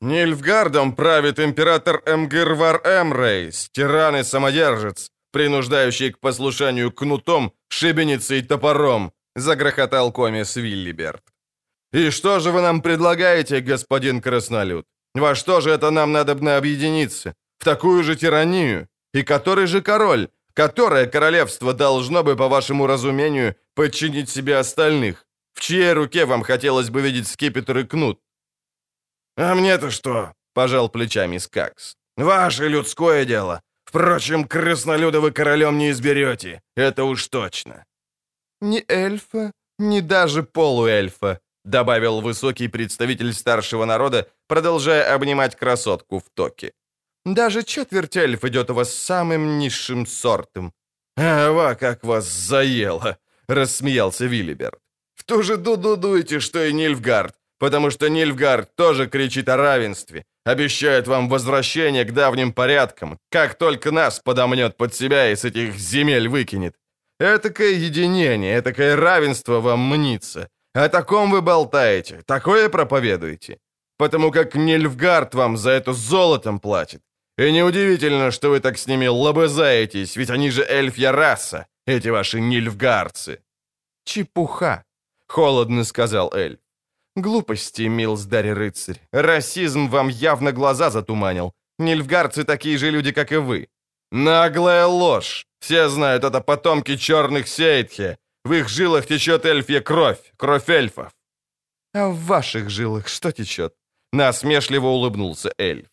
Нильфгардом 0.00 0.94
правит 0.94 1.40
император 1.40 2.02
Эмгирвар 2.06 2.82
Эмрейс, 2.84 3.70
тиран 3.72 4.16
и 4.16 4.22
самодержец, 4.22 5.10
принуждающий 5.36 6.12
к 6.12 6.18
послушанию 6.18 6.90
кнутом, 6.90 7.52
шибеницей 7.68 8.38
и 8.38 8.42
топором, 8.42 9.12
загрохотал 9.34 10.10
комис 10.10 10.56
Виллиберт. 10.56 11.22
«И 11.92 12.10
что 12.10 12.40
же 12.40 12.50
вы 12.50 12.62
нам 12.62 12.80
предлагаете, 12.80 13.60
господин 13.60 14.22
Краснолюд? 14.22 14.86
Во 15.14 15.34
что 15.34 15.60
же 15.60 15.70
это 15.70 15.90
нам 15.90 16.12
надобно 16.12 16.56
объединиться? 16.56 17.34
В 17.58 17.64
такую 17.64 18.02
же 18.02 18.16
тиранию? 18.16 18.88
И 19.14 19.22
который 19.22 19.66
же 19.66 19.82
король? 19.82 20.28
Которое 20.54 21.06
королевство 21.06 21.74
должно 21.74 22.22
бы, 22.22 22.36
по 22.36 22.48
вашему 22.48 22.86
разумению, 22.86 23.54
подчинить 23.74 24.30
себе 24.30 24.56
остальных? 24.56 25.26
В 25.52 25.60
чьей 25.60 25.92
руке 25.92 26.24
вам 26.24 26.44
хотелось 26.44 26.88
бы 26.88 27.02
видеть 27.02 27.28
скипетр 27.28 27.78
и 27.78 27.84
кнут? 27.84 28.18
«А 29.36 29.54
мне-то 29.54 29.90
что?»— 29.90 30.32
пожал 30.54 30.88
плечами 30.88 31.38
Скакс. 31.38 31.96
«Ваше 32.16 32.68
людское 32.68 33.26
дело. 33.26 33.60
Впрочем, 33.86 34.44
краснолюда 34.44 35.20
вы 35.20 35.30
королем 35.30 35.78
не 35.78 35.90
изберете. 35.90 36.60
Это 36.76 37.04
уж 37.04 37.28
точно». 37.28 37.84
«Ни 38.60 38.84
эльфа, 38.88 39.52
ни 39.78 40.00
даже 40.00 40.42
полуэльфа», 40.42 41.40
добавил 41.66 42.20
высокий 42.20 42.68
представитель 42.68 43.32
старшего 43.32 43.84
народа, 43.84 44.26
продолжая 44.48 45.14
обнимать 45.14 45.56
красотку 45.56 46.18
в 46.18 46.24
токе. 46.34 46.72
«Даже 47.24 47.62
четверть 47.62 48.16
эльф 48.16 48.44
идет 48.44 48.70
у 48.70 48.74
вас 48.74 48.94
самым 48.94 49.58
низшим 49.58 50.06
сортом». 50.06 50.72
«Ава, 51.16 51.74
как 51.74 52.04
вас 52.04 52.24
заело!»— 52.24 53.16
рассмеялся 53.48 54.26
Виллиберт. 54.26 54.78
«В 55.14 55.24
ту 55.24 55.42
же 55.42 55.56
дуду 55.56 55.96
дуете, 55.96 56.40
что 56.40 56.64
и 56.64 56.72
Нильфгард, 56.72 57.34
потому 57.58 57.90
что 57.90 58.08
Нильфгард 58.08 58.74
тоже 58.76 59.06
кричит 59.06 59.48
о 59.48 59.56
равенстве, 59.56 60.24
обещает 60.44 61.08
вам 61.08 61.28
возвращение 61.28 62.04
к 62.04 62.12
давним 62.12 62.52
порядкам, 62.52 63.18
как 63.30 63.58
только 63.58 63.90
нас 63.90 64.20
подомнет 64.20 64.76
под 64.76 64.94
себя 64.94 65.30
и 65.30 65.36
с 65.36 65.44
этих 65.44 65.74
земель 65.78 66.28
выкинет. 66.28 66.74
Этакое 67.20 67.72
единение, 67.72 68.58
этакое 68.58 68.96
равенство 68.96 69.60
вам 69.60 69.80
мнится. 69.90 70.48
О 70.74 70.88
таком 70.88 71.30
вы 71.30 71.40
болтаете, 71.40 72.22
такое 72.26 72.68
проповедуете. 72.68 73.58
Потому 73.98 74.30
как 74.30 74.54
Нильфгард 74.54 75.34
вам 75.34 75.56
за 75.56 75.70
это 75.70 75.94
золотом 75.94 76.60
платит. 76.60 77.00
И 77.38 77.52
неудивительно, 77.52 78.30
что 78.30 78.50
вы 78.50 78.60
так 78.60 78.78
с 78.78 78.86
ними 78.86 79.08
лобызаетесь, 79.08 80.16
ведь 80.16 80.30
они 80.30 80.50
же 80.50 80.62
эльфья 80.62 81.12
раса, 81.12 81.66
эти 81.86 82.08
ваши 82.08 82.40
нильфгардцы. 82.40 83.40
Чепуха, 84.04 84.84
холодно 85.28 85.84
сказал 85.84 86.32
эльф. 86.34 86.58
Глупости, 87.16 87.88
милздарь 87.88 88.52
рыцарь. 88.52 89.00
Расизм 89.10 89.88
вам 89.88 90.08
явно 90.08 90.52
глаза 90.52 90.90
затуманил. 90.90 91.52
Нильфгардцы 91.78 92.44
такие 92.44 92.76
же 92.76 92.90
люди, 92.90 93.12
как 93.12 93.32
и 93.32 93.36
вы. 93.36 93.68
Наглая 94.12 94.86
ложь. 94.86 95.46
Все 95.58 95.88
знают, 95.88 96.24
это 96.24 96.40
потомки 96.42 96.96
черных 96.96 97.48
Сейтхе. 97.48 98.18
В 98.44 98.52
их 98.52 98.68
жилах 98.68 99.06
течет 99.06 99.46
эльфья 99.46 99.80
кровь, 99.80 100.18
кровь 100.36 100.68
эльфов. 100.68 101.10
А 101.94 102.08
в 102.08 102.18
ваших 102.26 102.68
жилах 102.68 103.08
что 103.08 103.32
течет? 103.32 103.72
Насмешливо 104.12 104.86
улыбнулся 104.88 105.50
эльф. 105.58 105.86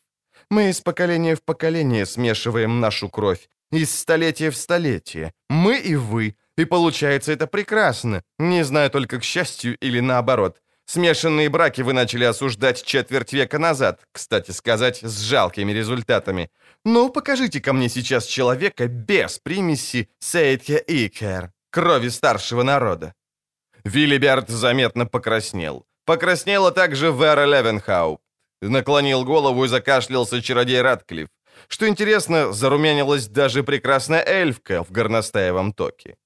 Мы 0.50 0.70
из 0.70 0.82
поколения 0.82 1.36
в 1.36 1.42
поколение 1.42 2.06
смешиваем 2.06 2.82
нашу 2.82 3.10
кровь, 3.10 3.48
из 3.72 3.98
столетия 3.98 4.52
в 4.52 4.58
столетие. 4.58 5.32
Мы 5.50 5.80
и 5.80 5.96
вы. 5.96 6.36
И 6.58 6.66
получается 6.66 7.32
это 7.32 7.48
прекрасно. 7.48 8.22
Не 8.38 8.64
знаю 8.66 8.90
только 8.92 9.20
к 9.20 9.24
счастью 9.24 9.78
или 9.78 10.02
наоборот. 10.02 10.60
Смешанные 10.94 11.50
браки 11.50 11.82
вы 11.82 11.94
начали 11.94 12.24
осуждать 12.24 12.84
четверть 12.84 13.34
века 13.34 13.58
назад, 13.58 14.02
кстати 14.12 14.52
сказать, 14.52 15.00
с 15.02 15.22
жалкими 15.22 15.74
результатами. 15.74 16.52
Ну, 16.86 17.10
покажите 17.10 17.60
ко 17.60 17.74
мне 17.74 17.90
сейчас 17.90 18.28
человека 18.28 18.88
без 18.88 19.40
примеси 19.40 20.08
Сейтхе 20.20 20.84
Икер, 20.88 21.52
крови 21.72 22.10
старшего 22.10 22.62
народа». 22.62 23.16
Виллиберт 23.84 24.50
заметно 24.50 25.08
покраснел. 25.08 25.84
Покраснела 26.06 26.72
также 26.72 27.12
Вера 27.12 27.46
Левенхауп. 27.46 28.22
Наклонил 28.62 29.26
голову 29.26 29.66
и 29.66 29.70
закашлялся 29.70 30.44
чародей 30.44 30.82
Радклифф. 30.82 31.30
Что 31.70 31.88
интересно, 31.88 32.54
зарумянилась 32.54 33.28
даже 33.28 33.64
прекрасная 33.64 34.24
эльфка 34.24 34.84
в 34.84 34.92
горностаевом 34.92 35.74
токе. 35.74 36.18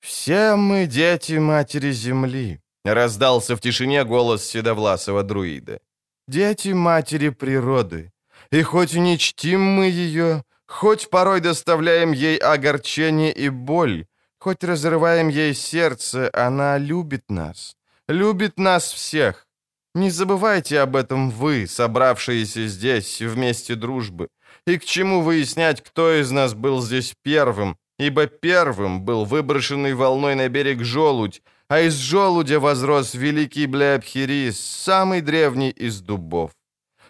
«Все 0.00 0.56
мы 0.56 0.86
дети 0.86 1.38
Матери 1.38 1.92
Земли»,— 1.92 2.60
раздался 2.94 3.56
в 3.56 3.60
тишине 3.60 4.04
голос 4.04 4.44
седовласого 4.44 5.22
друида. 5.22 5.80
«Дети 6.26 6.68
Матери 6.68 7.30
Природы. 7.30 8.12
И 8.50 8.62
хоть 8.62 8.94
не 8.94 9.18
чтим 9.18 9.60
мы 9.60 9.86
ее, 9.86 10.42
хоть 10.66 11.10
порой 11.10 11.40
доставляем 11.40 12.12
ей 12.12 12.36
огорчение 12.36 13.32
и 13.32 13.48
боль, 13.48 14.06
хоть 14.38 14.64
разрываем 14.64 15.28
ей 15.28 15.54
сердце, 15.54 16.30
она 16.32 16.78
любит 16.78 17.30
нас, 17.30 17.76
любит 18.08 18.58
нас 18.58 18.92
всех, 18.92 19.48
не 19.94 20.10
забывайте 20.10 20.80
об 20.80 20.94
этом 20.96 21.30
вы, 21.30 21.66
собравшиеся 21.66 22.68
здесь 22.68 23.20
вместе 23.20 23.74
дружбы. 23.74 24.28
И 24.66 24.78
к 24.78 24.84
чему 24.84 25.22
выяснять, 25.22 25.82
кто 25.82 26.12
из 26.12 26.30
нас 26.30 26.54
был 26.54 26.80
здесь 26.82 27.14
первым, 27.22 27.76
ибо 27.98 28.26
первым 28.26 29.02
был 29.02 29.24
выброшенный 29.24 29.94
волной 29.94 30.34
на 30.34 30.48
берег 30.48 30.84
желудь, 30.84 31.42
а 31.68 31.80
из 31.80 31.94
желудя 31.94 32.60
возрос 32.60 33.14
великий 33.14 33.66
Блеобхирис, 33.66 34.60
самый 34.60 35.20
древний 35.20 35.70
из 35.70 36.00
дубов. 36.00 36.50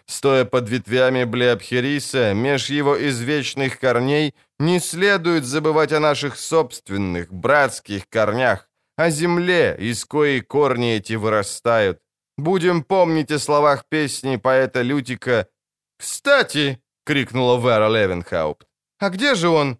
Стоя 0.05 0.45
под 0.45 0.69
ветвями 0.69 1.23
Блеобхириса, 1.23 2.33
меж 2.33 2.69
его 2.69 2.95
извечных 2.97 3.79
корней, 3.79 4.33
не 4.59 4.79
следует 4.79 5.45
забывать 5.45 5.93
о 5.93 5.99
наших 5.99 6.37
собственных, 6.37 7.31
братских 7.31 8.09
корнях, 8.09 8.67
о 8.97 9.09
земле, 9.09 9.75
из 9.79 10.03
коей 10.05 10.41
корни 10.41 10.95
эти 10.95 11.13
вырастают, 11.13 12.01
Будем 12.39 12.83
помнить 12.83 13.31
о 13.31 13.39
словах 13.39 13.83
песни 13.89 14.37
поэта 14.37 14.81
Лютика. 14.81 15.49
«Кстати!»— 15.97 16.81
крикнула 17.05 17.59
Вера 17.59 17.89
Левенхаупт. 17.89 18.65
«А 18.97 19.09
где 19.09 19.35
же 19.35 19.49
он?» 19.49 19.77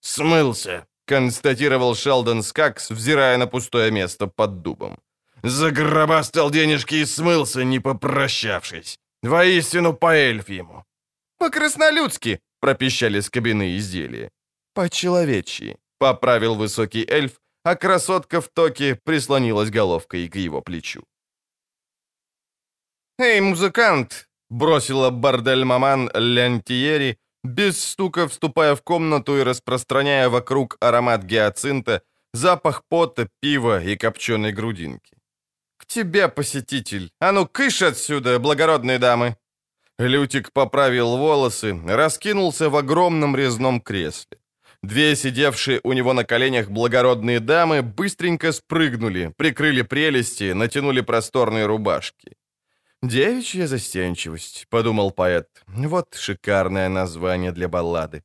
«Смылся»,— 0.00 0.86
констатировал 1.10 1.94
Шелдон 1.96 2.42
Скакс, 2.42 2.90
взирая 2.90 3.38
на 3.38 3.46
пустое 3.46 3.90
место 3.90 4.28
под 4.28 4.62
дубом. 4.62 4.96
«Загробастал 5.42 6.50
денежки 6.50 6.94
и 6.94 7.06
смылся, 7.06 7.64
не 7.64 7.80
попрощавшись. 7.80 8.98
Воистину 9.22 9.92
по 9.92 10.14
ему». 10.14 10.84
«По-краснолюдски!»— 11.38 12.38
пропищали 12.60 13.20
с 13.20 13.28
кабины 13.28 13.76
изделия. 13.76 14.30
«По-человечьи»,— 14.74 15.76
поправил 15.98 16.54
высокий 16.54 17.04
эльф, 17.10 17.32
а 17.64 17.74
красотка 17.74 18.40
в 18.40 18.48
токе 18.48 18.94
прислонилась 18.94 19.70
головкой 19.70 20.28
к 20.28 20.36
его 20.36 20.62
плечу. 20.62 21.02
«Эй, 23.18 23.40
музыкант!»— 23.40 24.28
бросила 24.50 25.10
бордель-маман 25.10 26.10
Лентиери, 26.14 27.18
без 27.44 27.84
стука 27.84 28.26
вступая 28.26 28.74
в 28.74 28.82
комнату 28.82 29.38
и 29.38 29.42
распространяя 29.42 30.28
вокруг 30.28 30.76
аромат 30.80 31.24
гиацинта, 31.24 32.02
запах 32.34 32.84
пота, 32.88 33.28
пива 33.40 33.82
и 33.82 33.96
копченой 33.96 34.52
грудинки. 34.52 35.16
«К 35.76 35.86
тебе, 35.86 36.28
посетитель! 36.28 37.10
А 37.20 37.32
ну, 37.32 37.46
кыш 37.46 37.82
отсюда, 37.82 38.38
благородные 38.38 38.98
дамы!» 38.98 39.36
Лютик 39.98 40.52
поправил 40.52 41.16
волосы, 41.16 41.78
раскинулся 41.86 42.68
в 42.68 42.76
огромном 42.76 43.36
резном 43.36 43.80
кресле. 43.80 44.38
Две 44.82 45.14
сидевшие 45.14 45.80
у 45.82 45.92
него 45.92 46.14
на 46.14 46.24
коленях 46.24 46.70
благородные 46.70 47.40
дамы 47.40 47.82
быстренько 47.82 48.52
спрыгнули, 48.52 49.34
прикрыли 49.36 49.82
прелести, 49.82 50.52
натянули 50.52 51.02
просторные 51.02 51.66
рубашки. 51.66 52.32
«Девичья 53.02 53.66
застенчивость»,— 53.66 54.66
подумал 54.70 55.10
поэт. 55.10 55.48
«Вот 55.66 56.14
шикарное 56.14 56.88
название 56.90 57.50
для 57.50 57.66
баллады». 57.66 58.22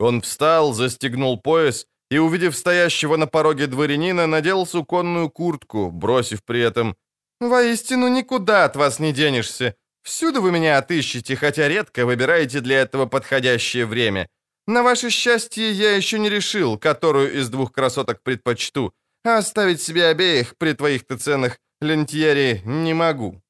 Он 0.00 0.20
встал, 0.20 0.72
застегнул 0.72 1.40
пояс 1.40 1.86
и, 2.10 2.18
увидев 2.18 2.56
стоящего 2.56 3.16
на 3.16 3.28
пороге 3.28 3.68
дворянина, 3.68 4.26
надел 4.26 4.66
суконную 4.66 5.30
куртку, 5.30 5.92
бросив 5.92 6.42
при 6.44 6.60
этом 6.60 6.96
«Воистину 7.40 8.08
никуда 8.08 8.64
от 8.64 8.76
вас 8.76 8.98
не 8.98 9.12
денешься. 9.12 9.76
Всюду 10.02 10.42
вы 10.42 10.50
меня 10.50 10.78
отыщете, 10.78 11.36
хотя 11.36 11.68
редко 11.68 12.04
выбираете 12.04 12.60
для 12.60 12.80
этого 12.80 13.06
подходящее 13.06 13.86
время. 13.86 14.28
На 14.66 14.82
ваше 14.82 15.10
счастье, 15.10 15.70
я 15.70 15.94
еще 15.94 16.18
не 16.18 16.30
решил, 16.30 16.78
которую 16.78 17.32
из 17.32 17.48
двух 17.48 17.70
красоток 17.70 18.22
предпочту, 18.24 18.92
а 19.24 19.38
оставить 19.38 19.80
себе 19.80 20.06
обеих 20.06 20.56
при 20.56 20.72
твоих-то 20.72 21.16
ценах 21.16 21.58
лентьери 21.80 22.60
не 22.64 22.92
могу». 22.92 23.40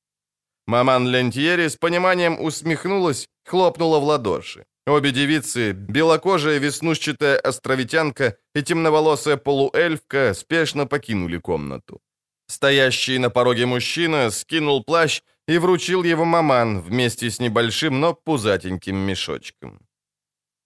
Маман 0.70 1.08
Лентьери 1.08 1.66
с 1.66 1.76
пониманием 1.76 2.40
усмехнулась, 2.40 3.28
хлопнула 3.44 3.98
в 3.98 4.04
ладоши. 4.04 4.66
Обе 4.86 5.10
девицы, 5.10 5.72
белокожая 5.72 6.58
веснушчатая 6.58 7.40
островитянка 7.40 8.36
и 8.54 8.62
темноволосая 8.62 9.36
полуэльфка, 9.36 10.32
спешно 10.34 10.86
покинули 10.86 11.38
комнату. 11.38 12.00
Стоящий 12.46 13.18
на 13.18 13.30
пороге 13.30 13.66
мужчина 13.66 14.30
скинул 14.30 14.84
плащ 14.84 15.22
и 15.48 15.58
вручил 15.58 16.04
его 16.04 16.24
маман 16.24 16.80
вместе 16.80 17.26
с 17.26 17.40
небольшим, 17.40 17.98
но 18.00 18.14
пузатеньким 18.14 18.96
мешочком. 18.96 19.80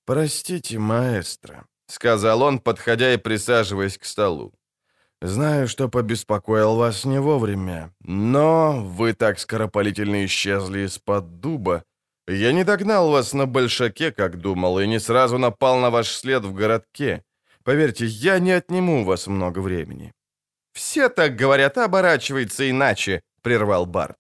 «Простите, 0.05 0.79
маэстро»,— 0.79 1.65
сказал 1.87 2.43
он, 2.43 2.59
подходя 2.59 3.15
и 3.15 3.17
присаживаясь 3.17 3.97
к 3.97 4.05
столу. 4.05 4.53
Знаю, 5.23 5.69
что 5.69 5.89
побеспокоил 5.89 6.77
вас 6.77 7.05
не 7.05 7.21
вовремя, 7.21 7.95
но 8.01 8.83
вы 8.85 9.15
так 9.15 9.39
скоропалительно 9.39 10.25
исчезли 10.25 10.81
из-под 10.81 11.41
дуба. 11.41 11.85
Я 12.29 12.53
не 12.53 12.65
догнал 12.65 13.11
вас 13.11 13.33
на 13.35 13.47
большаке, 13.47 14.13
как 14.13 14.39
думал, 14.39 14.81
и 14.81 14.87
не 14.87 15.01
сразу 15.01 15.39
напал 15.39 15.79
на 15.79 15.91
ваш 15.91 16.09
след 16.09 16.45
в 16.45 16.53
городке. 16.53 17.23
Поверьте, 17.65 18.05
я 18.05 18.39
не 18.39 18.53
отниму 18.53 19.01
у 19.01 19.05
вас 19.05 19.27
много 19.27 19.61
времени». 19.61 20.13
«Все 20.73 21.09
так 21.09 21.37
говорят, 21.37 21.79
оборачивается 21.79 22.69
иначе»,— 22.69 23.23
прервал 23.43 23.87
Барт. 23.87 24.19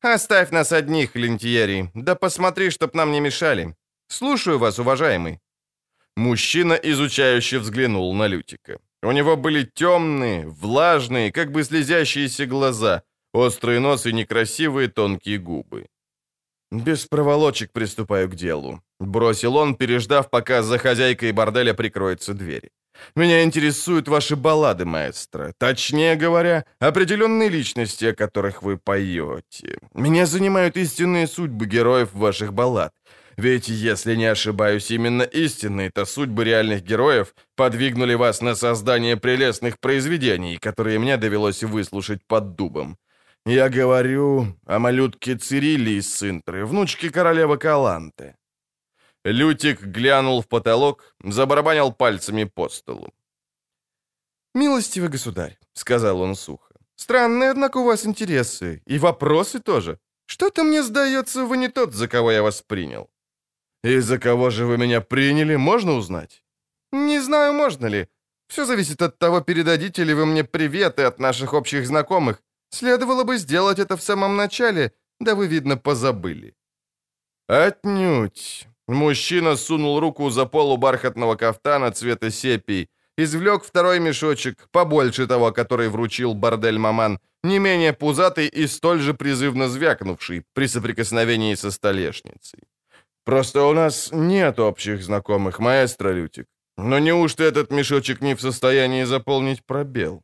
«Оставь 0.00 0.50
нас 0.50 0.72
одних, 0.72 1.14
Лентьери, 1.14 1.90
да 1.94 2.14
посмотри, 2.14 2.70
чтоб 2.70 2.94
нам 2.94 3.12
не 3.12 3.20
мешали. 3.20 3.74
Слушаю 4.08 4.58
вас, 4.58 4.78
уважаемый». 4.78 5.38
Мужчина 6.16 6.72
изучающе 6.72 7.58
взглянул 7.58 8.14
на 8.14 8.26
Лютика. 8.28 8.78
У 9.02 9.12
него 9.12 9.36
были 9.36 9.64
темные, 9.64 10.46
влажные, 10.46 11.32
как 11.32 11.52
бы 11.52 11.64
слезящиеся 11.64 12.46
глаза, 12.46 13.02
острый 13.32 13.80
нос 13.80 14.06
и 14.06 14.12
некрасивые 14.12 14.88
тонкие 14.88 15.38
губы. 15.38 15.86
«Без 16.70 17.06
проволочек 17.06 17.72
приступаю 17.72 18.28
к 18.28 18.34
делу»,— 18.34 18.80
бросил 19.00 19.56
он, 19.56 19.74
переждав, 19.74 20.30
пока 20.30 20.62
за 20.62 20.78
хозяйкой 20.78 21.32
борделя 21.32 21.74
прикроется 21.74 22.34
дверь. 22.34 22.70
«Меня 23.16 23.42
интересуют 23.42 24.06
ваши 24.06 24.36
баллады, 24.36 24.84
маэстро. 24.84 25.52
Точнее 25.58 26.16
говоря, 26.16 26.64
определенные 26.78 27.48
личности, 27.48 28.04
о 28.04 28.14
которых 28.14 28.62
вы 28.62 28.76
поете. 28.76 29.78
Меня 29.94 30.26
занимают 30.26 30.76
истинные 30.76 31.26
судьбы 31.26 31.66
героев 31.66 32.12
ваших 32.12 32.52
баллад. 32.52 32.92
Ведь, 33.36 33.68
если 33.68 34.16
не 34.16 34.26
ошибаюсь, 34.26 34.90
именно 34.90 35.22
истинные-то 35.22 36.04
судьбы 36.04 36.44
реальных 36.44 36.82
героев 36.82 37.34
подвигнули 37.56 38.14
вас 38.14 38.40
на 38.40 38.54
создание 38.54 39.16
прелестных 39.16 39.78
произведений, 39.78 40.58
которые 40.58 40.98
мне 40.98 41.16
довелось 41.16 41.62
выслушать 41.62 42.26
под 42.26 42.56
дубом. 42.56 42.98
Я 43.46 43.68
говорю 43.70 44.58
о 44.66 44.78
малютке 44.78 45.36
Цирилли 45.36 45.92
из 45.92 46.14
Синтры, 46.14 46.66
внучке 46.66 47.10
королевы 47.10 47.56
Каланты». 47.56 48.36
Лютик 49.24 49.82
глянул 49.82 50.42
в 50.42 50.48
потолок, 50.48 51.14
забарабанил 51.22 51.92
пальцами 51.92 52.44
по 52.44 52.68
столу. 52.68 53.08
«Милостивый 54.54 55.08
государь»,— 55.08 55.58
сказал 55.74 56.20
он 56.20 56.34
сухо,— 56.34 56.74
«странные, 56.96 57.50
однако, 57.50 57.78
у 57.78 57.84
вас 57.84 58.06
интересы, 58.06 58.82
и 58.86 58.98
вопросы 58.98 59.60
тоже. 59.60 59.98
Что-то 60.26 60.64
мне 60.64 60.82
сдается, 60.82 61.44
вы 61.44 61.56
не 61.56 61.68
тот, 61.68 61.94
за 61.94 62.08
кого 62.08 62.32
я 62.32 62.42
вас 62.42 62.62
принял». 62.62 63.10
«И 63.84 64.00
за 64.00 64.18
кого 64.18 64.50
же 64.50 64.64
вы 64.66 64.78
меня 64.78 65.00
приняли, 65.00 65.56
можно 65.56 65.92
узнать?» 65.92 66.44
«Не 66.92 67.20
знаю, 67.20 67.52
можно 67.52 67.86
ли. 67.86 68.08
Все 68.48 68.64
зависит 68.64 69.02
от 69.02 69.18
того, 69.18 69.40
передадите 69.40 70.04
ли 70.04 70.14
вы 70.14 70.26
мне 70.26 70.44
приветы 70.44 71.04
от 71.04 71.20
наших 71.20 71.54
общих 71.54 71.86
знакомых, 71.86 72.42
Следовало 72.70 73.24
бы 73.24 73.38
сделать 73.38 73.78
это 73.78 73.96
в 73.96 74.02
самом 74.02 74.36
начале, 74.36 74.92
да 75.20 75.34
вы, 75.34 75.48
видно, 75.48 75.76
позабыли». 75.76 76.54
«Отнюдь». 77.48 78.66
Мужчина 78.88 79.56
сунул 79.56 80.00
руку 80.00 80.30
за 80.30 80.46
полу 80.46 80.76
бархатного 80.76 81.36
кафтана 81.36 81.92
цвета 81.92 82.30
сепий, 82.30 82.88
извлек 83.16 83.64
второй 83.64 84.00
мешочек, 84.00 84.68
побольше 84.72 85.26
того, 85.26 85.52
который 85.52 85.88
вручил 85.88 86.34
бордель-маман, 86.34 87.18
не 87.44 87.58
менее 87.58 87.92
пузатый 87.92 88.48
и 88.48 88.66
столь 88.66 89.00
же 89.00 89.14
призывно 89.14 89.68
звякнувший 89.68 90.44
при 90.54 90.66
соприкосновении 90.68 91.54
со 91.56 91.70
столешницей. 91.70 92.60
«Просто 93.24 93.62
у 93.64 93.72
нас 93.72 94.10
нет 94.12 94.58
общих 94.58 95.02
знакомых, 95.02 95.58
маэстро 95.58 96.12
Лютик. 96.12 96.46
Но 96.76 96.98
неужто 96.98 97.44
этот 97.44 97.70
мешочек 97.70 98.22
не 98.22 98.34
в 98.34 98.40
состоянии 98.40 99.04
заполнить 99.04 99.64
пробел?» 99.64 100.22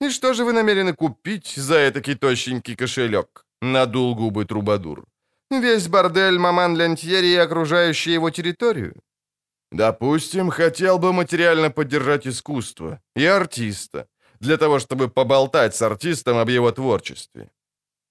«И 0.00 0.10
что 0.10 0.34
же 0.34 0.44
вы 0.44 0.52
намерены 0.52 0.94
купить 0.94 1.54
за 1.56 1.74
этакий 1.74 2.14
тощенький 2.14 2.76
кошелек?»— 2.76 3.44
надул 3.62 4.14
губы 4.14 4.44
Трубадур. 4.44 5.06
«Весь 5.50 5.88
бордель 5.88 6.38
Маман 6.38 6.76
Лентьери 6.76 7.28
и 7.28 7.36
окружающую 7.36 8.14
его 8.14 8.30
территорию?» 8.30 8.94
«Допустим, 9.72 10.50
хотел 10.50 10.98
бы 10.98 11.12
материально 11.12 11.70
поддержать 11.70 12.26
искусство 12.26 13.00
и 13.16 13.24
артиста, 13.24 14.06
для 14.40 14.56
того, 14.56 14.78
чтобы 14.78 15.08
поболтать 15.08 15.74
с 15.74 15.82
артистом 15.82 16.36
об 16.36 16.48
его 16.48 16.70
творчестве». 16.72 17.48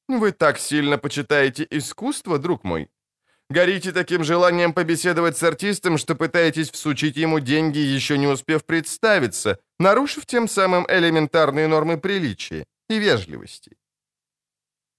«Вы 0.09 0.31
так 0.31 0.59
сильно 0.59 0.97
почитаете 0.97 1.67
искусство, 1.71 2.37
друг 2.37 2.63
мой?» 2.63 2.89
Горите 3.49 3.91
таким 3.91 4.23
желанием 4.23 4.73
побеседовать 4.73 5.37
с 5.37 5.43
артистом, 5.43 5.97
что 5.97 6.15
пытаетесь 6.15 6.71
всучить 6.71 7.17
ему 7.17 7.39
деньги, 7.39 7.77
еще 7.77 8.17
не 8.17 8.27
успев 8.27 8.65
представиться, 8.65 9.59
нарушив 9.79 10.25
тем 10.25 10.47
самым 10.47 10.85
элементарные 10.89 11.67
нормы 11.67 11.97
приличия 11.97 12.65
и 12.89 12.99
вежливости. 12.99 13.77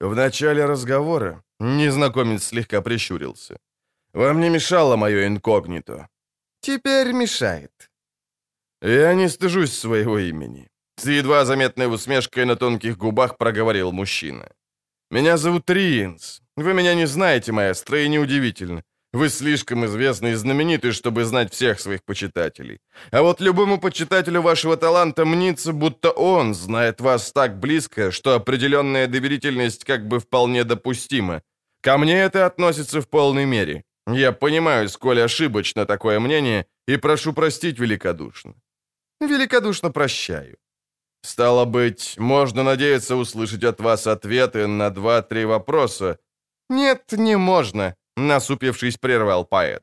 В 0.00 0.14
начале 0.14 0.64
разговора 0.64 1.42
незнакомец 1.58 2.44
слегка 2.44 2.82
прищурился. 2.82 3.58
«Вам 4.12 4.40
не 4.40 4.50
мешало 4.50 4.96
мое 4.96 5.26
инкогнито?» 5.26 6.08
«Теперь 6.60 7.12
мешает». 7.12 7.90
«Я 8.80 9.14
не 9.14 9.28
стыжусь 9.28 9.72
своего 9.72 10.18
имени»,— 10.18 10.68
с 10.96 11.06
едва 11.06 11.44
заметной 11.44 11.86
усмешкой 11.86 12.44
на 12.44 12.56
тонких 12.56 12.96
губах 12.96 13.38
проговорил 13.38 13.92
мужчина. 13.92 14.48
«Меня 15.10 15.36
зовут 15.36 15.70
Риенс. 15.70 16.42
Вы 16.56 16.74
меня 16.74 16.94
не 16.94 17.06
знаете, 17.06 17.52
маэстро, 17.52 18.00
и 18.00 18.08
неудивительно. 18.08 18.82
Вы 19.12 19.30
слишком 19.30 19.84
известны 19.84 20.32
и 20.32 20.34
знамениты, 20.34 20.92
чтобы 20.92 21.24
знать 21.24 21.52
всех 21.52 21.80
своих 21.80 22.00
почитателей. 22.04 22.80
А 23.12 23.22
вот 23.22 23.40
любому 23.40 23.78
почитателю 23.78 24.42
вашего 24.42 24.76
таланта 24.76 25.24
мнится, 25.24 25.72
будто 25.72 26.10
он 26.10 26.54
знает 26.54 27.00
вас 27.00 27.32
так 27.32 27.58
близко, 27.58 28.10
что 28.10 28.34
определенная 28.34 29.06
доверительность 29.06 29.84
как 29.84 30.06
бы 30.06 30.18
вполне 30.18 30.64
допустима. 30.64 31.42
Ко 31.80 31.98
мне 31.98 32.24
это 32.24 32.46
относится 32.46 33.00
в 33.00 33.06
полной 33.06 33.46
мере. 33.46 33.84
Я 34.06 34.32
понимаю, 34.32 34.88
сколь 34.88 35.20
ошибочно 35.20 35.86
такое 35.86 36.20
мнение, 36.20 36.66
и 36.88 36.98
прошу 36.98 37.32
простить 37.32 37.78
великодушно. 37.78 38.54
Великодушно 39.20 39.90
прощаю. 39.90 40.56
Стало 41.26 41.64
быть, 41.64 42.14
можно 42.18 42.62
надеяться 42.62 43.16
услышать 43.16 43.64
от 43.64 43.80
вас 43.80 44.06
ответы 44.06 44.66
на 44.66 44.90
два-три 44.90 45.44
вопроса, 45.44 46.18
«Нет, 46.68 47.12
не 47.12 47.36
можно»,— 47.36 47.94
насупившись, 48.16 48.96
прервал 48.96 49.44
поэт. 49.44 49.82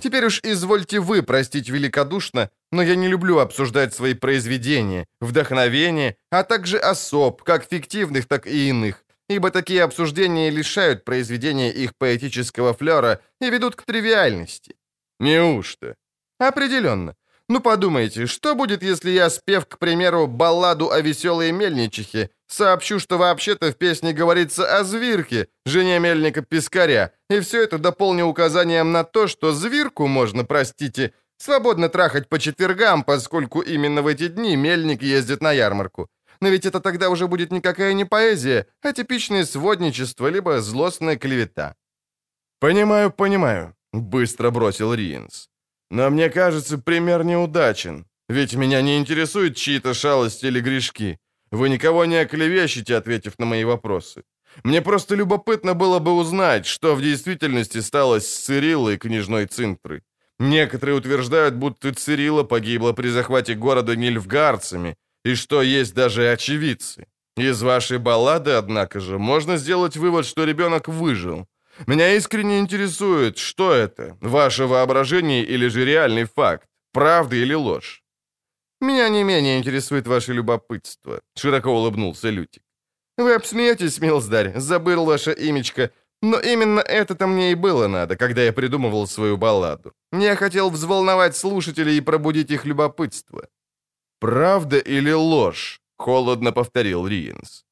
«Теперь 0.00 0.26
уж 0.26 0.40
извольте 0.44 1.00
вы 1.00 1.22
простить 1.22 1.68
великодушно, 1.68 2.50
но 2.70 2.82
я 2.82 2.96
не 2.96 3.08
люблю 3.08 3.38
обсуждать 3.38 3.94
свои 3.94 4.14
произведения, 4.14 5.06
вдохновения, 5.20 6.16
а 6.30 6.42
также 6.42 6.78
особ, 6.78 7.42
как 7.42 7.64
фиктивных, 7.64 8.26
так 8.26 8.46
и 8.46 8.68
иных, 8.68 9.04
ибо 9.28 9.50
такие 9.50 9.82
обсуждения 9.82 10.50
лишают 10.50 11.04
произведения 11.04 11.72
их 11.72 11.92
поэтического 11.98 12.74
флера 12.74 13.20
и 13.40 13.50
ведут 13.50 13.74
к 13.74 13.82
тривиальности». 13.82 14.74
«Неужто?» 15.20 15.96
«Определенно. 16.38 17.14
Ну 17.48 17.60
подумайте, 17.60 18.26
что 18.26 18.54
будет, 18.54 18.82
если 18.82 19.10
я, 19.10 19.30
спев, 19.30 19.64
к 19.66 19.78
примеру, 19.78 20.26
балладу 20.26 20.90
о 20.90 21.00
веселой 21.00 21.50
мельничихе, 21.50 22.30
сообщу, 22.46 22.98
что 22.98 23.16
вообще-то 23.16 23.72
в 23.72 23.76
песне 23.78 24.12
говорится 24.12 24.78
о 24.78 24.84
Звирке, 24.84 25.48
жене 25.64 25.98
мельника 25.98 26.42
Пискаря, 26.42 27.12
и 27.30 27.40
все 27.40 27.62
это 27.62 27.78
дополню 27.78 28.26
указанием 28.26 28.92
на 28.92 29.02
то, 29.02 29.28
что 29.28 29.52
Звирку 29.52 30.06
можно, 30.06 30.44
простите, 30.44 31.14
свободно 31.38 31.88
трахать 31.88 32.28
по 32.28 32.38
четвергам, 32.38 33.02
поскольку 33.02 33.60
именно 33.60 34.02
в 34.02 34.08
эти 34.08 34.28
дни 34.28 34.54
мельник 34.54 35.02
ездит 35.02 35.40
на 35.40 35.52
ярмарку. 35.52 36.08
Но 36.42 36.50
ведь 36.50 36.66
это 36.66 36.80
тогда 36.80 37.08
уже 37.08 37.28
будет 37.28 37.50
никакая 37.50 37.94
не 37.94 38.04
поэзия, 38.04 38.66
а 38.82 38.92
типичное 38.92 39.46
сводничество, 39.46 40.28
либо 40.28 40.60
злостная 40.60 41.16
клевета. 41.16 41.76
«Понимаю, 42.60 43.10
понимаю»,— 43.10 43.74
быстро 43.92 44.50
бросил 44.50 44.92
Риенс. 44.92 45.48
Но 45.90 46.10
мне 46.10 46.30
кажется, 46.30 46.78
пример 46.78 47.24
неудачен. 47.24 48.06
Ведь 48.28 48.54
меня 48.54 48.82
не 48.82 48.98
интересуют 48.98 49.56
чьи-то 49.56 49.94
шалости 49.94 50.46
или 50.46 50.60
грешки. 50.60 51.18
Вы 51.50 51.70
никого 51.70 52.04
не 52.04 52.16
оклевещете, 52.16 52.96
ответив 52.96 53.38
на 53.38 53.46
мои 53.46 53.64
вопросы. 53.64 54.22
Мне 54.64 54.82
просто 54.82 55.14
любопытно 55.14 55.74
было 55.74 55.98
бы 55.98 56.12
узнать, 56.12 56.66
что 56.66 56.94
в 56.94 57.02
действительности 57.02 57.80
стало 57.80 58.20
с 58.20 58.26
Цириллой, 58.26 58.98
княжной 58.98 59.46
Цинтры. 59.46 60.02
Некоторые 60.38 60.96
утверждают, 60.96 61.54
будто 61.54 61.92
Цирилла 61.92 62.44
погибла 62.44 62.92
при 62.92 63.08
захвате 63.08 63.54
города 63.54 63.96
нильфгарцами, 63.96 64.96
и 65.24 65.34
что 65.34 65.62
есть 65.62 65.94
даже 65.94 66.32
очевидцы. 66.32 67.06
Из 67.36 67.62
вашей 67.62 67.98
баллады, 67.98 68.52
однако 68.52 69.00
же, 69.00 69.18
можно 69.18 69.56
сделать 69.56 69.96
вывод, 69.96 70.26
что 70.26 70.44
ребенок 70.44 70.88
выжил. 70.88 71.46
Меня 71.86 72.14
искренне 72.16 72.58
интересует, 72.58 73.38
что 73.38 73.72
это, 73.72 74.16
ваше 74.20 74.66
воображение 74.66 75.44
или 75.44 75.68
же 75.68 75.84
реальный 75.84 76.24
факт, 76.24 76.68
правда 76.92 77.36
или 77.36 77.54
ложь. 77.54 78.02
Меня 78.80 79.08
не 79.08 79.24
менее 79.24 79.58
интересует 79.58 80.06
ваше 80.06 80.32
любопытство, 80.32 81.20
широко 81.36 81.70
улыбнулся 81.70 82.30
Лютик. 82.30 82.62
Вы 83.16 83.34
обсмеетесь, 83.34 84.00
милздарь, 84.00 84.58
забыл 84.58 85.04
ваше 85.04 85.34
имечко, 85.38 85.90
но 86.22 86.40
именно 86.40 86.80
это-то 86.80 87.26
мне 87.26 87.52
и 87.52 87.54
было 87.54 87.88
надо, 87.88 88.16
когда 88.16 88.42
я 88.42 88.52
придумывал 88.52 89.06
свою 89.06 89.36
балладу. 89.36 89.92
Я 90.12 90.36
хотел 90.36 90.70
взволновать 90.70 91.36
слушателей 91.36 91.96
и 91.96 92.00
пробудить 92.00 92.50
их 92.50 92.64
любопытство. 92.64 93.48
«Правда 94.20 94.78
или 94.78 95.12
ложь?»— 95.12 95.80
холодно 95.96 96.52
повторил 96.52 97.06
Риенс. 97.06 97.64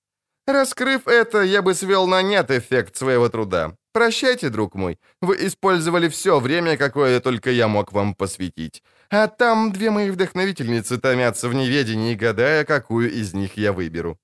Раскрыв 0.46 1.08
это, 1.08 1.42
я 1.42 1.60
бы 1.60 1.74
свел 1.74 2.06
на 2.06 2.22
нет 2.22 2.50
эффект 2.50 2.96
своего 2.96 3.28
труда. 3.28 3.76
Прощайте, 3.96 4.50
друг 4.50 4.74
мой, 4.74 4.98
вы 5.22 5.46
использовали 5.46 6.08
все 6.08 6.38
время, 6.38 6.76
какое 6.76 7.18
только 7.18 7.50
я 7.50 7.66
мог 7.66 7.92
вам 7.92 8.14
посвятить. 8.14 8.82
А 9.10 9.26
там 9.26 9.72
две 9.72 9.90
мои 9.90 10.10
вдохновительницы 10.10 10.98
томятся 10.98 11.48
в 11.48 11.54
неведении, 11.54 12.14
гадая, 12.14 12.64
какую 12.64 13.10
из 13.10 13.32
них 13.32 13.56
я 13.56 13.72
выберу». 13.72 14.18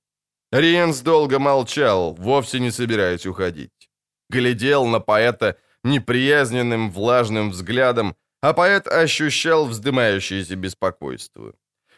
Риенс 0.53 1.01
долго 1.01 1.39
молчал, 1.39 2.15
вовсе 2.19 2.61
не 2.61 2.71
собираясь 2.71 3.25
уходить. 3.25 3.89
Глядел 4.29 4.85
на 4.85 5.01
поэта 5.01 5.57
неприязненным 5.85 6.91
влажным 6.91 7.51
взглядом, 7.51 8.15
а 8.43 8.53
поэт 8.53 8.87
ощущал 8.87 9.65
вздымающееся 9.65 10.55
беспокойство. 10.55 11.55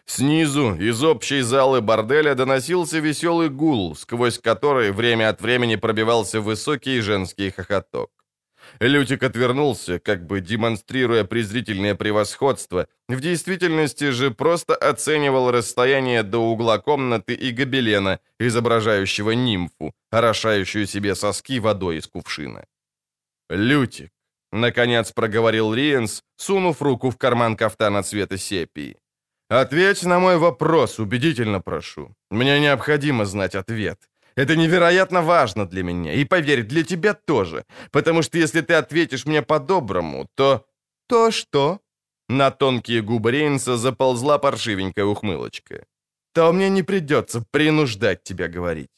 Снизу, 0.07 0.75
из 0.75 1.03
общей 1.03 1.41
залы 1.41 1.81
борделя, 1.81 2.35
доносился 2.35 2.99
веселый 2.99 3.49
гул, 3.49 3.97
сквозь 3.97 4.39
который 4.39 4.93
время 4.93 5.31
от 5.31 5.41
времени 5.41 5.77
пробивался 5.77 6.41
высокий 6.41 7.01
женский 7.01 7.51
хохоток. 7.51 8.11
Лютик 8.81 9.23
отвернулся, 9.23 9.99
как 9.99 10.27
бы 10.27 10.41
демонстрируя 10.41 11.25
презрительное 11.25 11.95
превосходство, 11.95 12.87
в 13.09 13.21
действительности 13.21 14.11
же 14.11 14.31
просто 14.31 14.75
оценивал 14.75 15.51
расстояние 15.51 16.23
до 16.23 16.39
угла 16.39 16.79
комнаты 16.79 17.35
и 17.35 17.51
гобелена, 17.53 18.21
изображающего 18.41 19.33
нимфу, 19.33 19.95
орошающую 20.11 20.87
себе 20.87 21.15
соски 21.15 21.61
водой 21.61 21.99
из 21.99 22.07
кувшина. 22.07 22.65
«Лютик»,— 23.51 24.11
наконец 24.53 25.13
проговорил 25.13 25.75
Риенс, 25.75 26.23
сунув 26.37 26.83
руку 26.83 27.11
в 27.11 27.17
карман 27.17 27.57
кафтана 27.57 28.03
цвета 28.03 28.39
сепии. 28.39 28.97
«Ответь 29.49 30.05
на 30.05 30.19
мой 30.19 30.39
вопрос, 30.39 30.99
убедительно 30.99 31.61
прошу. 31.61 32.15
Мне 32.31 32.61
необходимо 32.61 33.25
знать 33.25 33.55
ответ. 33.55 33.99
Это 34.37 34.57
невероятно 34.57 35.23
важно 35.23 35.67
для 35.67 35.83
меня, 35.83 36.13
и 36.13 36.25
поверь, 36.25 36.63
для 36.63 36.83
тебя 36.83 37.15
тоже. 37.15 37.65
Потому 37.91 38.23
что 38.23 38.39
если 38.39 38.63
ты 38.63 38.75
ответишь 38.75 39.27
мне 39.27 39.43
по-доброму, 39.43 40.27
то... 40.35 40.67
То 41.07 41.31
что? 41.31 41.81
На 42.29 42.51
тонкие 42.51 43.03
губы 43.03 43.31
Рейнса 43.31 43.77
заползла 43.77 44.39
паршивенькая 44.39 45.05
ухмылочка. 45.05 45.85
То 46.33 46.53
мне 46.53 46.71
не 46.71 46.83
придется 46.83 47.45
принуждать 47.51 48.25
тебя 48.25 48.49
говорить. 48.49 48.91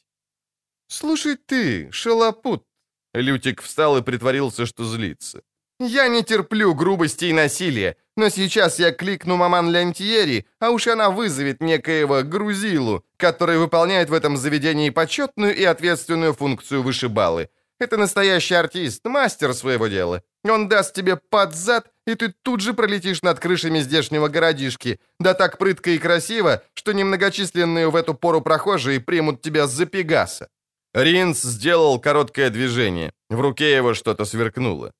«Слушай 0.89 1.37
ты, 1.37 1.91
шалопут!» 1.91 2.65
Лютик 3.13 3.61
встал 3.63 3.99
и 3.99 4.03
притворился, 4.03 4.67
что 4.67 4.85
злится. 4.85 5.43
«Я 5.81 6.09
не 6.09 6.23
терплю 6.23 6.75
грубости 6.75 7.27
и 7.27 7.33
насилия, 7.33 7.97
но 8.17 8.31
сейчас 8.31 8.79
я 8.79 8.93
кликну 8.93 9.37
маман 9.37 9.71
Лентьери, 9.71 10.47
а 10.59 10.71
уж 10.71 10.87
она 10.87 11.11
вызовет 11.11 11.61
некоего 11.61 12.23
грузилу, 12.23 13.05
который 13.17 13.59
выполняет 13.59 14.11
в 14.11 14.14
этом 14.14 14.37
заведении 14.37 14.91
почетную 14.91 15.55
и 15.55 15.64
ответственную 15.64 16.33
функцию 16.33 16.83
вышибалы. 16.83 17.49
Это 17.79 17.99
настоящий 17.99 18.55
артист, 18.55 19.05
мастер 19.05 19.53
своего 19.53 19.87
дела. 19.89 20.23
Он 20.45 20.69
даст 20.69 20.95
тебе 20.95 21.17
под 21.17 21.55
зад, 21.55 21.91
и 22.07 22.14
ты 22.14 22.33
тут 22.43 22.61
же 22.61 22.73
пролетишь 22.73 23.23
над 23.23 23.39
крышами 23.39 23.81
здешнего 23.81 24.29
городишки. 24.29 24.99
Да 25.21 25.35
так 25.35 25.59
прытко 25.59 25.91
и 25.91 25.99
красиво, 25.99 26.62
что 26.75 26.93
немногочисленные 26.93 27.91
в 27.91 27.97
эту 27.97 28.14
пору 28.14 28.41
прохожие 28.41 29.01
примут 29.01 29.43
тебя 29.43 29.67
за 29.67 29.85
пегаса». 29.87 30.49
Ринс 30.95 31.43
сделал 31.43 32.01
короткое 32.01 32.49
движение. 32.49 33.12
В 33.29 33.41
руке 33.41 33.77
его 33.77 33.93
что-то 33.93 34.25
сверкнуло. 34.25 34.93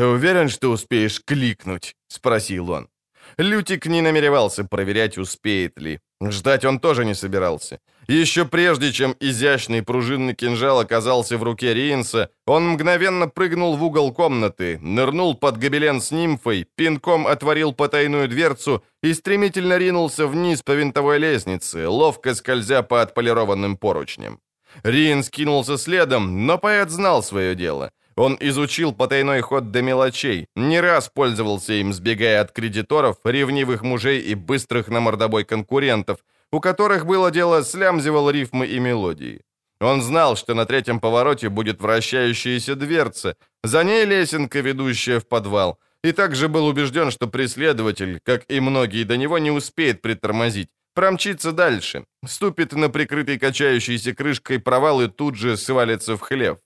«Ты 0.00 0.06
уверен, 0.06 0.48
что 0.48 0.70
успеешь 0.70 1.20
кликнуть?»— 1.22 1.94
спросил 2.08 2.70
он. 2.70 2.88
Лютик 3.36 3.84
не 3.84 4.00
намеревался 4.00 4.64
проверять, 4.64 5.18
успеет 5.18 5.78
ли. 5.78 6.00
Ждать 6.22 6.64
он 6.64 6.80
тоже 6.80 7.04
не 7.04 7.14
собирался. 7.14 7.80
Еще 8.08 8.46
прежде, 8.46 8.92
чем 8.92 9.14
изящный 9.20 9.82
пружинный 9.82 10.34
кинжал 10.34 10.80
оказался 10.80 11.36
в 11.36 11.42
руке 11.42 11.74
Риенса, 11.74 12.30
он 12.46 12.70
мгновенно 12.70 13.28
прыгнул 13.28 13.76
в 13.76 13.84
угол 13.84 14.14
комнаты, 14.14 14.78
нырнул 14.80 15.34
под 15.34 15.58
гобелен 15.58 16.00
с 16.00 16.10
нимфой, 16.12 16.66
пинком 16.76 17.26
отворил 17.26 17.74
потайную 17.74 18.26
дверцу 18.26 18.82
и 19.02 19.12
стремительно 19.12 19.76
ринулся 19.76 20.26
вниз 20.26 20.62
по 20.62 20.72
винтовой 20.72 21.18
лестнице, 21.18 21.86
ловко 21.86 22.34
скользя 22.34 22.82
по 22.82 23.02
отполированным 23.02 23.76
поручням. 23.76 24.40
Риенс 24.82 25.28
кинулся 25.28 25.76
следом, 25.76 26.46
но 26.46 26.56
поэт 26.56 26.88
знал 26.90 27.22
свое 27.22 27.54
дело. 27.54 27.90
Он 28.16 28.36
изучил 28.40 28.92
потайной 28.92 29.40
ход 29.40 29.70
до 29.70 29.82
мелочей, 29.82 30.46
не 30.56 30.80
раз 30.80 31.08
пользовался 31.08 31.74
им, 31.74 31.92
сбегая 31.92 32.40
от 32.40 32.52
кредиторов, 32.52 33.16
ревнивых 33.24 33.82
мужей 33.82 34.20
и 34.20 34.34
быстрых 34.34 34.88
на 34.88 35.00
мордобой 35.00 35.44
конкурентов, 35.44 36.18
у 36.52 36.60
которых 36.60 37.06
было 37.06 37.30
дело 37.30 37.62
слямзивал 37.62 38.30
рифмы 38.30 38.66
и 38.66 38.78
мелодии. 38.78 39.42
Он 39.80 40.02
знал, 40.02 40.36
что 40.36 40.54
на 40.54 40.66
третьем 40.66 41.00
повороте 41.00 41.48
будет 41.48 41.80
вращающаяся 41.80 42.74
дверца, 42.74 43.36
за 43.64 43.84
ней 43.84 44.04
лесенка, 44.04 44.60
ведущая 44.60 45.20
в 45.20 45.26
подвал, 45.26 45.78
и 46.04 46.12
также 46.12 46.48
был 46.48 46.66
убежден, 46.66 47.10
что 47.10 47.26
преследователь, 47.26 48.20
как 48.22 48.44
и 48.48 48.60
многие 48.60 49.04
до 49.04 49.16
него, 49.16 49.38
не 49.38 49.50
успеет 49.50 50.02
притормозить, 50.02 50.68
промчится 50.94 51.52
дальше, 51.52 52.04
ступит 52.26 52.72
на 52.72 52.90
прикрытый 52.90 53.38
качающейся 53.38 54.14
крышкой 54.14 54.58
провал 54.58 55.00
и 55.00 55.08
тут 55.08 55.36
же 55.36 55.56
свалится 55.56 56.16
в 56.16 56.20
хлев. 56.20 56.58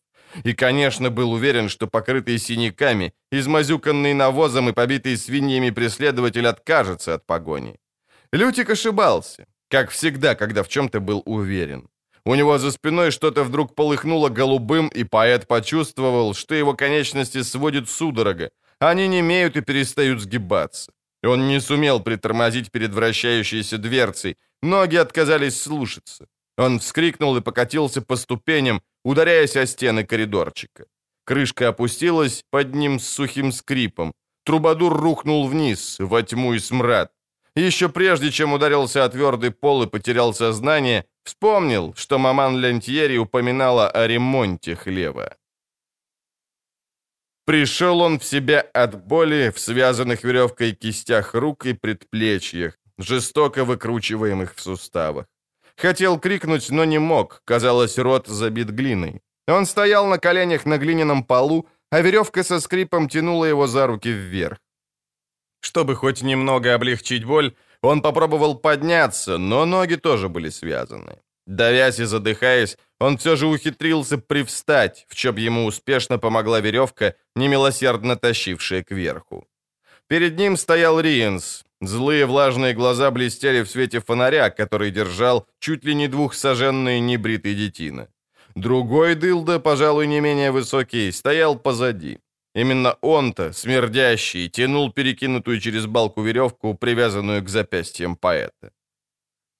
И, 0.42 0.52
конечно, 0.52 1.10
был 1.10 1.32
уверен, 1.32 1.68
что 1.68 1.86
покрытый 1.86 2.38
синяками, 2.38 3.12
измазюканный 3.30 4.14
навозом 4.14 4.68
и 4.68 4.72
побитый 4.72 5.16
свиньями 5.16 5.70
преследователь 5.70 6.46
откажется 6.46 7.14
от 7.14 7.26
погони. 7.26 7.76
Лютик 8.32 8.70
ошибался, 8.70 9.46
как 9.68 9.90
всегда, 9.90 10.34
когда 10.34 10.62
в 10.62 10.68
чем-то 10.68 11.00
был 11.00 11.22
уверен. 11.24 11.88
У 12.26 12.34
него 12.34 12.58
за 12.58 12.72
спиной 12.72 13.10
что-то 13.10 13.44
вдруг 13.44 13.74
полыхнуло 13.74 14.28
голубым, 14.30 14.88
и 14.88 15.04
поэт 15.04 15.46
почувствовал, 15.46 16.34
что 16.34 16.54
его 16.54 16.74
конечности 16.74 17.42
сводит 17.42 17.88
судорога. 17.88 18.50
Они 18.78 19.08
не 19.08 19.20
имеют 19.20 19.56
и 19.56 19.60
перестают 19.60 20.20
сгибаться. 20.20 20.92
Он 21.22 21.48
не 21.48 21.60
сумел 21.60 22.00
притормозить 22.00 22.70
перед 22.70 22.92
вращающейся 22.92 23.78
дверцей. 23.78 24.36
Ноги 24.62 24.96
отказались 24.96 25.60
слушаться. 25.60 26.26
Он 26.56 26.78
вскрикнул 26.78 27.36
и 27.36 27.40
покатился 27.40 28.00
по 28.00 28.16
ступеням, 28.16 28.82
ударяясь 29.04 29.56
о 29.56 29.66
стены 29.66 30.04
коридорчика. 30.04 30.86
Крышка 31.24 31.68
опустилась 31.68 32.42
под 32.50 32.74
ним 32.74 32.98
с 32.98 33.08
сухим 33.08 33.52
скрипом. 33.52 34.12
Трубадур 34.44 34.92
рухнул 34.92 35.48
вниз, 35.48 35.96
во 35.98 36.22
тьму 36.22 36.54
и 36.54 36.58
смрад. 36.58 37.10
Еще 37.56 37.88
прежде, 37.88 38.30
чем 38.30 38.52
ударился 38.52 39.04
о 39.04 39.08
твердый 39.08 39.50
пол 39.50 39.84
и 39.84 39.86
потерял 39.86 40.34
сознание, 40.34 41.04
вспомнил, 41.24 41.94
что 41.94 42.18
маман 42.18 42.58
Лентьери 42.58 43.16
упоминала 43.16 43.88
о 43.88 44.06
ремонте 44.06 44.74
хлеба. 44.74 45.36
Пришел 47.46 48.00
он 48.00 48.18
в 48.18 48.24
себя 48.24 48.60
от 48.60 49.06
боли 49.06 49.50
в 49.54 49.58
связанных 49.58 50.24
веревкой 50.24 50.72
кистях 50.72 51.34
рук 51.34 51.66
и 51.66 51.74
предплечьях, 51.74 52.76
жестоко 52.98 53.64
выкручиваемых 53.64 54.54
в 54.54 54.60
суставах. 54.60 55.26
Хотел 55.76 56.18
крикнуть, 56.18 56.70
но 56.70 56.84
не 56.84 56.98
мог, 56.98 57.42
казалось, 57.44 57.98
рот 57.98 58.26
забит 58.26 58.70
глиной. 58.70 59.20
Он 59.48 59.66
стоял 59.66 60.06
на 60.06 60.18
коленях 60.18 60.66
на 60.66 60.78
глиняном 60.78 61.24
полу, 61.24 61.66
а 61.90 62.00
веревка 62.00 62.42
со 62.42 62.60
скрипом 62.60 63.08
тянула 63.08 63.44
его 63.44 63.66
за 63.66 63.86
руки 63.86 64.10
вверх. 64.10 64.58
Чтобы 65.60 65.94
хоть 65.96 66.22
немного 66.22 66.74
облегчить 66.74 67.24
боль, 67.24 67.54
он 67.82 68.02
попробовал 68.02 68.54
подняться, 68.54 69.38
но 69.38 69.66
ноги 69.66 69.96
тоже 69.96 70.28
были 70.28 70.50
связаны. 70.50 71.18
Давясь 71.46 71.98
и 71.98 72.04
задыхаясь, 72.04 72.78
он 72.98 73.18
все 73.18 73.36
же 73.36 73.46
ухитрился 73.46 74.16
привстать, 74.18 75.06
в 75.08 75.14
чем 75.14 75.36
ему 75.36 75.66
успешно 75.66 76.18
помогла 76.18 76.60
веревка, 76.60 77.14
немилосердно 77.36 78.16
тащившая 78.16 78.82
кверху. 78.82 79.46
Перед 80.06 80.38
ним 80.38 80.56
стоял 80.56 81.00
Риенс, 81.00 81.64
Злые 81.86 82.26
влажные 82.26 82.74
глаза 82.74 83.10
блестели 83.10 83.62
в 83.62 83.68
свете 83.68 84.00
фонаря, 84.00 84.50
который 84.50 84.90
держал 84.90 85.46
чуть 85.58 85.84
ли 85.84 85.94
не 85.94 86.08
двухсоженный 86.08 87.00
небритый 87.00 87.54
детина. 87.54 88.08
Другой 88.54 89.14
дылда, 89.14 89.58
пожалуй, 89.58 90.06
не 90.06 90.20
менее 90.20 90.50
высокий, 90.50 91.12
стоял 91.12 91.58
позади. 91.58 92.18
Именно 92.54 92.96
он-то, 93.00 93.52
смердящий, 93.52 94.48
тянул 94.48 94.92
перекинутую 94.92 95.60
через 95.60 95.86
балку 95.86 96.22
веревку, 96.22 96.74
привязанную 96.74 97.42
к 97.42 97.48
запястьям 97.48 98.16
поэта. 98.16 98.70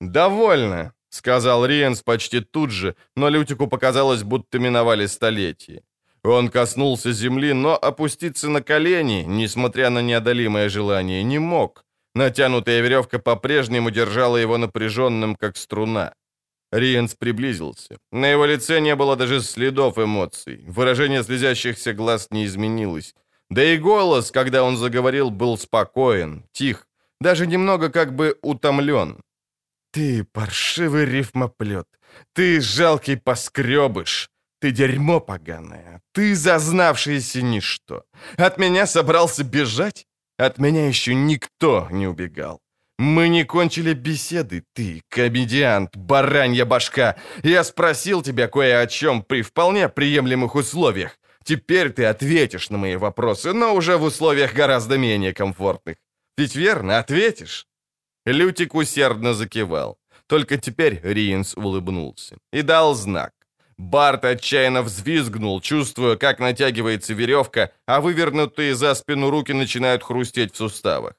«Довольно»,— 0.01 0.93
сказал 1.09 1.67
Риенс 1.67 2.03
почти 2.03 2.41
тут 2.41 2.71
же, 2.71 2.95
но 3.17 3.31
Лютику 3.31 3.67
показалось, 3.67 4.23
будто 4.23 4.59
миновали 4.59 5.07
столетия. 5.07 5.83
Он 6.23 6.49
коснулся 6.49 7.13
земли, 7.13 7.53
но 7.53 7.75
опуститься 7.75 8.49
на 8.49 8.63
колени, 8.63 9.25
несмотря 9.27 9.91
на 9.91 10.03
неодолимое 10.03 10.69
желание, 10.69 11.23
не 11.25 11.39
мог. 11.39 11.84
Натянутая 12.15 12.81
веревка 12.81 13.19
по-прежнему 13.19 13.91
держала 13.91 14.37
его 14.37 14.57
напряженным, 14.57 15.35
как 15.37 15.57
струна. 15.57 16.15
Риенс 16.71 17.15
приблизился. 17.15 17.99
На 18.13 18.27
его 18.27 18.47
лице 18.47 18.81
не 18.81 18.97
было 18.97 19.17
даже 19.17 19.41
следов 19.41 19.99
эмоций. 19.99 20.65
Выражение 20.67 21.23
слезящихся 21.23 21.93
глаз 21.93 22.29
не 22.31 22.47
изменилось. 22.47 23.15
Да 23.51 23.63
и 23.63 23.77
голос, 23.77 24.31
когда 24.31 24.65
он 24.65 24.77
заговорил, 24.77 25.31
был 25.31 25.59
спокоен, 25.59 26.45
тих, 26.53 26.87
даже 27.21 27.47
немного 27.47 27.91
как 27.91 28.15
бы 28.15 28.37
утомлен. 28.43 29.21
«Ты 29.93 30.25
паршивый 30.25 31.05
рифмоплет! 31.05 31.87
Ты 32.33 32.61
жалкий 32.61 33.17
поскребыш! 33.17 34.31
Ты 34.61 34.73
дерьмо 34.73 35.21
поганое! 35.21 36.01
Ты 36.13 36.35
зазнавшийся 36.35 37.43
ничто! 37.43 38.05
От 38.37 38.59
меня 38.59 38.87
собрался 38.87 39.45
бежать? 39.45 40.07
От 40.39 40.59
меня 40.59 40.89
еще 40.89 41.15
никто 41.15 41.89
не 41.91 42.07
убегал. 42.07 42.61
Мы 42.99 43.29
не 43.29 43.45
кончили 43.45 43.93
беседы, 43.93 44.65
ты, 44.73 45.03
комедиант, 45.09 45.97
баранья 45.97 46.65
башка. 46.65 47.17
Я 47.43 47.65
спросил 47.65 48.23
тебя 48.23 48.47
кое 48.49 48.81
о 48.81 48.87
чем 48.87 49.23
при 49.23 49.43
вполне 49.43 49.89
приемлемых 49.89 50.55
условиях. 50.55 51.19
Теперь 51.45 51.91
ты 51.91 52.05
ответишь 52.07 52.71
на 52.71 52.79
мои 52.79 52.97
вопросы, 52.97 53.53
но 53.53 53.75
уже 53.75 53.97
в 53.97 54.05
условиях 54.05 54.55
гораздо 54.55 54.97
менее 54.97 55.35
комфортных. 55.35 55.97
Ведь 56.39 56.57
верно, 56.57 56.99
ответишь?» 56.99 57.67
Лютик 58.25 58.75
усердно 58.75 59.35
закивал. 59.35 59.99
Только 60.27 60.57
теперь 60.57 61.01
Риенс 61.03 61.55
улыбнулся 61.57 62.39
и 62.53 62.63
дал 62.63 62.95
знак. 62.95 63.33
Барт 63.79 64.25
отчаянно 64.25 64.83
взвизгнул, 64.83 65.61
чувствуя, 65.61 66.17
как 66.17 66.39
натягивается 66.39 67.15
веревка, 67.15 67.71
а 67.87 68.01
вывернутые 68.01 68.75
за 68.75 68.95
спину 68.95 69.31
руки 69.31 69.53
начинают 69.53 70.03
хрустеть 70.03 70.55
в 70.55 70.57
суставах. 70.57 71.15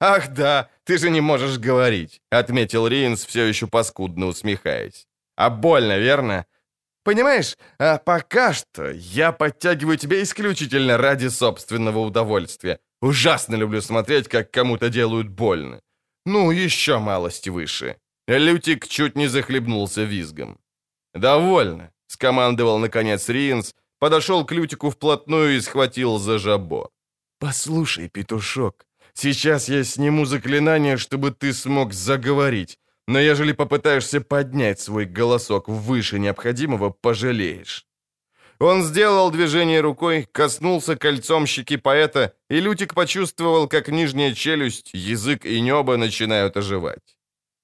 «Ах 0.00 0.28
да, 0.28 0.68
ты 0.84 0.98
же 0.98 1.10
не 1.10 1.20
можешь 1.20 1.58
говорить»,— 1.58 2.20
отметил 2.30 2.86
Риенс, 2.86 3.24
все 3.24 3.44
еще 3.44 3.66
паскудно 3.66 4.26
усмехаясь. 4.26 5.06
«А 5.36 5.48
больно, 5.50 5.98
верно? 5.98 6.44
Понимаешь, 7.02 7.56
а 7.78 7.98
пока 7.98 8.52
что 8.52 8.90
я 8.90 9.32
подтягиваю 9.32 9.96
тебя 9.96 10.22
исключительно 10.22 10.98
ради 10.98 11.28
собственного 11.28 12.00
удовольствия. 12.00 12.78
Ужасно 13.00 13.56
люблю 13.56 13.80
смотреть, 13.80 14.28
как 14.28 14.50
кому-то 14.50 14.90
делают 14.90 15.28
больно. 15.28 15.80
Ну, 16.26 16.50
еще 16.50 16.98
малость 16.98 17.48
выше». 17.48 17.96
Лютик 18.28 18.88
чуть 18.88 19.16
не 19.16 19.28
захлебнулся 19.28 20.02
визгом. 20.02 20.58
«Довольно»,— 21.14 21.90
скомандовал 22.06 22.78
наконец 22.78 23.28
Риенс, 23.28 23.74
подошел 23.98 24.44
к 24.44 24.52
Лютику 24.52 24.90
вплотную 24.90 25.56
и 25.56 25.60
схватил 25.60 26.18
за 26.18 26.38
жабо. 26.38 26.90
«Послушай, 27.38 28.08
петушок, 28.08 28.86
сейчас 29.14 29.68
я 29.68 29.84
сниму 29.84 30.24
заклинание, 30.24 30.96
чтобы 30.96 31.30
ты 31.30 31.52
смог 31.52 31.92
заговорить, 31.92 32.78
но 33.06 33.18
ежели 33.18 33.52
попытаешься 33.52 34.20
поднять 34.20 34.80
свой 34.80 35.04
голосок 35.04 35.68
выше 35.68 36.18
необходимого, 36.18 36.90
пожалеешь». 36.90 37.86
Он 38.58 38.82
сделал 38.82 39.30
движение 39.30 39.82
рукой, 39.82 40.26
коснулся 40.32 40.96
кольцом 40.96 41.46
щеки 41.46 41.76
поэта, 41.76 42.32
и 42.48 42.58
Лютик 42.58 42.94
почувствовал, 42.94 43.68
как 43.68 43.88
нижняя 43.88 44.32
челюсть, 44.34 44.90
язык 44.94 45.44
и 45.44 45.60
небо 45.60 45.98
начинают 45.98 46.56
оживать. 46.56 47.18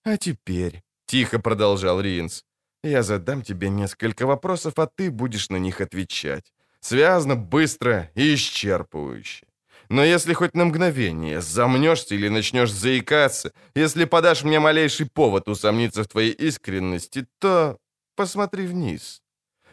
«А 0.05 0.19
теперь»,— 0.19 0.83
тихо 1.07 1.39
продолжал 1.39 2.01
Риенс, 2.01 2.45
я 2.83 3.03
задам 3.03 3.43
тебе 3.43 3.69
несколько 3.69 4.27
вопросов, 4.27 4.79
а 4.79 4.87
ты 4.87 5.11
будешь 5.11 5.51
на 5.51 5.57
них 5.57 5.81
отвечать. 5.81 6.53
Связно, 6.81 7.37
быстро 7.37 8.11
и 8.15 8.35
исчерпывающе. 8.35 9.47
Но 9.89 10.03
если 10.03 10.33
хоть 10.33 10.55
на 10.55 10.65
мгновение 10.65 11.41
замнешься 11.41 12.15
или 12.15 12.29
начнешь 12.29 12.73
заикаться, 12.73 13.53
если 13.75 14.05
подашь 14.05 14.43
мне 14.43 14.59
малейший 14.59 15.07
повод 15.07 15.49
усомниться 15.49 16.03
в 16.03 16.09
твоей 16.09 16.33
искренности, 16.33 17.27
то 17.39 17.79
посмотри 18.17 18.67
вниз». 18.67 19.21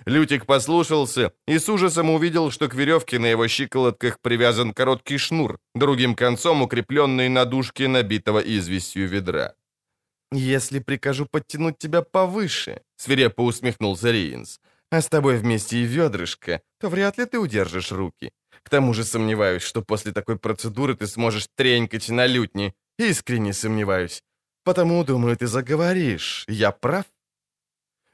Лютик 0.05 0.45
послушался 0.45 1.33
и 1.47 1.59
с 1.59 1.67
ужасом 1.69 2.09
увидел, 2.09 2.51
что 2.51 2.69
к 2.69 2.75
веревке 2.75 3.19
на 3.19 3.27
его 3.27 3.47
щиколотках 3.47 4.19
привязан 4.21 4.73
короткий 4.73 5.17
шнур, 5.17 5.59
другим 5.75 6.15
концом 6.15 6.61
укрепленный 6.61 7.27
на 7.29 7.45
дужке 7.45 7.87
набитого 7.87 8.39
известью 8.39 9.07
ведра. 9.09 9.55
«Если 10.31 10.79
прикажу 10.79 11.25
подтянуть 11.25 11.79
тебя 11.79 12.01
повыше»,— 12.01 12.81
свирепо 12.97 13.41
усмехнулся 13.41 14.11
Риенс, 14.11 14.59
«а 14.91 15.01
с 15.01 15.07
тобой 15.07 15.37
вместе 15.37 15.77
и 15.77 15.83
ведрышко, 15.83 16.61
то 16.79 16.89
вряд 16.89 17.17
ли 17.17 17.25
ты 17.25 17.39
удержишь 17.39 17.91
руки. 17.91 18.31
К 18.63 18.69
тому 18.69 18.93
же 18.93 19.03
сомневаюсь, 19.03 19.63
что 19.63 19.81
после 19.81 20.11
такой 20.11 20.37
процедуры 20.37 20.95
ты 20.95 21.07
сможешь 21.07 21.47
тренькать 21.55 22.09
на 22.09 22.27
лютне. 22.27 22.73
Искренне 22.99 23.53
сомневаюсь. 23.53 24.23
Потому, 24.63 25.03
думаю, 25.03 25.35
ты 25.35 25.47
заговоришь. 25.47 26.45
Я 26.47 26.71
прав?» 26.71 27.05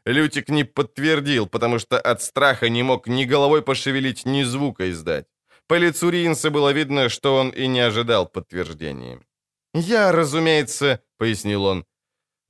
Лютик 0.05 0.49
не 0.49 0.63
подтвердил, 0.63 1.47
потому 1.47 1.80
что 1.80 1.99
от 1.99 2.22
страха 2.22 2.70
не 2.70 2.84
мог 2.84 3.07
ни 3.07 3.26
головой 3.26 3.61
пошевелить, 3.61 4.26
ни 4.26 4.43
звука 4.43 4.89
издать. 4.89 5.26
По 5.68 5.78
лицу 5.78 6.11
Риенса 6.11 6.51
было 6.51 6.72
видно, 6.72 7.09
что 7.09 7.36
он 7.36 7.49
и 7.49 7.68
не 7.68 7.80
ожидал 7.80 8.28
подтверждения. 8.28 9.20
«Я, 9.74 10.11
разумеется»,— 10.11 11.01
пояснил 11.18 11.66
он, 11.66 11.86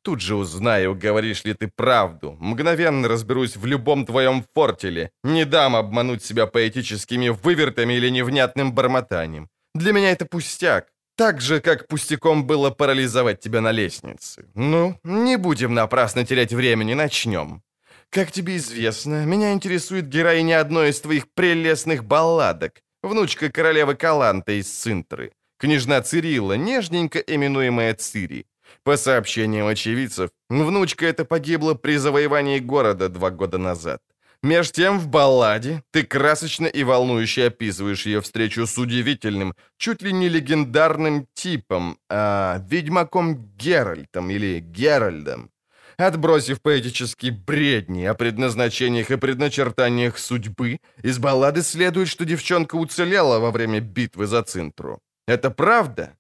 Тут 0.06 0.22
же 0.22 0.36
узнаю, 0.36 0.94
говоришь 0.94 1.46
ли 1.46 1.56
ты 1.56 1.68
правду. 1.68 2.38
Мгновенно 2.40 3.08
разберусь 3.08 3.58
в 3.58 3.66
любом 3.66 4.06
твоем 4.06 4.46
фортеле. 4.54 5.10
Не 5.24 5.46
дам 5.46 5.76
обмануть 5.76 6.24
себя 6.24 6.46
поэтическими 6.46 7.30
вывертами 7.30 7.94
или 7.96 8.12
невнятным 8.12 8.72
бормотанием. 8.72 9.50
Для 9.74 9.94
меня 9.94 10.12
это 10.12 10.28
пустяк. 10.28 10.90
Так 11.18 11.42
же, 11.42 11.60
как 11.60 11.88
пустяком 11.88 12.46
было 12.46 12.70
парализовать 12.70 13.40
тебя 13.40 13.62
на 13.62 13.72
лестнице. 13.72 14.46
Ну, 14.54 15.00
не 15.04 15.38
будем 15.38 15.74
напрасно 15.74 16.24
терять 16.24 16.54
времени, 16.54 16.94
начнем. 16.94 17.64
Как 18.12 18.32
тебе 18.32 18.58
известно, 18.58 19.26
меня 19.26 19.54
интересует 19.54 20.08
героиня 20.08 20.62
одной 20.62 20.90
из 20.90 21.02
твоих 21.02 21.26
прелестных 21.34 22.04
балладок, 22.04 22.74
внучка 23.02 23.50
королевы 23.50 23.96
Каланта 23.96 24.52
из 24.52 24.68
Цинтры, 24.70 25.32
княжна 25.58 26.00
Цирилла, 26.02 26.54
нежненько 26.58 27.18
именуемая 27.18 27.96
Цири. 27.96 28.46
По 28.86 28.98
сообщениям 28.98 29.68
очевидцев, 29.68 30.30
внучка 30.50 31.08
эта 31.08 31.26
погибла 31.26 31.74
при 31.74 31.98
завоевании 31.98 32.60
города 32.60 33.10
два 33.10 33.32
года 33.32 33.58
назад. 33.58 34.00
Меж 34.44 34.72
тем 34.72 35.00
в 35.00 35.08
балладе 35.08 35.82
ты 35.92 36.04
красочно 36.04 36.68
и 36.68 36.84
волнующе 36.84 37.48
описываешь 37.48 38.06
ее 38.06 38.22
встречу 38.22 38.68
с 38.68 38.78
удивительным, 38.78 39.56
чуть 39.78 40.04
ли 40.04 40.14
не 40.14 40.30
легендарным 40.30 41.28
типом, 41.34 41.98
а, 42.10 42.62
ведьмаком 42.70 43.36
Геральтом 43.58 44.30
или 44.30 44.60
Геральдом. 44.60 45.50
Отбросив 45.98 46.62
поэтические 46.62 47.32
бредни 47.32 48.06
о 48.06 48.14
предназначениях 48.14 49.10
и 49.10 49.18
предначертаниях 49.18 50.20
судьбы, 50.20 50.78
из 51.02 51.18
баллады 51.18 51.64
следует, 51.64 52.08
что 52.08 52.24
девчонка 52.24 52.76
уцелела 52.76 53.40
во 53.40 53.50
время 53.50 53.80
битвы 53.80 54.28
за 54.28 54.44
Цинтру. 54.44 55.00
Это 55.28 55.50
правда? 55.50 56.16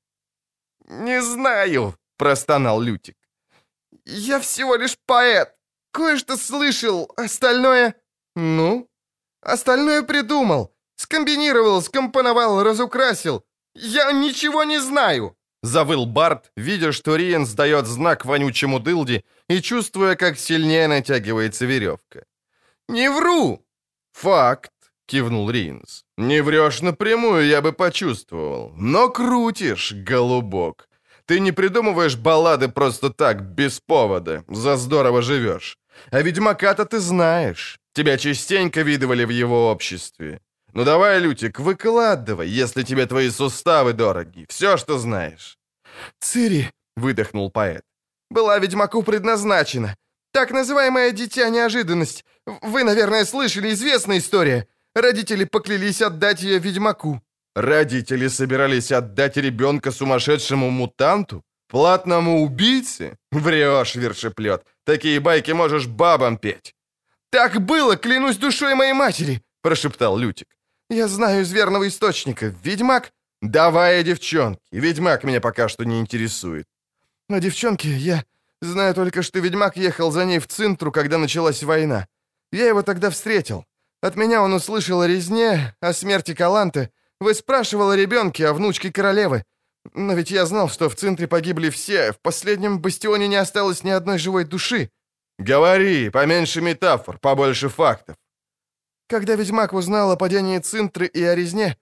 «Не 0.87 1.21
знаю»,— 1.21 1.95
простонал 2.17 2.81
Лютик. 2.81 3.17
«Я 4.05 4.39
всего 4.39 4.75
лишь 4.75 4.97
поэт. 5.05 5.55
Кое-что 5.91 6.37
слышал, 6.37 7.11
остальное...» 7.17 7.95
«Ну?» 8.35 8.89
«Остальное 9.41 10.01
придумал. 10.03 10.75
Скомбинировал, 10.95 11.81
скомпоновал, 11.81 12.63
разукрасил. 12.63 13.43
Я 13.73 14.11
ничего 14.11 14.63
не 14.63 14.79
знаю!» 14.79 15.35
Завыл 15.61 16.05
Барт, 16.05 16.51
видя, 16.55 16.91
что 16.91 17.15
Риен 17.15 17.45
сдает 17.45 17.87
знак 17.87 18.25
вонючему 18.25 18.79
дылде 18.79 19.23
и 19.49 19.61
чувствуя, 19.61 20.15
как 20.15 20.37
сильнее 20.37 20.87
натягивается 20.87 21.65
веревка. 21.65 22.25
«Не 22.87 23.09
вру!» 23.09 23.65
«Факт!»— 24.13 24.71
кивнул 25.07 25.49
Риенс. 25.49 26.05
«Не 26.17 26.41
врешь 26.41 26.81
напрямую, 26.81 27.47
я 27.47 27.61
бы 27.61 27.73
почувствовал. 27.73 28.73
Но 28.77 29.09
крутишь, 29.09 29.91
голубок. 29.93 30.87
Ты 31.27 31.39
не 31.39 31.51
придумываешь 31.51 32.15
баллады 32.15 32.69
просто 32.69 33.09
так, 33.09 33.41
без 33.41 33.79
повода. 33.79 34.43
За 34.47 34.77
здорово 34.77 35.21
живешь. 35.21 35.77
А 36.11 36.21
ведьмака-то 36.21 36.85
ты 36.85 36.99
знаешь. 36.99 37.79
Тебя 37.93 38.17
частенько 38.17 38.83
видывали 38.83 39.25
в 39.25 39.29
его 39.29 39.71
обществе. 39.71 40.39
Ну 40.73 40.83
давай, 40.83 41.19
Лютик, 41.19 41.59
выкладывай, 41.59 42.47
если 42.49 42.83
тебе 42.83 43.05
твои 43.05 43.29
суставы 43.29 43.93
дороги. 43.93 44.45
Все, 44.49 44.77
что 44.77 44.97
знаешь. 44.97 45.57
Цири, 46.19 46.69
выдохнул 46.97 47.49
поэт, 47.49 47.83
была 48.29 48.59
ведьмаку 48.59 49.01
предназначена. 49.03 49.95
Так 50.33 50.51
называемое 50.51 51.11
дитя 51.11 51.49
неожиданность. 51.49 52.25
Вы, 52.45 52.83
наверное, 52.83 53.25
слышали 53.25 53.69
известная 53.69 54.17
история. 54.17 54.67
Родители 54.93 55.45
поклялись 55.45 56.01
отдать 56.01 56.41
ее 56.41 56.59
ведьмаку. 56.59 57.21
Родители 57.55 58.27
собирались 58.27 58.91
отдать 58.91 59.37
ребенка 59.37 59.91
сумасшедшему 59.91 60.69
мутанту? 60.69 61.41
Платному 61.67 62.43
убийце? 62.43 63.17
Врешь, 63.31 63.95
вершеплет. 63.95 64.63
Такие 64.83 65.19
байки 65.19 65.51
можешь 65.51 65.87
бабам 65.87 66.37
петь. 66.37 66.75
«Так 67.35 67.59
было, 67.59 67.97
клянусь 67.97 68.37
душой 68.37 68.75
моей 68.75 68.93
матери!»– 68.93 69.41
прошептал 69.61 70.17
Лютик. 70.17 70.47
«Я 70.89 71.07
знаю 71.07 71.41
из 71.41 71.51
верного 71.51 71.85
источника. 71.87 72.53
Ведьмак...» 72.63 73.11
«Давай 73.41 73.99
о 73.99 74.03
девчонке. 74.03 74.61
Ведьмак 74.71 75.23
меня 75.23 75.41
пока 75.41 75.67
что 75.67 75.83
не 75.85 75.99
интересует». 75.99 76.65
«О 77.29 77.39
девчонке 77.39 77.89
я 77.89 78.23
знаю 78.61 78.93
только, 78.93 79.21
что 79.21 79.39
ведьмак 79.39 79.75
ехал 79.75 80.11
за 80.11 80.23
ней 80.25 80.39
в 80.39 80.47
Цинтру, 80.47 80.91
когда 80.91 81.17
началась 81.17 81.63
война. 81.63 82.07
Я 82.53 82.67
его 82.67 82.83
тогда 82.83 83.09
встретил. 83.09 83.65
От 84.01 84.15
меня 84.15 84.41
он 84.41 84.53
услышал 84.53 85.01
о 85.01 85.07
резне, 85.07 85.75
о 85.81 85.91
смерти 85.91 86.33
Каланты, 86.33 86.89
вы 87.25 87.33
спрашивал 87.33 87.89
о 87.89 87.97
ребенке, 87.97 88.47
о 88.47 88.53
внучке 88.53 88.91
королевы. 88.91 89.43
Но 89.93 90.13
ведь 90.13 90.31
я 90.31 90.45
знал, 90.45 90.69
что 90.69 90.89
в 90.89 90.95
центре 90.95 91.27
погибли 91.27 91.69
все, 91.69 92.11
в 92.11 92.19
последнем 92.19 92.79
бастионе 92.79 93.27
не 93.27 93.35
осталось 93.35 93.83
ни 93.83 93.89
одной 93.89 94.19
живой 94.19 94.45
души. 94.45 94.89
Говори, 95.39 96.09
поменьше 96.09 96.61
метафор, 96.61 97.17
побольше 97.17 97.67
фактов. 97.69 98.15
Когда 99.07 99.35
ведьмак 99.35 99.73
узнал 99.73 100.11
о 100.11 100.15
падении 100.15 100.59
Цинтры 100.59 101.07
и 101.07 101.23
о 101.23 101.35
резне, 101.35 101.77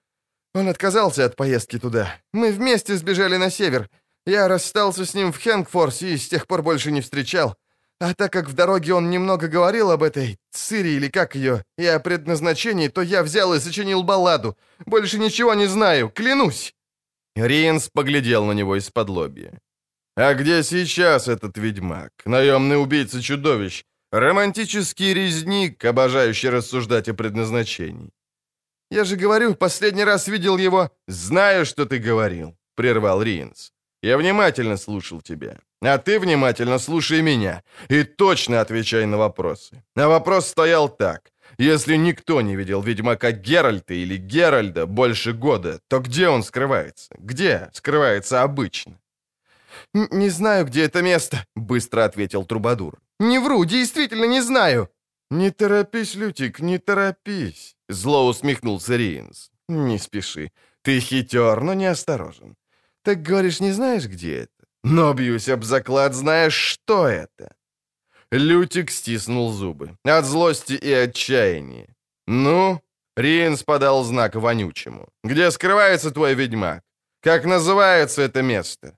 он 0.54 0.70
отказался 0.70 1.26
от 1.26 1.36
поездки 1.36 1.78
туда. 1.78 2.16
Мы 2.34 2.52
вместе 2.52 2.96
сбежали 2.96 3.38
на 3.38 3.50
север. 3.50 3.90
Я 4.26 4.48
расстался 4.48 5.06
с 5.06 5.14
ним 5.14 5.34
в 5.34 5.44
Хэнкфорсе 5.44 6.14
и 6.14 6.18
с 6.18 6.30
тех 6.30 6.48
пор 6.48 6.62
больше 6.62 6.92
не 6.92 7.02
встречал. 7.02 7.56
А 8.00 8.14
так 8.14 8.34
как 8.34 8.50
в 8.50 8.54
дороге 8.54 8.94
он 8.94 9.10
немного 9.10 9.48
говорил 9.48 9.92
об 9.92 10.04
этой 10.04 10.38
Цири 10.52 10.96
или 10.96 11.08
как 11.08 11.36
ее, 11.36 11.64
и 11.78 11.86
о 11.86 12.00
предназначении, 12.00 12.90
то 12.90 13.02
я 13.02 13.24
взял 13.24 13.54
и 13.54 13.60
сочинил 13.60 14.04
балладу. 14.04 14.58
Больше 14.86 15.20
ничего 15.20 15.54
не 15.54 15.68
знаю, 15.68 16.10
клянусь!» 16.10 16.74
Риенс 17.36 17.90
поглядел 17.90 18.46
на 18.46 18.52
него 18.52 18.76
из-под 18.76 19.10
лобья. 19.10 19.60
А 20.16 20.36
где 20.36 20.64
сейчас 20.64 21.28
этот 21.28 21.58
ведьмак, 21.58 22.12
наемный 22.26 22.80
убийца-чудовищ, 22.80 23.84
романтический 24.12 25.14
резник, 25.14 25.84
обожающий 25.84 26.50
рассуждать 26.50 27.10
о 27.10 27.16
предназначении? 27.16 28.12
Я 28.92 29.06
же 29.06 29.16
говорю, 29.16 29.56
последний 29.56 30.04
раз 30.04 30.28
видел 30.28 30.58
его. 30.58 30.92
Знаю, 31.08 31.66
что 31.66 31.88
ты 31.88 31.98
говорил, 31.98 32.56
прервал 32.76 33.24
Риенс. 33.24 33.72
Я 34.04 34.18
внимательно 34.18 34.78
слушал 34.78 35.22
тебя. 35.22 35.60
А 35.86 35.98
ты 35.98 36.20
внимательно 36.20 36.80
слушай 36.80 37.22
меня 37.22 37.62
и 37.90 38.04
точно 38.04 38.62
отвечай 38.62 39.06
на 39.06 39.18
вопросы. 39.18 39.84
А 39.96 40.08
вопрос 40.08 40.48
стоял 40.48 40.90
так. 40.90 41.32
Если 41.58 41.98
никто 41.98 42.42
не 42.42 42.56
видел 42.56 42.82
ведьмака 42.82 43.32
Геральта 43.32 43.94
или 43.94 44.18
Геральда 44.18 44.86
больше 44.86 45.34
года, 45.34 45.80
то 45.90 46.00
где 46.00 46.30
он 46.30 46.44
скрывается? 46.44 47.14
Где 47.20 47.70
скрывается 47.74 48.44
обычно? 48.44 49.00
«Не 49.94 50.30
знаю, 50.30 50.66
где 50.66 50.84
это 50.86 51.02
место»,— 51.02 51.46
быстро 51.56 52.06
ответил 52.06 52.46
Трубадур. 52.46 53.00
«Не 53.20 53.40
вру, 53.40 53.66
действительно 53.66 54.26
не 54.26 54.42
знаю». 54.42 54.90
«Не 55.32 55.52
торопись, 55.52 56.16
Лютик, 56.16 56.60
не 56.60 56.78
торопись»,— 56.78 57.76
зло 57.90 58.28
усмехнулся 58.28 58.96
Риенс. 58.96 59.52
«Не 59.68 59.98
спеши. 59.98 60.52
Ты 60.84 61.00
хитер, 61.00 61.62
но 61.62 61.74
не 61.74 61.86
осторожен. 61.86 62.56
Так 63.04 63.22
говоришь, 63.22 63.62
не 63.62 63.72
знаешь, 63.72 64.06
где 64.06 64.42
это? 64.42 64.53
Но, 64.84 65.14
бьюсь 65.14 65.50
об 65.50 65.64
заклад, 65.64 66.14
знаешь, 66.14 66.54
что 66.54 67.08
это?» 67.08 67.56
Лютик 68.32 68.92
стиснул 68.92 69.52
зубы. 69.52 69.98
От 70.04 70.26
злости 70.26 70.74
и 70.74 70.92
отчаяния. 70.92 71.88
«Ну?» 72.28 72.82
Риенс 73.16 73.64
подал 73.64 74.04
знак 74.04 74.36
вонючему. 74.36 75.08
«Где 75.24 75.52
скрывается 75.52 76.12
твой 76.12 76.34
ведьмак? 76.36 76.82
Как 77.22 77.46
называется 77.46 78.22
это 78.22 78.42
место?» 78.42 78.98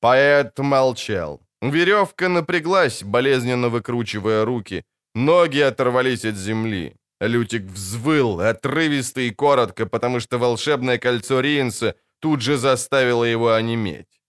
Поэт 0.00 0.58
молчал. 0.58 1.40
Веревка 1.62 2.28
напряглась, 2.28 3.02
болезненно 3.02 3.70
выкручивая 3.70 4.44
руки. 4.44 4.84
Ноги 5.14 5.60
оторвались 5.60 6.24
от 6.24 6.36
земли. 6.36 6.94
Лютик 7.20 7.62
взвыл, 7.62 8.40
отрывисто 8.40 9.20
и 9.20 9.30
коротко, 9.30 9.86
потому 9.86 10.20
что 10.20 10.38
волшебное 10.38 10.98
кольцо 10.98 11.40
Риенса 11.40 11.94
тут 12.20 12.42
же 12.42 12.58
заставило 12.58 13.24
его 13.24 13.52
онеметь. 13.52 14.20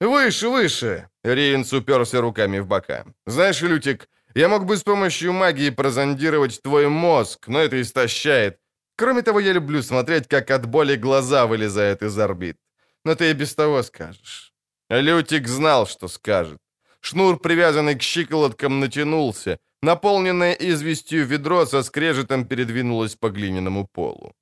«Выше, 0.00 0.48
выше!»— 0.48 1.08
Риенс 1.24 1.72
уперся 1.72 2.20
руками 2.20 2.60
в 2.60 2.66
бока. 2.66 3.04
«Знаешь, 3.26 3.62
Лютик, 3.62 4.08
я 4.34 4.48
мог 4.48 4.64
бы 4.64 4.76
с 4.76 4.82
помощью 4.82 5.32
магии 5.32 5.70
прозондировать 5.70 6.62
твой 6.62 6.88
мозг, 6.88 7.48
но 7.48 7.58
это 7.58 7.80
истощает. 7.80 8.58
Кроме 8.96 9.22
того, 9.22 9.40
я 9.40 9.52
люблю 9.52 9.82
смотреть, 9.82 10.28
как 10.28 10.50
от 10.50 10.66
боли 10.66 10.96
глаза 10.96 11.46
вылезают 11.46 12.02
из 12.02 12.18
орбит. 12.18 12.56
Но 13.04 13.14
ты 13.14 13.30
и 13.30 13.34
без 13.34 13.54
того 13.54 13.82
скажешь». 13.82 14.52
Лютик 14.90 15.48
знал, 15.48 15.86
что 15.86 16.08
скажет. 16.08 16.58
Шнур, 17.00 17.38
привязанный 17.38 17.94
к 17.94 18.02
щиколоткам, 18.02 18.80
натянулся. 18.80 19.58
Наполненное 19.82 20.52
известью 20.52 21.26
ведро 21.26 21.66
со 21.66 21.82
скрежетом 21.82 22.44
передвинулось 22.44 23.16
по 23.16 23.30
глиняному 23.30 23.86
полу. 23.86 24.32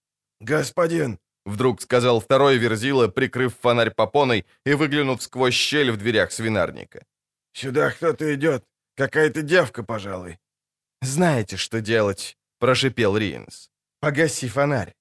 «Господин!»— 0.40 1.18
вдруг 1.46 1.80
сказал 1.80 2.20
второй 2.20 2.58
верзила, 2.58 3.08
прикрыв 3.08 3.54
фонарь 3.62 3.90
попоной 3.90 4.44
и 4.66 4.74
выглянув 4.74 5.22
сквозь 5.22 5.54
щель 5.54 5.90
в 5.90 5.96
дверях 5.96 6.32
свинарника. 6.32 7.04
«Сюда 7.52 7.90
кто-то 7.90 8.34
идет. 8.34 8.64
Какая-то 8.96 9.42
девка, 9.42 9.82
пожалуй». 9.82 10.38
«Знаете, 11.02 11.56
что 11.56 11.80
делать?»— 11.80 12.36
прошипел 12.58 13.16
Риенс. 13.16 13.70
«Погаси 14.00 14.48
фонарь». 14.48 14.94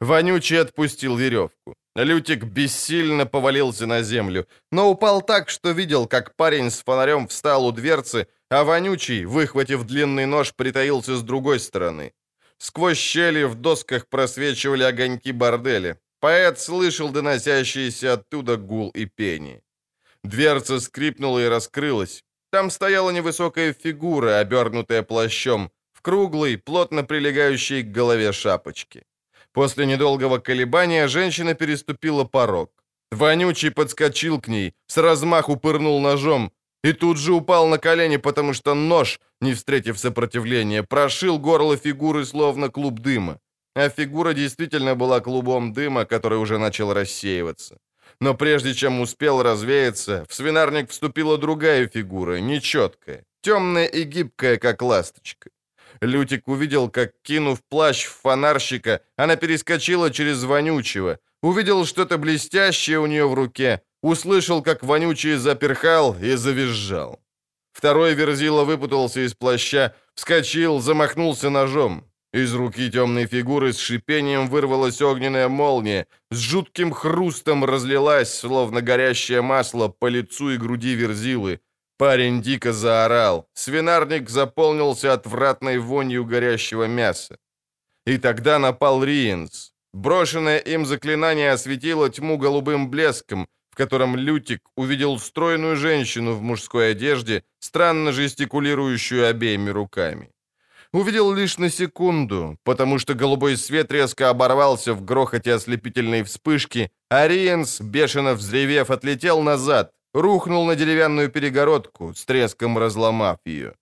Вонючий 0.00 0.60
отпустил 0.60 1.16
веревку. 1.16 1.74
Лютик 1.96 2.44
бессильно 2.44 3.26
повалился 3.26 3.86
на 3.86 4.02
землю, 4.02 4.46
но 4.72 4.90
упал 4.90 5.22
так, 5.22 5.50
что 5.50 5.72
видел, 5.72 6.06
как 6.06 6.36
парень 6.36 6.70
с 6.70 6.82
фонарем 6.82 7.26
встал 7.26 7.66
у 7.66 7.72
дверцы, 7.72 8.26
а 8.50 8.62
Вонючий, 8.62 9.24
выхватив 9.24 9.84
длинный 9.84 10.26
нож, 10.26 10.54
притаился 10.54 11.16
с 11.16 11.22
другой 11.22 11.58
стороны. 11.58 12.12
Сквозь 12.58 12.98
щели 12.98 13.44
в 13.44 13.54
досках 13.54 14.06
просвечивали 14.06 14.82
огоньки 14.82 15.32
борделя. 15.32 15.96
Поэт 16.20 16.58
слышал 16.58 17.10
доносящиеся 17.10 18.14
оттуда 18.14 18.56
гул 18.56 18.90
и 18.90 19.06
пение. 19.06 19.62
Дверца 20.24 20.80
скрипнула 20.80 21.38
и 21.38 21.48
раскрылась. 21.48 22.24
Там 22.50 22.70
стояла 22.70 23.10
невысокая 23.10 23.72
фигура, 23.72 24.40
обернутая 24.40 25.02
плащом, 25.02 25.70
в 25.92 26.00
круглой, 26.02 26.56
плотно 26.56 27.04
прилегающей 27.04 27.82
к 27.82 27.92
голове 27.92 28.32
шапочке. 28.32 29.02
После 29.52 29.86
недолгого 29.86 30.38
колебания 30.38 31.08
женщина 31.08 31.54
переступила 31.54 32.24
порог. 32.24 32.70
Вонючий 33.12 33.70
подскочил 33.70 34.40
к 34.40 34.48
ней, 34.48 34.74
с 34.86 34.96
размаху 34.96 35.56
пырнул 35.56 36.00
ножом 36.00 36.52
и 36.84 36.92
тут 36.92 37.18
же 37.18 37.32
упал 37.32 37.68
на 37.68 37.78
колени, 37.78 38.18
потому 38.18 38.54
что 38.54 38.74
нож, 38.74 39.20
не 39.40 39.52
встретив 39.54 39.98
сопротивления, 39.98 40.82
прошил 40.82 41.38
горло 41.38 41.76
фигуры 41.76 42.24
словно 42.24 42.68
клуб 42.68 43.00
дыма. 43.00 43.38
А 43.74 43.88
фигура 43.88 44.32
действительно 44.32 44.94
была 44.94 45.20
клубом 45.20 45.72
дыма, 45.72 46.04
который 46.04 46.38
уже 46.38 46.58
начал 46.58 46.92
рассеиваться. 46.92 47.78
Но 48.20 48.34
прежде 48.34 48.74
чем 48.74 49.00
успел 49.00 49.42
развеяться, 49.42 50.24
в 50.28 50.34
свинарник 50.34 50.90
вступила 50.90 51.38
другая 51.38 51.88
фигура, 51.88 52.40
нечеткая, 52.40 53.24
темная 53.42 53.86
и 53.86 54.02
гибкая, 54.02 54.56
как 54.56 54.82
ласточка. 54.82 55.50
Лютик 56.00 56.48
увидел, 56.48 56.90
как, 56.90 57.12
кинув 57.22 57.58
плащ 57.68 58.06
в 58.06 58.20
фонарщика, 58.22 59.00
она 59.16 59.36
перескочила 59.36 60.10
через 60.10 60.44
вонючего. 60.44 61.18
Увидел 61.42 61.84
что-то 61.86 62.18
блестящее 62.18 62.98
у 62.98 63.06
нее 63.06 63.28
в 63.28 63.34
руке. 63.34 63.82
Услышал, 64.02 64.62
как 64.62 64.82
вонючий 64.82 65.36
заперхал 65.36 66.16
и 66.20 66.34
завизжал. 66.34 67.20
Второй 67.72 68.14
верзила 68.14 68.64
выпутался 68.64 69.24
из 69.24 69.34
плаща, 69.34 69.94
вскочил, 70.14 70.80
замахнулся 70.80 71.50
ножом. 71.50 72.04
Из 72.32 72.54
руки 72.54 72.90
темной 72.90 73.26
фигуры 73.26 73.72
с 73.72 73.78
шипением 73.78 74.48
вырвалась 74.48 75.00
огненная 75.00 75.48
молния, 75.48 76.06
с 76.30 76.36
жутким 76.36 76.92
хрустом 76.92 77.64
разлилась, 77.64 78.34
словно 78.34 78.82
горящее 78.82 79.40
масло, 79.40 79.88
по 79.88 80.08
лицу 80.08 80.50
и 80.50 80.58
груди 80.58 80.94
верзилы. 80.94 81.60
Парень 81.96 82.42
дико 82.42 82.72
заорал. 82.72 83.48
Свинарник 83.54 84.28
заполнился 84.28 85.12
отвратной 85.12 85.78
вонью 85.78 86.24
горящего 86.24 86.84
мяса. 86.84 87.38
И 88.06 88.18
тогда 88.18 88.58
напал 88.58 89.02
Риенс. 89.02 89.72
Брошенное 89.92 90.58
им 90.58 90.86
заклинание 90.86 91.52
осветило 91.52 92.10
тьму 92.10 92.38
голубым 92.38 92.90
блеском, 92.90 93.48
котором 93.78 94.16
Лютик 94.16 94.60
увидел 94.76 95.20
стройную 95.20 95.76
женщину 95.76 96.34
в 96.34 96.42
мужской 96.42 96.90
одежде, 96.90 97.44
странно 97.60 98.12
жестикулирующую 98.12 99.28
обеими 99.28 99.70
руками. 99.70 100.30
Увидел 100.92 101.32
лишь 101.32 101.58
на 101.58 101.70
секунду, 101.70 102.58
потому 102.64 102.98
что 102.98 103.14
голубой 103.14 103.56
свет 103.56 103.92
резко 103.92 104.30
оборвался 104.30 104.94
в 104.94 105.04
грохоте 105.04 105.54
ослепительной 105.54 106.24
вспышки, 106.24 106.90
а 107.08 107.28
Риенс, 107.28 107.80
бешено 107.80 108.34
взревев, 108.34 108.90
отлетел 108.90 109.42
назад, 109.42 109.92
рухнул 110.12 110.66
на 110.66 110.74
деревянную 110.74 111.28
перегородку, 111.28 112.14
с 112.14 112.24
треском 112.24 112.78
разломав 112.78 113.38
ее. 113.46 113.74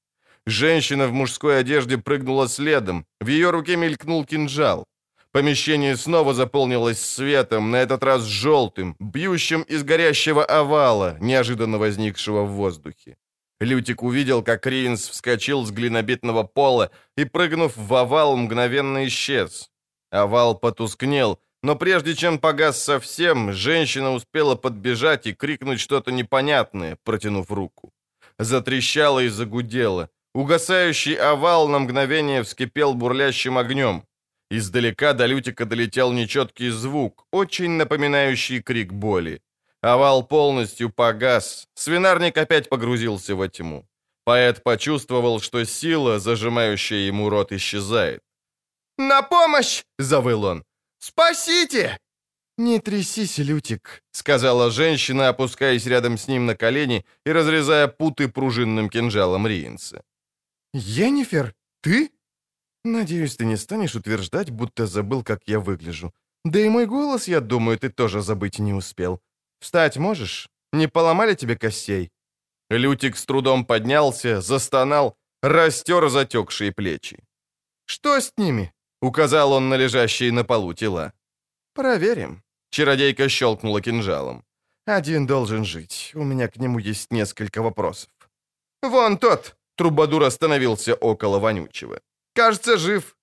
Женщина 0.46 1.06
в 1.08 1.12
мужской 1.12 1.58
одежде 1.60 1.96
прыгнула 1.96 2.48
следом, 2.48 3.06
в 3.20 3.28
ее 3.28 3.50
руке 3.50 3.76
мелькнул 3.76 4.26
кинжал. 4.26 4.84
Помещение 5.36 5.98
снова 5.98 6.32
заполнилось 6.32 6.98
светом, 6.98 7.70
на 7.70 7.76
этот 7.76 8.02
раз 8.02 8.22
желтым, 8.22 8.96
бьющим 8.98 9.60
из 9.60 9.82
горящего 9.82 10.42
овала, 10.42 11.18
неожиданно 11.20 11.76
возникшего 11.76 12.44
в 12.44 12.52
воздухе. 12.52 13.18
Лютик 13.60 14.02
увидел, 14.02 14.42
как 14.42 14.66
Ринс 14.66 15.10
вскочил 15.10 15.66
с 15.66 15.70
глинобитного 15.70 16.42
пола 16.42 16.90
и, 17.18 17.26
прыгнув 17.26 17.76
в 17.76 17.94
овал, 17.94 18.34
мгновенно 18.38 19.06
исчез. 19.08 19.68
Овал 20.10 20.58
потускнел, 20.58 21.38
но 21.62 21.76
прежде 21.76 22.14
чем 22.14 22.38
погас 22.38 22.82
совсем, 22.82 23.52
женщина 23.52 24.14
успела 24.14 24.54
подбежать 24.54 25.26
и 25.26 25.34
крикнуть 25.34 25.80
что-то 25.80 26.12
непонятное, 26.12 26.96
протянув 27.04 27.50
руку. 27.50 27.92
Затрещало 28.38 29.20
и 29.20 29.28
загудело. 29.28 30.08
Угасающий 30.34 31.14
овал 31.14 31.68
на 31.68 31.80
мгновение 31.80 32.42
вскипел 32.42 32.94
бурлящим 32.94 33.58
огнем. 33.58 34.02
Издалека 34.50 35.12
до 35.12 35.26
Лютика 35.26 35.64
долетел 35.64 36.12
нечеткий 36.12 36.70
звук, 36.70 37.26
очень 37.32 37.70
напоминающий 37.70 38.62
крик 38.62 38.92
боли. 38.92 39.40
Овал 39.82 40.26
полностью 40.26 40.90
погас, 40.90 41.68
свинарник 41.74 42.38
опять 42.38 42.68
погрузился 42.68 43.34
во 43.34 43.48
тьму. 43.48 43.84
Поэт 44.24 44.62
почувствовал, 44.62 45.40
что 45.40 45.64
сила, 45.64 46.18
зажимающая 46.18 47.06
ему 47.08 47.28
рот, 47.28 47.52
исчезает. 47.52 48.22
«На 48.98 49.22
помощь!»— 49.22 49.84
завыл 49.98 50.44
он. 50.44 50.64
«Спасите!» 50.98 51.98
«Не 52.58 52.80
трясись, 52.80 53.38
Лютик»,— 53.38 54.02
сказала 54.12 54.70
женщина, 54.70 55.28
опускаясь 55.28 55.86
рядом 55.86 56.16
с 56.16 56.26
ним 56.28 56.46
на 56.46 56.56
колени 56.56 57.04
и 57.26 57.32
разрезая 57.32 57.86
путы 57.86 58.28
пружинным 58.28 58.88
кинжалом 58.88 59.46
Риенса. 59.46 60.02
«Енифер, 60.72 61.54
ты?» 61.82 62.10
«Надеюсь, 62.86 63.36
ты 63.36 63.46
не 63.46 63.56
станешь 63.56 63.96
утверждать, 63.96 64.50
будто 64.50 64.86
забыл, 64.86 65.24
как 65.24 65.40
я 65.48 65.58
выгляжу. 65.58 66.12
Да 66.44 66.60
и 66.60 66.68
мой 66.68 66.86
голос, 66.86 67.28
я 67.28 67.40
думаю, 67.40 67.78
ты 67.78 67.88
тоже 67.90 68.22
забыть 68.22 68.60
не 68.60 68.74
успел. 68.74 69.20
Встать 69.60 69.96
можешь? 69.96 70.48
Не 70.72 70.88
поломали 70.88 71.34
тебе 71.34 71.56
костей?» 71.56 72.10
Лютик 72.70 73.16
с 73.16 73.26
трудом 73.26 73.64
поднялся, 73.64 74.40
застонал, 74.40 75.16
растер 75.42 76.08
затекшие 76.08 76.70
плечи. 76.70 77.18
«Что 77.86 78.20
с 78.20 78.32
ними?»— 78.38 78.72
указал 79.02 79.52
он 79.52 79.68
на 79.68 79.76
лежащие 79.78 80.32
на 80.32 80.44
полу 80.44 80.72
тела. 80.72 81.12
«Проверим». 81.74 82.44
Чародейка 82.70 83.28
щелкнула 83.28 83.80
кинжалом. 83.80 84.44
«Один 84.86 85.26
должен 85.26 85.64
жить. 85.64 86.12
У 86.14 86.22
меня 86.22 86.46
к 86.46 86.60
нему 86.60 86.78
есть 86.78 87.12
несколько 87.12 87.62
вопросов». 87.62 88.10
«Вон 88.82 89.18
тот!»— 89.18 89.56
Трубадур 89.76 90.22
остановился 90.22 90.94
около 90.94 91.40
вонючего. 91.40 92.00
«Кажется, 92.36 92.76
жив». 92.76 93.16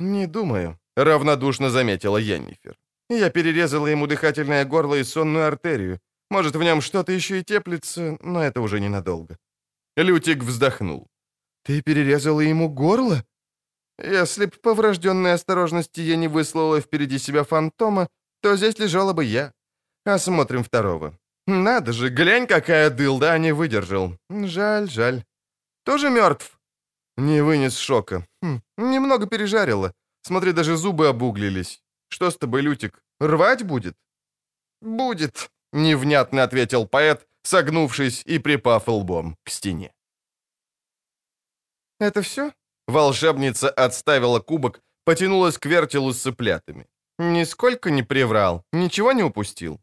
«Не 0.00 0.26
думаю»,— 0.26 0.78
равнодушно 0.96 1.70
заметила 1.70 2.16
Йеннифер. 2.16 2.76
«Я 3.10 3.30
перерезала 3.30 3.86
ему 3.88 4.06
дыхательное 4.06 4.64
горло 4.64 4.94
и 4.94 5.04
сонную 5.04 5.46
артерию. 5.46 5.98
Может, 6.30 6.56
в 6.56 6.62
нем 6.62 6.80
что-то 6.80 7.12
еще 7.12 7.40
и 7.40 7.44
теплится, 7.44 8.16
но 8.22 8.42
это 8.42 8.62
уже 8.62 8.80
ненадолго». 8.80 9.36
Лютик 9.96 10.42
вздохнул. 10.42 11.06
«Ты 11.64 11.82
перерезала 11.82 12.40
ему 12.40 12.70
горло?» 12.70 13.22
Если 14.02 14.46
б 14.46 14.52
по 14.62 14.72
врожденной 14.72 15.34
осторожности 15.34 16.00
я 16.00 16.16
не 16.16 16.28
выслала 16.28 16.80
впереди 16.80 17.18
себя 17.18 17.44
фантома, 17.44 18.08
то 18.40 18.56
здесь 18.56 18.78
лежала 18.78 19.12
бы 19.12 19.24
я. 19.24 19.52
Осмотрим 20.06 20.64
второго. 20.64 21.12
Надо 21.46 21.92
же, 21.92 22.08
глянь, 22.08 22.46
какая 22.46 22.88
дылда 22.88 23.38
не 23.38 23.52
выдержал. 23.52 24.16
Жаль, 24.30 24.88
жаль. 24.88 25.24
Тоже 25.84 26.08
мертв? 26.08 26.58
Не 27.18 27.42
вынес 27.42 27.76
шока. 27.76 28.26
Немного 28.80 29.26
пережарило. 29.26 29.92
Смотри, 30.22 30.52
даже 30.52 30.76
зубы 30.76 31.08
обуглились. 31.08 31.82
Что 32.08 32.30
с 32.30 32.36
тобой, 32.36 32.62
Лютик, 32.62 33.02
рвать 33.20 33.62
будет? 33.62 33.94
Будет, 34.80 35.50
невнятно 35.72 36.42
ответил 36.42 36.86
поэт, 36.86 37.28
согнувшись 37.42 38.22
и 38.24 38.38
припав 38.38 38.88
лбом 38.88 39.36
к 39.44 39.50
стене. 39.50 39.92
Это 42.00 42.22
все? 42.22 42.52
Волшебница 42.88 43.68
отставила 43.68 44.40
кубок, 44.40 44.80
потянулась 45.04 45.58
к 45.58 45.66
вертелу 45.66 46.12
с 46.12 46.22
цыплятами. 46.22 46.86
Нисколько 47.18 47.90
не 47.90 48.02
приврал, 48.02 48.64
ничего 48.72 49.12
не 49.12 49.22
упустил. 49.22 49.78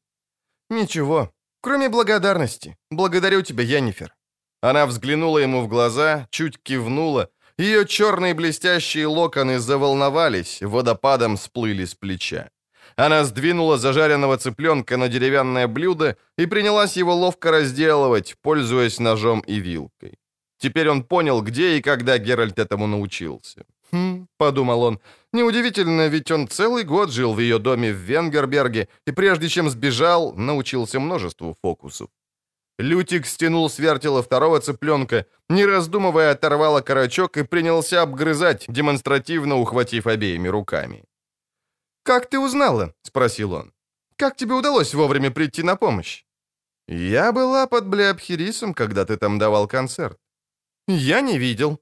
Ничего, 0.72 1.32
кроме 1.62 1.90
благодарности. 1.90 2.76
Благодарю 2.90 3.44
тебя, 3.44 3.64
Янифер. 3.64 4.16
Она 4.62 4.88
взглянула 4.88 5.38
ему 5.38 5.62
в 5.62 5.68
глаза, 5.68 6.28
чуть 6.32 6.58
кивнула. 6.64 7.30
Ее 7.58 7.88
черные 7.88 8.36
блестящие 8.36 9.08
локоны 9.08 9.60
заволновались, 9.60 10.62
водопадом 10.62 11.38
сплыли 11.38 11.86
с 11.86 11.96
плеча. 11.96 12.50
Она 12.96 13.24
сдвинула 13.24 13.78
зажаренного 13.78 14.38
цыпленка 14.38 14.98
на 14.98 15.08
деревянное 15.08 15.68
блюдо 15.68 16.18
и 16.38 16.46
принялась 16.46 16.98
его 16.98 17.16
ловко 17.16 17.52
разделывать, 17.52 18.36
пользуясь 18.42 19.00
ножом 19.00 19.40
и 19.42 19.60
вилкой. 19.60 20.20
Теперь 20.60 20.90
он 20.90 21.04
понял, 21.04 21.42
где 21.42 21.78
и 21.78 21.82
когда 21.82 22.18
Геральт 22.18 22.60
этому 22.60 22.88
научился. 22.88 23.66
«Хм»,— 23.92 24.28
подумал 24.38 24.84
он,— 24.84 25.00
«неудивительно, 25.34 26.08
ведь 26.08 26.32
он 26.32 26.48
целый 26.48 26.84
год 26.84 27.12
жил 27.12 27.34
в 27.34 27.40
ее 27.40 27.58
доме 27.58 27.92
в 27.92 27.98
Венгерберге 27.98 28.88
и 29.08 29.12
прежде 29.12 29.50
чем 29.50 29.70
сбежал, 29.70 30.34
научился 30.34 31.00
множеству 31.00 31.56
фокусов». 31.62 32.10
Лютик 32.80 33.26
стянул 33.26 33.70
с 33.70 33.80
вертела 33.80 34.22
второго 34.22 34.60
цыпленка, 34.60 35.26
не 35.50 35.66
раздумывая 35.66 36.32
оторвал 36.32 36.78
окорочок 36.78 37.38
и 37.38 37.44
принялся 37.44 38.02
обгрызать, 38.02 38.66
демонстративно 38.68 39.56
ухватив 39.56 40.08
обеими 40.08 40.48
руками. 40.48 41.04
«Как 42.04 42.30
ты 42.30 42.40
узнала?»— 42.40 42.94
спросил 43.02 43.54
он. 43.54 43.74
«Как 44.16 44.36
тебе 44.36 44.54
удалось 44.54 44.94
вовремя 44.94 45.32
прийти 45.32 45.64
на 45.64 45.76
помощь?» 45.76 46.26
«Я 46.88 47.32
была 47.32 47.68
под 47.68 47.88
Блеобхирисом, 47.88 48.74
когда 48.74 49.06
ты 49.06 49.18
там 49.18 49.40
давал 49.40 49.68
концерт. 49.68 50.18
«Я 50.88 51.22
не 51.22 51.38
видел». 51.38 51.80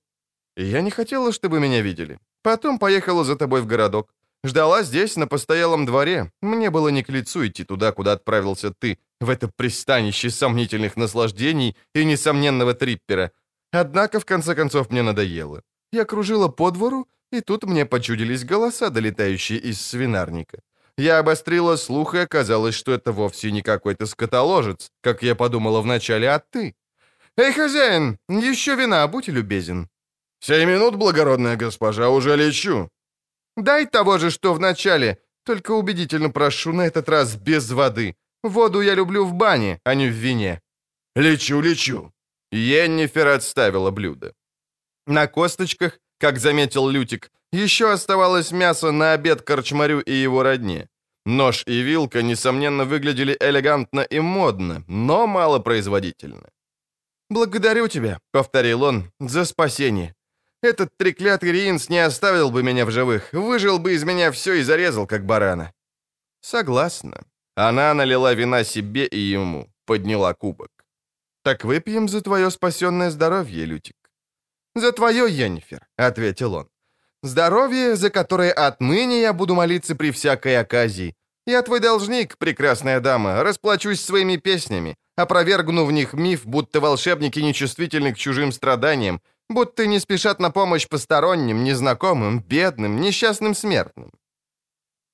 «Я 0.58 0.82
не 0.82 0.90
хотела, 0.90 1.32
чтобы 1.32 1.60
меня 1.60 1.82
видели. 1.82 2.18
Потом 2.42 2.80
поехала 2.80 3.24
за 3.24 3.36
тобой 3.36 3.62
в 3.62 3.68
городок. 3.68 4.14
Ждала 4.44 4.84
здесь, 4.84 5.18
на 5.18 5.28
постоялом 5.28 5.86
дворе. 5.86 6.32
Мне 6.42 6.70
было 6.70 6.90
не 6.90 7.04
к 7.04 7.10
лицу 7.10 7.46
идти 7.46 7.64
туда, 7.64 7.92
куда 7.92 8.14
отправился 8.14 8.72
ты, 8.72 8.98
в 9.22 9.30
это 9.30 9.50
пристанище 9.56 10.30
сомнительных 10.30 10.98
наслаждений 10.98 11.76
и 11.96 12.06
несомненного 12.06 12.74
триппера. 12.74 13.32
Однако, 13.72 14.20
в 14.20 14.26
конце 14.26 14.56
концов, 14.56 14.90
мне 14.92 15.04
надоело. 15.04 15.62
Я 15.92 16.06
кружила 16.06 16.48
по 16.48 16.72
двору, 16.72 17.08
и 17.32 17.42
тут 17.42 17.64
мне 17.64 17.86
почудились 17.86 18.44
голоса, 18.44 18.90
долетающие 18.90 19.60
из 19.60 19.82
свинарника. 19.82 20.60
Я 20.98 21.20
обострила 21.20 21.78
слух, 21.78 22.16
и 22.16 22.20
оказалось, 22.20 22.76
что 22.76 22.94
это 22.94 23.12
вовсе 23.12 23.52
не 23.52 23.62
какой-то 23.62 24.06
скотоложец, 24.06 24.92
как 25.02 25.24
я 25.24 25.36
подумала 25.36 25.82
вначале, 25.82 26.30
а 26.30 26.40
ты. 26.40 26.76
«Эй, 27.38 27.52
хозяин, 27.52 28.18
еще 28.30 28.76
вина, 28.76 29.08
будь 29.08 29.28
любезен». 29.28 29.90
«Сей 30.40 30.66
минут, 30.66 30.96
благородная 30.96 31.58
госпожа, 31.58 32.10
уже 32.10 32.38
лечу». 32.38 32.90
«Дай 33.58 33.86
того 33.86 34.18
же, 34.18 34.30
что 34.30 34.54
в 34.54 34.60
начале, 34.60 35.18
только 35.44 35.72
убедительно 35.72 36.30
прошу, 36.30 36.72
на 36.72 36.84
этот 36.84 37.10
раз 37.10 37.36
без 37.36 37.72
воды. 37.72 38.16
Воду 38.50 38.82
я 38.82 38.96
люблю 38.96 39.26
в 39.26 39.34
бане, 39.34 39.80
а 39.84 39.96
не 39.96 40.08
в 40.08 40.14
вине». 40.14 40.62
«Лечу, 41.16 41.62
лечу». 41.62 42.12
Йеннифер 42.52 43.28
отставила 43.28 43.92
блюдо. 43.92 44.34
На 45.08 45.28
косточках, 45.28 46.00
как 46.20 46.40
заметил 46.40 46.90
Лютик, 46.90 47.32
еще 47.52 47.92
оставалось 47.92 48.52
мясо 48.52 48.92
на 48.92 49.14
обед 49.14 49.42
корчмарю 49.42 50.00
и 50.00 50.14
его 50.14 50.44
родне. 50.44 50.88
Нож 51.26 51.64
и 51.68 51.84
вилка, 51.84 52.22
несомненно, 52.22 52.86
выглядели 52.86 53.36
элегантно 53.40 54.02
и 54.02 54.20
модно, 54.20 54.84
но 54.88 55.28
малопроизводительно. 55.28 56.50
«Благодарю 57.30 57.88
тебя»,— 57.88 58.20
повторил 58.32 58.84
он,— 58.84 59.12
«за 59.20 59.46
спасение. 59.46 60.14
Этот 60.62 60.96
треклятый 60.98 61.52
Риинс 61.52 61.90
не 61.90 62.06
оставил 62.06 62.52
бы 62.52 62.62
меня 62.64 62.86
в 62.86 62.92
живых, 62.92 63.34
выжил 63.34 63.80
бы 63.80 63.94
из 63.94 64.04
меня 64.04 64.32
все 64.32 64.54
и 64.54 64.64
зарезал, 64.64 65.08
как 65.08 65.26
барана». 65.26 65.74
«Согласна». 66.42 67.24
Она 67.56 67.94
налила 67.94 68.34
вина 68.34 68.64
себе 68.64 69.06
и 69.06 69.18
ему, 69.18 69.70
подняла 69.86 70.34
кубок. 70.34 70.70
«Так 71.44 71.64
выпьем 71.64 72.10
за 72.10 72.22
твое 72.22 72.52
спасенное 72.52 73.10
здоровье, 73.10 73.66
Лютик». 73.66 73.96
«За 74.76 74.92
твое, 74.92 75.26
Йеннифер»,— 75.30 75.88
ответил 75.98 76.54
он. 76.54 76.68
«Здоровье, 77.24 77.96
за 77.96 78.10
которое 78.10 78.52
отныне 78.52 79.22
я 79.22 79.32
буду 79.34 79.56
молиться 79.56 79.96
при 79.96 80.12
всякой 80.12 80.60
оказии. 80.60 81.16
Я 81.48 81.62
твой 81.62 81.80
должник, 81.80 82.38
прекрасная 82.38 83.00
дама, 83.00 83.44
расплачусь 83.44 84.02
своими 84.02 84.38
песнями, 84.38 84.96
опровергну 85.16 85.86
в 85.86 85.92
них 85.92 86.14
миф, 86.14 86.46
будто 86.46 86.80
волшебники 86.82 87.40
нечувствительны 87.40 88.14
к 88.14 88.18
чужим 88.18 88.52
страданиям, 88.52 89.22
будто 89.50 89.86
не 89.86 90.00
спешат 90.00 90.40
на 90.40 90.52
помощь 90.52 90.88
посторонним, 90.88 91.64
незнакомым, 91.64 92.42
бедным, 92.42 93.00
несчастным 93.00 93.56
смертным. 93.56 94.12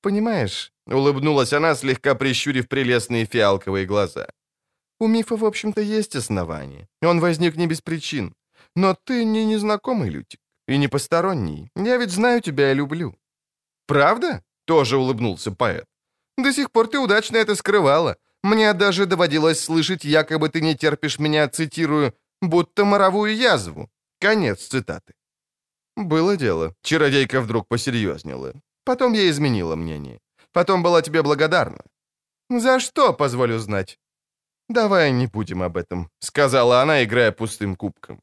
«Понимаешь»,— 0.02 0.72
улыбнулась 0.88 1.54
она, 1.54 1.76
слегка 1.76 2.16
прищурив 2.16 2.68
прелестные 2.68 3.26
фиалковые 3.26 3.86
глаза, 3.86 4.28
«у 5.00 5.08
мифа, 5.08 5.36
в 5.36 5.46
общем-то, 5.46 5.82
есть 5.82 6.16
основание. 6.16 6.88
Он 7.02 7.20
возник 7.20 7.56
не 7.56 7.68
без 7.68 7.82
причин. 7.82 8.34
Но 8.76 8.96
ты 9.04 9.26
не 9.26 9.46
незнакомый 9.46 10.10
Лютик 10.10 10.40
и 10.68 10.78
не 10.78 10.88
посторонний. 10.88 11.70
Я 11.76 11.98
ведь 11.98 12.12
знаю 12.12 12.42
тебя 12.42 12.72
и 12.72 12.76
люблю». 12.76 13.16
«Правда?»— 13.88 14.44
тоже 14.66 14.98
улыбнулся 14.98 15.52
поэт. 15.52 15.86
«До 16.38 16.54
сих 16.54 16.72
пор 16.72 16.88
ты 16.88 16.98
удачно 17.00 17.38
это 17.38 17.56
скрывала. 17.56 18.18
Мне 18.44 18.74
даже 18.74 19.06
доводилось 19.06 19.60
слышать, 19.60 20.04
якобы 20.04 20.50
ты 20.50 20.62
не 20.62 20.76
терпишь 20.76 21.20
меня, 21.20 21.48
цитирую, 21.48 22.14
будто 22.42 22.86
моровую 22.86 23.36
язву. 23.36 23.90
Конец 24.20 24.68
цитаты. 24.68 25.14
Было 25.96 26.38
дело. 26.38 26.74
Чародейка 26.82 27.42
вдруг 27.42 27.68
посерьезнела. 27.68 28.54
Потом 28.84 29.14
я 29.14 29.30
изменила 29.30 29.76
мнение. 29.76 30.20
Потом 30.54 30.84
была 30.84 31.02
тебе 31.02 31.22
благодарна. 31.22 31.82
За 32.50 32.80
что, 32.80 33.14
позволю 33.14 33.60
знать? 33.60 34.00
Давай 34.70 35.12
не 35.12 35.28
будем 35.28 35.62
об 35.62 35.78
этом, 35.78 36.10
сказала 36.20 36.82
она, 36.82 37.04
играя 37.04 37.32
пустым 37.32 37.76
кубком. 37.76 38.20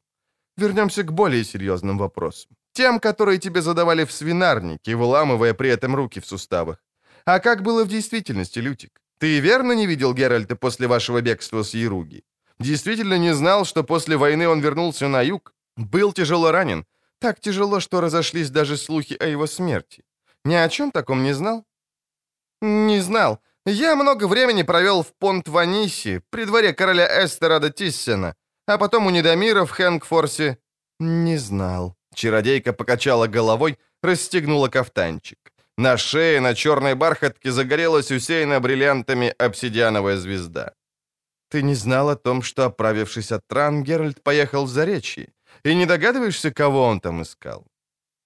Вернемся 0.57 1.03
к 1.03 1.11
более 1.11 1.43
серьезным 1.43 1.97
вопросам. 1.97 2.49
Тем, 2.73 2.99
которые 2.99 3.39
тебе 3.39 3.61
задавали 3.61 4.03
в 4.05 4.11
свинарнике, 4.11 4.95
выламывая 4.95 5.53
при 5.53 5.69
этом 5.69 5.95
руки 5.95 6.19
в 6.19 6.25
суставах. 6.25 6.77
А 7.25 7.39
как 7.39 7.61
было 7.61 7.83
в 7.83 7.87
действительности, 7.87 8.59
Лютик? 8.59 9.01
Ты 9.19 9.39
верно 9.41 9.73
не 9.73 9.87
видел 9.87 10.13
Геральта 10.13 10.55
после 10.55 10.87
вашего 10.87 11.21
бегства 11.21 11.63
с 11.63 11.73
Яруги? 11.73 12.23
Действительно 12.59 13.17
не 13.17 13.33
знал, 13.35 13.65
что 13.65 13.83
после 13.83 14.17
войны 14.17 14.47
он 14.47 14.61
вернулся 14.61 15.07
на 15.07 15.21
юг? 15.21 15.53
Был 15.77 16.13
тяжело 16.13 16.51
ранен. 16.51 16.85
Так 17.19 17.39
тяжело, 17.39 17.79
что 17.79 18.01
разошлись 18.01 18.49
даже 18.49 18.77
слухи 18.77 19.15
о 19.19 19.25
его 19.25 19.47
смерти. 19.47 20.03
Ни 20.45 20.55
о 20.55 20.69
чем 20.69 20.91
таком 20.91 21.23
не 21.23 21.33
знал? 21.33 21.65
Не 22.61 23.01
знал. 23.01 23.39
Я 23.65 23.95
много 23.95 24.27
времени 24.27 24.63
провел 24.63 25.03
в 25.03 25.13
Понт-Ванисе, 25.19 26.21
при 26.29 26.45
дворе 26.45 26.73
короля 26.73 27.25
Эстерада 27.25 27.69
Тиссена, 27.69 28.35
а 28.67 28.77
потом 28.77 29.05
у 29.07 29.09
Недомира 29.09 29.65
в 29.65 29.71
Хэнкфорсе. 29.71 30.57
Не 30.99 31.37
знал. 31.37 31.95
Чародейка 32.13 32.73
покачала 32.73 33.27
головой, 33.27 33.77
расстегнула 34.03 34.69
кафтанчик. 34.69 35.37
На 35.77 35.97
шее 35.97 36.41
на 36.41 36.55
черной 36.55 36.95
бархатке 36.95 37.51
загорелась 37.51 38.11
усеянная 38.11 38.59
бриллиантами 38.59 39.33
обсидиановая 39.37 40.17
звезда. 40.17 40.73
Ты 41.49 41.63
не 41.63 41.75
знал 41.75 42.09
о 42.09 42.15
том, 42.15 42.41
что, 42.41 42.65
оправившись 42.65 43.31
от 43.31 43.51
ран, 43.53 43.83
Геральт 43.83 44.21
поехал 44.21 44.65
в 44.65 44.69
Заречье? 44.69 45.33
И 45.63 45.75
не 45.75 45.85
догадываешься, 45.85 46.51
кого 46.51 46.83
он 46.83 46.99
там 46.99 47.21
искал?» 47.21 47.65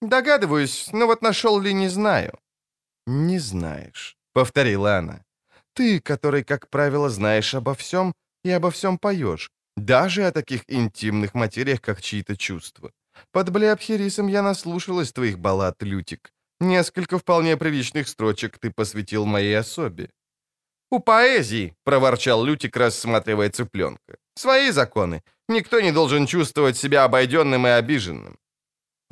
«Догадываюсь, 0.04 0.90
но 0.92 1.08
вот 1.08 1.22
нашел 1.22 1.62
ли, 1.62 1.74
не 1.74 1.90
знаю». 1.90 2.38
«Не 3.08 3.40
знаешь»,— 3.40 4.18
повторила 4.34 4.98
она. 4.98 5.24
«Ты, 5.74 6.02
который, 6.02 6.44
как 6.44 6.70
правило, 6.70 7.10
знаешь 7.10 7.56
обо 7.56 7.74
всем 7.74 8.14
и 8.44 8.50
обо 8.52 8.70
всем 8.70 8.98
поешь, 8.98 9.50
даже 9.78 10.28
о 10.28 10.32
таких 10.32 10.64
интимных 10.68 11.34
материях, 11.34 11.80
как 11.82 12.02
чьи-то 12.02 12.36
чувства. 12.36 12.92
Под 13.32 13.50
Блеопхерисом 13.50 14.28
я 14.28 14.42
наслушалась 14.42 15.14
твоих 15.14 15.40
баллад, 15.40 15.84
Лютик. 15.84 16.34
Несколько 16.60 17.18
вполне 17.18 17.56
приличных 17.56 18.10
строчек 18.10 18.60
ты 18.60 18.72
посвятил 18.72 19.26
моей 19.26 19.58
особе. 19.58 20.10
«У 20.92 21.00
поэзии»,— 21.00 21.74
проворчал 21.86 22.44
Лютик, 22.44 22.76
рассматривая 22.78 23.50
цыпленка. 23.50 24.18
«Свои 24.36 24.72
законы. 24.72 25.22
Никто 25.48 25.80
не 25.82 25.94
должен 25.94 26.28
чувствовать 26.28 26.78
себя 26.78 27.06
обойденным 27.06 27.66
и 27.68 27.70
обиженным». 27.70 28.38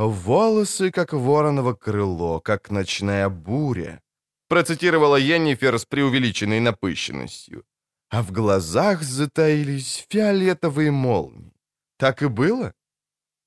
«Волосы, 0.08 0.92
как 0.92 1.14
вороново 1.14 1.74
крыло, 1.74 2.40
как 2.40 2.72
ночная 2.72 3.30
буря»,— 3.30 4.02
процитировала 4.48 5.16
Йеннифер 5.16 5.78
с 5.78 5.86
преувеличенной 5.86 6.60
напыщенностью. 6.60 7.64
«А 8.10 8.24
в 8.24 8.32
глазах 8.32 9.04
затаились 9.04 10.08
фиолетовые 10.10 10.90
молнии. 10.92 11.54
Так 11.98 12.24
и 12.24 12.28
было?» 12.28 12.74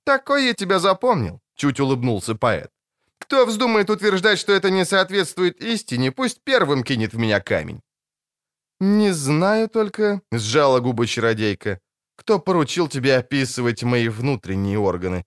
«Такой 0.05 0.47
я 0.47 0.55
тебя 0.55 0.79
запомнил»,— 0.79 1.41
чуть 1.57 1.81
улыбнулся 1.81 2.35
поэт. 2.37 2.71
«Кто 3.19 3.47
вздумает 3.47 3.91
утверждать, 3.91 4.39
что 4.39 4.53
это 4.53 4.71
не 4.71 4.85
соответствует 4.85 5.61
истине, 5.61 6.13
пусть 6.13 6.45
первым 6.45 6.85
кинет 6.85 7.15
в 7.15 7.19
меня 7.19 7.41
камень». 7.41 7.81
«Не 8.81 9.13
знаю 9.13 9.69
только»,— 9.69 10.21
сжала 10.33 10.81
губы 10.81 11.07
чародейка, 11.07 11.81
«кто 12.17 12.39
поручил 12.39 12.89
тебе 12.89 13.17
описывать 13.17 13.83
мои 13.83 14.09
внутренние 14.09 14.79
органы. 14.79 15.25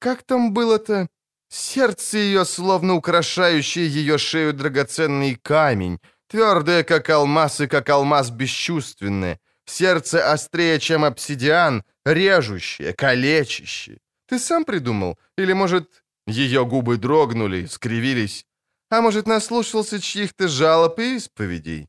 Как 0.00 0.22
там 0.22 0.52
было-то? 0.54 1.08
Сердце 1.50 2.18
ее, 2.18 2.44
словно 2.44 2.94
украшающий 2.94 3.86
ее 3.86 4.18
шею 4.18 4.54
драгоценный 4.54 5.34
камень, 5.34 5.98
твердое, 6.26 6.84
как 6.84 7.10
алмаз, 7.10 7.60
и 7.60 7.66
как 7.66 7.90
алмаз 7.90 8.30
бесчувственное, 8.30 9.38
сердце 9.66 10.32
острее, 10.32 10.80
чем 10.80 11.04
обсидиан, 11.04 11.84
режущее, 12.06 12.94
калечащее. 12.94 13.98
Ты 14.26 14.38
сам 14.38 14.64
придумал? 14.64 15.18
Или, 15.36 15.52
может, 15.52 16.02
ее 16.26 16.64
губы 16.64 16.96
дрогнули, 16.96 17.66
скривились? 17.66 18.46
А 18.90 19.02
может, 19.02 19.26
наслушался 19.26 20.00
чьих-то 20.00 20.48
жалоб 20.48 20.98
и 20.98 21.16
исповедей? 21.16 21.88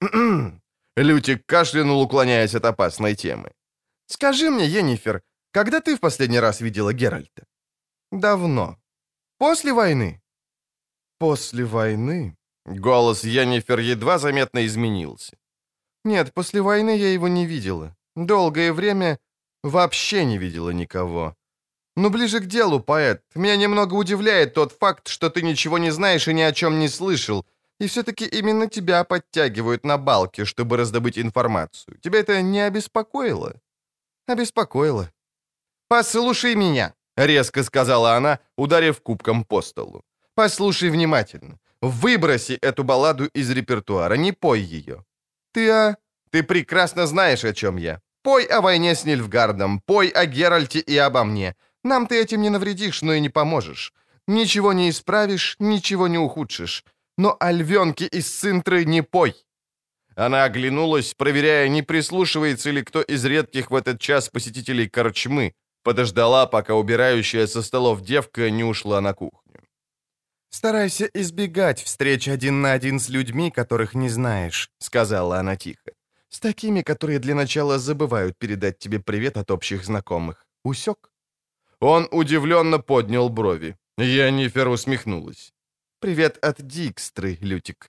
Лютик 0.96 1.44
кашлянул, 1.46 2.02
уклоняясь 2.02 2.54
от 2.54 2.64
опасной 2.66 3.14
темы. 3.14 3.50
«Скажи 4.06 4.50
мне, 4.50 4.66
Енифер, 4.66 5.22
когда 5.52 5.80
ты 5.80 5.96
в 5.96 6.00
последний 6.00 6.40
раз 6.40 6.60
видела 6.60 6.92
Геральта?» 6.92 7.46
«Давно. 8.10 8.76
После 9.38 9.72
войны?» 9.72 10.20
«После 11.18 11.64
войны?» 11.64 12.36
Голос 12.66 13.24
Енифер 13.24 13.78
едва 13.80 14.18
заметно 14.18 14.66
изменился. 14.66 15.36
«Нет, 16.04 16.32
после 16.34 16.60
войны 16.60 16.96
я 16.96 17.12
его 17.12 17.28
не 17.28 17.46
видела. 17.46 17.96
Долгое 18.16 18.72
время 18.72 19.18
вообще 19.62 20.24
не 20.24 20.38
видела 20.38 20.70
никого. 20.70 21.36
Но 21.96 22.10
ближе 22.10 22.40
к 22.40 22.46
делу, 22.46 22.80
поэт. 22.80 23.22
Меня 23.34 23.56
немного 23.56 23.94
удивляет 23.94 24.54
тот 24.54 24.72
факт, 24.72 25.08
что 25.08 25.30
ты 25.30 25.42
ничего 25.42 25.78
не 25.78 25.90
знаешь 25.90 26.28
и 26.28 26.34
ни 26.34 26.40
о 26.40 26.52
чем 26.52 26.78
не 26.78 26.88
слышал, 26.88 27.44
и 27.78 27.86
все-таки 27.86 28.24
именно 28.24 28.68
тебя 28.68 29.04
подтягивают 29.04 29.84
на 29.84 29.98
балке, 29.98 30.44
чтобы 30.44 30.76
раздобыть 30.76 31.18
информацию. 31.18 31.98
Тебя 32.00 32.20
это 32.20 32.40
не 32.42 32.60
обеспокоило?» 32.60 33.60
«Обеспокоило». 34.26 35.10
«Послушай 35.92 36.54
меня»,— 36.54 36.94
резко 37.16 37.62
сказала 37.62 38.16
она, 38.16 38.38
ударив 38.56 39.00
кубком 39.00 39.44
по 39.44 39.62
столу. 39.62 40.02
«Послушай 40.34 40.90
внимательно. 40.90 41.58
Выброси 41.82 42.58
эту 42.62 42.84
балладу 42.84 43.26
из 43.36 43.50
репертуара, 43.50 44.16
не 44.16 44.32
пой 44.32 44.60
ее. 44.60 45.04
Ты, 45.52 45.70
а... 45.70 45.96
Ты 46.30 46.42
прекрасно 46.42 47.06
знаешь, 47.06 47.44
о 47.44 47.52
чем 47.52 47.78
я. 47.78 48.00
Пой 48.22 48.44
о 48.44 48.60
войне 48.60 48.94
с 48.94 49.04
Нильфгардом, 49.04 49.80
пой 49.80 50.08
о 50.08 50.24
Геральте 50.24 50.78
и 50.78 50.96
обо 50.96 51.24
мне. 51.24 51.54
Нам 51.84 52.06
ты 52.06 52.22
этим 52.22 52.40
не 52.40 52.50
навредишь, 52.50 53.02
но 53.02 53.12
и 53.12 53.20
не 53.20 53.28
поможешь. 53.28 53.92
Ничего 54.26 54.72
не 54.72 54.88
исправишь, 54.88 55.56
ничего 55.58 56.08
не 56.08 56.18
ухудшишь 56.18 56.84
но 57.18 57.36
о 57.40 57.52
львенке 57.52 58.06
из 58.06 58.28
Цинтры 58.28 58.84
не 58.84 59.02
пой!» 59.02 59.34
Она 60.14 60.44
оглянулась, 60.44 61.14
проверяя, 61.14 61.68
не 61.68 61.82
прислушивается 61.82 62.70
ли 62.70 62.82
кто 62.82 63.00
из 63.00 63.24
редких 63.24 63.70
в 63.70 63.74
этот 63.74 64.00
час 64.00 64.28
посетителей 64.28 64.88
корчмы, 64.88 65.54
подождала, 65.82 66.46
пока 66.46 66.74
убирающая 66.74 67.46
со 67.46 67.62
столов 67.62 68.00
девка 68.00 68.50
не 68.50 68.64
ушла 68.64 69.00
на 69.00 69.14
кухню. 69.14 69.62
«Старайся 70.50 71.08
избегать 71.14 71.82
встреч 71.82 72.28
один 72.28 72.60
на 72.60 72.72
один 72.72 72.98
с 72.98 73.08
людьми, 73.08 73.50
которых 73.50 73.94
не 73.94 74.08
знаешь»,— 74.08 74.70
сказала 74.78 75.38
она 75.38 75.56
тихо. 75.56 75.92
«С 76.28 76.40
такими, 76.40 76.82
которые 76.82 77.18
для 77.18 77.34
начала 77.34 77.78
забывают 77.78 78.36
передать 78.38 78.78
тебе 78.78 78.98
привет 78.98 79.36
от 79.36 79.50
общих 79.50 79.84
знакомых. 79.84 80.46
Усек?» 80.64 81.10
Он 81.80 82.08
удивленно 82.10 82.78
поднял 82.78 83.28
брови. 83.28 83.76
Янифер 83.98 84.68
усмехнулась. 84.68 85.52
«Привет 86.00 86.38
от 86.44 86.62
Дикстры, 86.66 87.38
Лютик». 87.40 87.88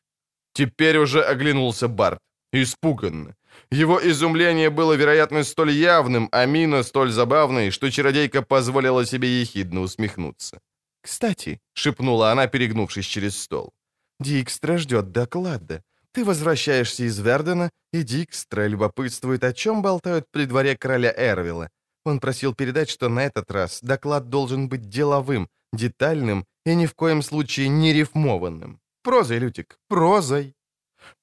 Теперь 0.54 0.98
уже 0.98 1.22
оглянулся 1.22 1.88
Барт. 1.88 2.20
Испуганно. 2.54 3.36
Его 3.72 4.00
изумление 4.00 4.70
было, 4.70 4.94
вероятно, 4.94 5.44
столь 5.44 5.72
явным, 5.72 6.30
а 6.32 6.46
мина 6.46 6.84
столь 6.84 7.12
забавной, 7.12 7.72
что 7.72 7.92
чародейка 7.92 8.42
позволила 8.42 9.06
себе 9.06 9.42
ехидно 9.42 9.82
усмехнуться. 9.82 10.60
«Кстати»,— 11.02 11.60
шепнула 11.74 12.32
она, 12.32 12.48
перегнувшись 12.48 13.06
через 13.06 13.38
стол,— 13.38 13.74
«Дикстра 14.20 14.78
ждет 14.78 15.12
доклада. 15.12 15.82
Ты 16.14 16.24
возвращаешься 16.24 17.04
из 17.04 17.20
Вердена, 17.20 17.70
и 17.94 18.04
Дикстра 18.04 18.68
любопытствует, 18.68 19.44
о 19.44 19.54
чем 19.54 19.82
болтают 19.82 20.26
при 20.32 20.46
дворе 20.46 20.78
короля 20.78 21.12
Эрвила. 21.18 21.70
Он 22.06 22.20
просил 22.20 22.54
передать, 22.54 22.90
что 22.90 23.10
на 23.10 23.26
этот 23.26 23.52
раз 23.52 23.80
доклад 23.82 24.30
должен 24.30 24.70
быть 24.70 24.90
деловым, 24.90 25.48
детальным 25.74 26.46
и 26.66 26.76
ни 26.76 26.86
в 26.86 26.94
коем 26.94 27.22
случае 27.22 27.70
не 27.70 27.94
рифмованным. 27.94 28.80
Прозой, 29.04 29.40
Лютик, 29.40 29.78
прозой. 29.88 30.54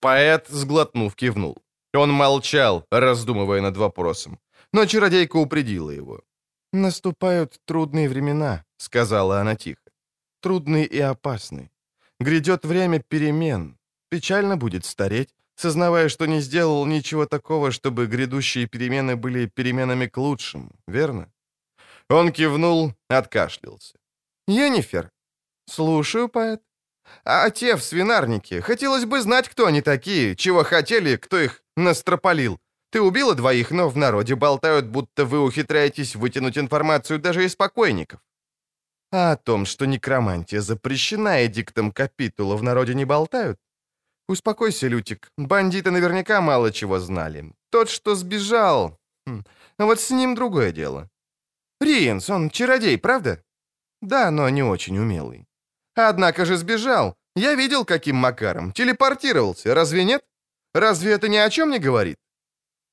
Поэт, 0.00 0.48
сглотнув, 0.48 1.14
кивнул. 1.14 1.56
Он 1.94 2.12
молчал, 2.12 2.86
раздумывая 2.90 3.60
над 3.60 3.76
вопросом. 3.76 4.38
Но 4.72 4.86
чародейка 4.86 5.36
упредила 5.36 5.90
его. 5.90 6.20
«Наступают 6.72 7.58
трудные 7.64 8.08
времена»,— 8.08 8.64
сказала 8.76 9.40
она 9.40 9.56
тихо. 9.56 9.90
«Трудные 10.40 10.86
и 10.86 11.00
опасные. 11.00 11.70
Грядет 12.20 12.64
время 12.64 13.00
перемен. 13.00 13.76
Печально 14.08 14.56
будет 14.56 14.84
стареть, 14.84 15.34
сознавая, 15.56 16.08
что 16.08 16.26
не 16.26 16.40
сделал 16.40 16.86
ничего 16.86 17.26
такого, 17.26 17.72
чтобы 17.72 18.06
грядущие 18.06 18.66
перемены 18.66 19.16
были 19.16 19.46
переменами 19.46 20.06
к 20.06 20.16
лучшему, 20.16 20.70
верно?» 20.86 21.32
Он 22.08 22.32
кивнул, 22.32 22.94
откашлялся. 23.08 23.96
«Енифер, 24.48 25.10
«Слушаю, 25.70 26.28
поэт». 26.28 26.60
«А 27.24 27.50
те 27.50 27.76
в 27.76 27.82
свинарнике. 27.82 28.60
Хотелось 28.60 29.04
бы 29.04 29.20
знать, 29.20 29.48
кто 29.48 29.66
они 29.66 29.82
такие, 29.82 30.34
чего 30.34 30.64
хотели, 30.64 31.16
кто 31.16 31.38
их 31.38 31.62
настропалил. 31.76 32.58
Ты 32.90 33.00
убила 33.00 33.34
двоих, 33.34 33.70
но 33.70 33.88
в 33.88 33.96
народе 33.96 34.34
болтают, 34.34 34.86
будто 34.86 35.24
вы 35.24 35.40
ухитряетесь 35.40 36.16
вытянуть 36.16 36.58
информацию 36.58 37.18
даже 37.18 37.44
из 37.44 37.56
покойников». 37.56 38.20
А 39.12 39.32
о 39.32 39.36
том, 39.36 39.66
что 39.66 39.86
некромантия 39.86 40.60
запрещена 40.60 41.46
эдиктом 41.46 41.92
капитула, 41.92 42.56
в 42.56 42.62
народе 42.62 42.94
не 42.94 43.04
болтают? 43.04 43.58
Успокойся, 44.28 44.86
Лютик, 44.86 45.32
бандиты 45.36 45.90
наверняка 45.90 46.40
мало 46.40 46.70
чего 46.70 47.00
знали. 47.00 47.52
Тот, 47.70 47.88
что 47.88 48.14
сбежал... 48.14 48.96
Хм, 49.26 49.42
вот 49.78 50.00
с 50.00 50.10
ним 50.10 50.34
другое 50.34 50.72
дело. 50.72 51.10
Риенс, 51.80 52.30
он 52.30 52.50
чародей, 52.50 52.96
правда? 52.98 53.42
Да, 54.02 54.30
но 54.30 54.48
не 54.48 54.62
очень 54.62 54.98
умелый. 54.98 55.46
Однако 55.96 56.44
же 56.44 56.56
сбежал. 56.56 57.16
Я 57.34 57.54
видел, 57.54 57.84
каким 57.84 58.16
макаром. 58.16 58.72
Телепортировался, 58.72 59.74
разве 59.74 60.04
нет? 60.04 60.22
Разве 60.74 61.12
это 61.12 61.28
ни 61.28 61.36
о 61.36 61.50
чем 61.50 61.70
не 61.70 61.78
говорит? 61.78 62.16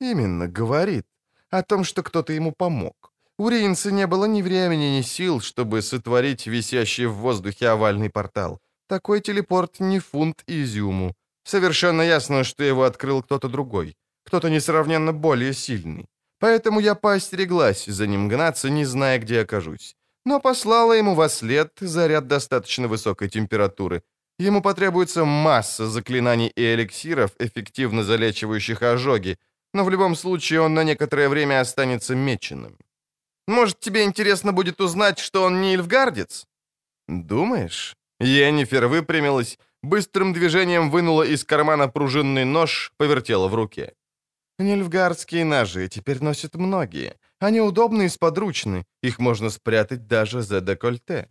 Именно, 0.02 0.48
говорит. 0.48 1.06
О 1.50 1.62
том, 1.62 1.84
что 1.84 2.04
кто-то 2.04 2.34
ему 2.34 2.52
помог. 2.52 3.12
У 3.38 3.50
Ринса 3.50 3.92
не 3.92 4.08
было 4.08 4.26
ни 4.26 4.42
времени, 4.42 4.98
ни 4.98 5.04
сил, 5.04 5.40
чтобы 5.40 5.82
сотворить 5.82 6.48
висящий 6.48 7.06
в 7.06 7.14
воздухе 7.14 7.70
овальный 7.70 8.10
портал. 8.10 8.60
Такой 8.88 9.22
телепорт 9.22 9.80
не 9.80 10.00
фунт 10.00 10.44
изюму. 10.48 11.14
Совершенно 11.44 12.02
ясно, 12.02 12.44
что 12.44 12.64
его 12.64 12.84
открыл 12.84 13.24
кто-то 13.24 13.48
другой. 13.48 13.96
Кто-то 14.26 14.50
несравненно 14.50 15.14
более 15.14 15.54
сильный. 15.54 16.06
Поэтому 16.40 16.80
я 16.80 16.96
поостереглась 16.96 17.86
за 17.86 18.08
ним 18.08 18.28
гнаться, 18.28 18.70
не 18.70 18.86
зная, 18.86 19.20
где 19.20 19.42
окажусь 19.42 19.96
но 20.28 20.42
послала 20.42 20.92
ему 20.92 21.16
во 21.16 21.30
след 21.30 21.72
заряд 21.80 22.28
достаточно 22.28 22.90
высокой 22.90 23.30
температуры. 23.30 24.04
Ему 24.40 24.62
потребуется 24.62 25.26
масса 25.26 25.88
заклинаний 25.88 26.48
и 26.56 26.74
эликсиров, 26.74 27.32
эффективно 27.40 28.04
залечивающих 28.04 28.84
ожоги, 28.84 29.38
но 29.74 29.84
в 29.84 29.90
любом 29.90 30.16
случае 30.16 30.62
он 30.62 30.74
на 30.74 30.84
некоторое 30.84 31.28
время 31.28 31.60
останется 31.60 32.16
меченым. 32.16 32.78
Может, 33.48 33.80
тебе 33.80 34.04
интересно 34.04 34.54
будет 34.54 34.82
узнать, 34.82 35.20
что 35.20 35.44
он 35.44 35.62
не 35.62 35.74
эльфгардец?» 35.74 36.46
«Думаешь?» 37.08 37.96
Йеннифер 38.20 38.88
выпрямилась, 38.88 39.58
быстрым 39.82 40.34
движением 40.34 40.90
вынула 40.92 41.24
из 41.24 41.44
кармана 41.46 41.88
пружинный 41.88 42.46
нож, 42.46 42.92
повертела 42.98 43.48
в 43.48 43.56
руке. 43.56 43.94
«Нильфгардские 44.60 45.46
ножи 45.46 45.88
теперь 45.88 46.22
носят 46.22 46.56
многие. 46.56 47.16
Они 47.40 47.62
удобны 47.62 48.06
и 48.06 48.10
сподручны, 48.10 48.86
их 49.04 49.20
можно 49.20 49.50
спрятать 49.50 50.08
даже 50.08 50.42
за 50.42 50.62
декольте». 50.62 51.30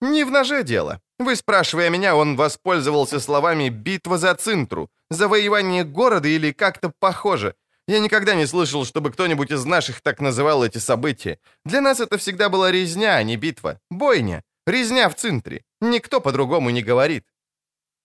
«Не 0.00 0.24
в 0.24 0.30
ноже 0.30 0.62
дело. 0.62 1.00
Вы, 1.24 1.36
спрашивая 1.36 1.90
меня, 1.90 2.16
он 2.16 2.36
воспользовался 2.36 3.20
словами 3.20 3.68
«битва 3.68 4.18
за 4.18 4.34
Цинтру», 4.34 4.88
«завоевание 5.10 5.84
города» 5.84 6.28
или 6.28 6.52
как-то 6.52 6.92
похоже. 6.98 7.54
Я 7.86 8.00
никогда 8.00 8.34
не 8.34 8.46
слышал, 8.46 8.84
чтобы 8.84 9.12
кто-нибудь 9.12 9.52
из 9.52 9.64
наших 9.64 10.00
так 10.00 10.20
называл 10.20 10.64
эти 10.64 10.78
события. 10.78 11.38
Для 11.64 11.80
нас 11.80 12.00
это 12.00 12.16
всегда 12.16 12.48
была 12.48 12.72
резня, 12.72 13.16
а 13.16 13.22
не 13.22 13.36
битва. 13.36 13.78
Бойня. 13.90 14.42
Резня 14.66 15.08
в 15.08 15.14
центре. 15.14 15.62
Никто 15.80 16.20
по-другому 16.20 16.70
не 16.70 16.82
говорит. 16.82 17.24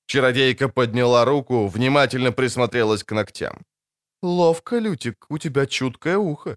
Чародейка 0.05 0.69
подняла 0.69 1.25
руку, 1.25 1.67
внимательно 1.67 2.31
присмотрелась 2.31 3.03
к 3.03 3.15
ногтям. 3.15 3.57
«Ловко, 4.21 4.79
Лютик, 4.79 5.25
у 5.29 5.37
тебя 5.39 5.65
чуткое 5.65 6.17
ухо». 6.17 6.55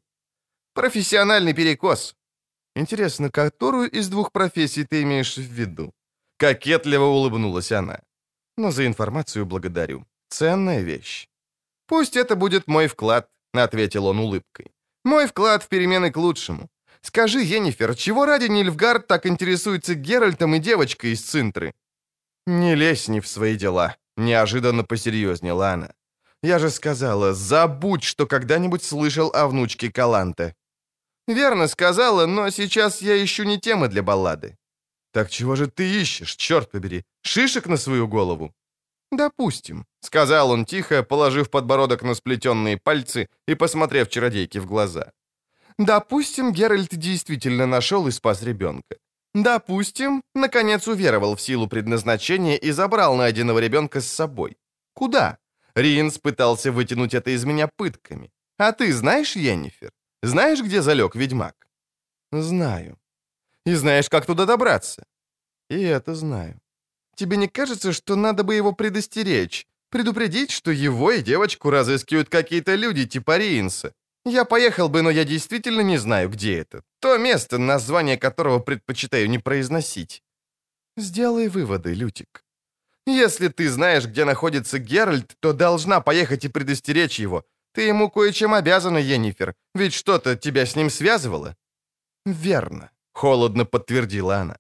«Профессиональный 0.75 1.55
перекос». 1.55 2.17
«Интересно, 2.77 3.31
которую 3.31 3.91
из 3.91 4.09
двух 4.09 4.31
профессий 4.31 4.85
ты 4.85 5.03
имеешь 5.03 5.39
в 5.39 5.53
виду?» 5.53 5.93
Кокетливо 6.41 7.05
улыбнулась 7.05 7.73
она. 7.73 8.01
«Но 8.57 8.71
за 8.71 8.87
информацию 8.87 9.45
благодарю. 9.45 10.05
Ценная 10.31 10.81
вещь». 10.83 11.29
«Пусть 11.87 12.17
это 12.17 12.35
будет 12.35 12.69
мой 12.69 12.87
вклад»,— 12.87 13.29
ответил 13.53 14.07
он 14.07 14.19
улыбкой. 14.19 14.73
«Мой 15.05 15.27
вклад 15.27 15.63
в 15.63 15.69
перемены 15.69 16.11
к 16.11 16.17
лучшему. 16.17 16.69
Скажи, 17.03 17.43
Енифер, 17.43 17.95
чего 17.95 18.27
ради 18.27 18.49
Нильфгард 18.49 19.07
так 19.07 19.27
интересуется 19.27 19.95
Геральтом 19.95 20.55
и 20.55 20.59
девочкой 20.59 21.11
из 21.11 21.21
Цинтры?» 21.21 21.75
«Не 22.47 22.75
лезь 22.75 23.09
не 23.09 23.21
в 23.21 23.27
свои 23.27 23.57
дела»,— 23.57 23.97
неожиданно 24.17 24.85
посерьезнела 24.85 25.73
она. 25.73 25.93
«Я 26.43 26.59
же 26.59 26.71
сказала, 26.71 27.35
забудь, 27.35 28.03
что 28.03 28.27
когда-нибудь 28.27 28.83
слышал 28.83 29.31
о 29.35 29.47
внучке 29.47 29.91
Каланте». 29.93 30.55
«Верно 31.29 31.69
сказала, 31.69 32.27
но 32.27 32.51
сейчас 32.51 33.03
я 33.03 33.23
ищу 33.23 33.45
не 33.45 33.59
темы 33.59 33.89
для 33.89 34.03
баллады». 34.03 34.57
«Так 35.13 35.31
чего 35.31 35.57
же 35.57 35.67
ты 35.67 36.01
ищешь, 36.03 36.37
черт 36.37 36.71
побери? 36.71 37.05
Шишек 37.23 37.67
на 37.67 37.77
свою 37.77 38.09
голову?» 38.09 38.55
«Допустим»,— 39.13 39.87
сказал 40.01 40.51
он 40.51 40.65
тихо, 40.65 41.03
положив 41.03 41.51
подбородок 41.51 42.03
на 42.03 42.15
сплетенные 42.15 42.77
пальцы 42.77 43.29
и 43.49 43.55
посмотрев 43.55 44.09
чародейке 44.09 44.61
в 44.61 44.67
глаза. 44.67 45.13
«Допустим, 45.79 46.53
Геральт 46.53 46.97
действительно 46.97 47.67
нашел 47.67 48.07
и 48.07 48.13
спас 48.13 48.43
ребенка. 48.43 48.97
Допустим, 49.35 50.23
наконец 50.35 50.89
уверовал 50.89 51.37
в 51.37 51.41
силу 51.41 51.69
предназначения 51.69 52.57
и 52.57 52.73
забрал 52.73 53.17
найденного 53.17 53.61
ребенка 53.61 54.01
с 54.01 54.07
собой. 54.07 54.57
Куда? 54.95 55.39
Ринс 55.75 56.19
пытался 56.19 56.73
вытянуть 56.73 57.15
это 57.15 57.31
из 57.31 57.45
меня 57.45 57.69
пытками. 57.77 58.33
А 58.59 58.73
ты 58.73 58.93
знаешь, 58.93 59.37
Йеннифер? 59.37 59.93
Знаешь, 60.23 60.61
где 60.61 60.83
залег 60.83 61.15
ведьмак? 61.15 61.69
Знаю. 62.33 62.99
И 63.67 63.75
знаешь, 63.75 64.09
как 64.09 64.27
туда 64.27 64.47
добраться? 64.47 65.05
И 65.71 65.81
это 65.83 66.15
знаю. 66.15 66.61
Тебе 67.15 67.37
не 67.37 67.49
кажется, 67.49 67.93
что 67.93 68.17
надо 68.17 68.43
бы 68.43 68.55
его 68.55 68.73
предостеречь? 68.73 69.67
Предупредить, 69.91 70.51
что 70.51 70.71
его 70.71 71.11
и 71.11 71.23
девочку 71.23 71.71
разыскивают 71.71 72.29
какие-то 72.29 72.75
люди 72.75 73.07
типа 73.07 73.39
Ринса? 73.39 73.93
Я 74.25 74.45
поехал 74.45 74.89
бы, 74.89 75.03
но 75.03 75.11
я 75.11 75.25
действительно 75.25 75.81
не 75.81 75.99
знаю, 75.99 76.29
где 76.29 76.59
это. 76.59 76.83
То 77.01 77.19
место, 77.19 77.59
название 77.59 78.17
которого 78.17 78.59
предпочитаю 78.59 79.29
не 79.29 79.39
произносить. 79.39 80.23
Сделай 80.97 81.49
выводы, 81.49 81.95
Лютик. 81.95 82.45
Если 83.07 83.49
ты 83.49 83.69
знаешь, 83.71 84.07
где 84.07 84.25
находится 84.25 84.79
Геральт, 84.79 85.37
то 85.41 85.53
должна 85.53 86.01
поехать 86.01 86.45
и 86.45 86.49
предостеречь 86.49 87.19
его. 87.19 87.45
Ты 87.73 87.83
ему 87.83 88.11
кое-чем 88.11 88.53
обязана, 88.53 88.99
Енифер, 88.99 89.55
ведь 89.75 89.95
что-то 89.95 90.37
тебя 90.37 90.67
с 90.67 90.77
ним 90.77 90.91
связывало. 90.91 91.57
Верно, 92.27 92.91
холодно 93.13 93.65
подтвердила 93.65 94.37
она. 94.37 94.57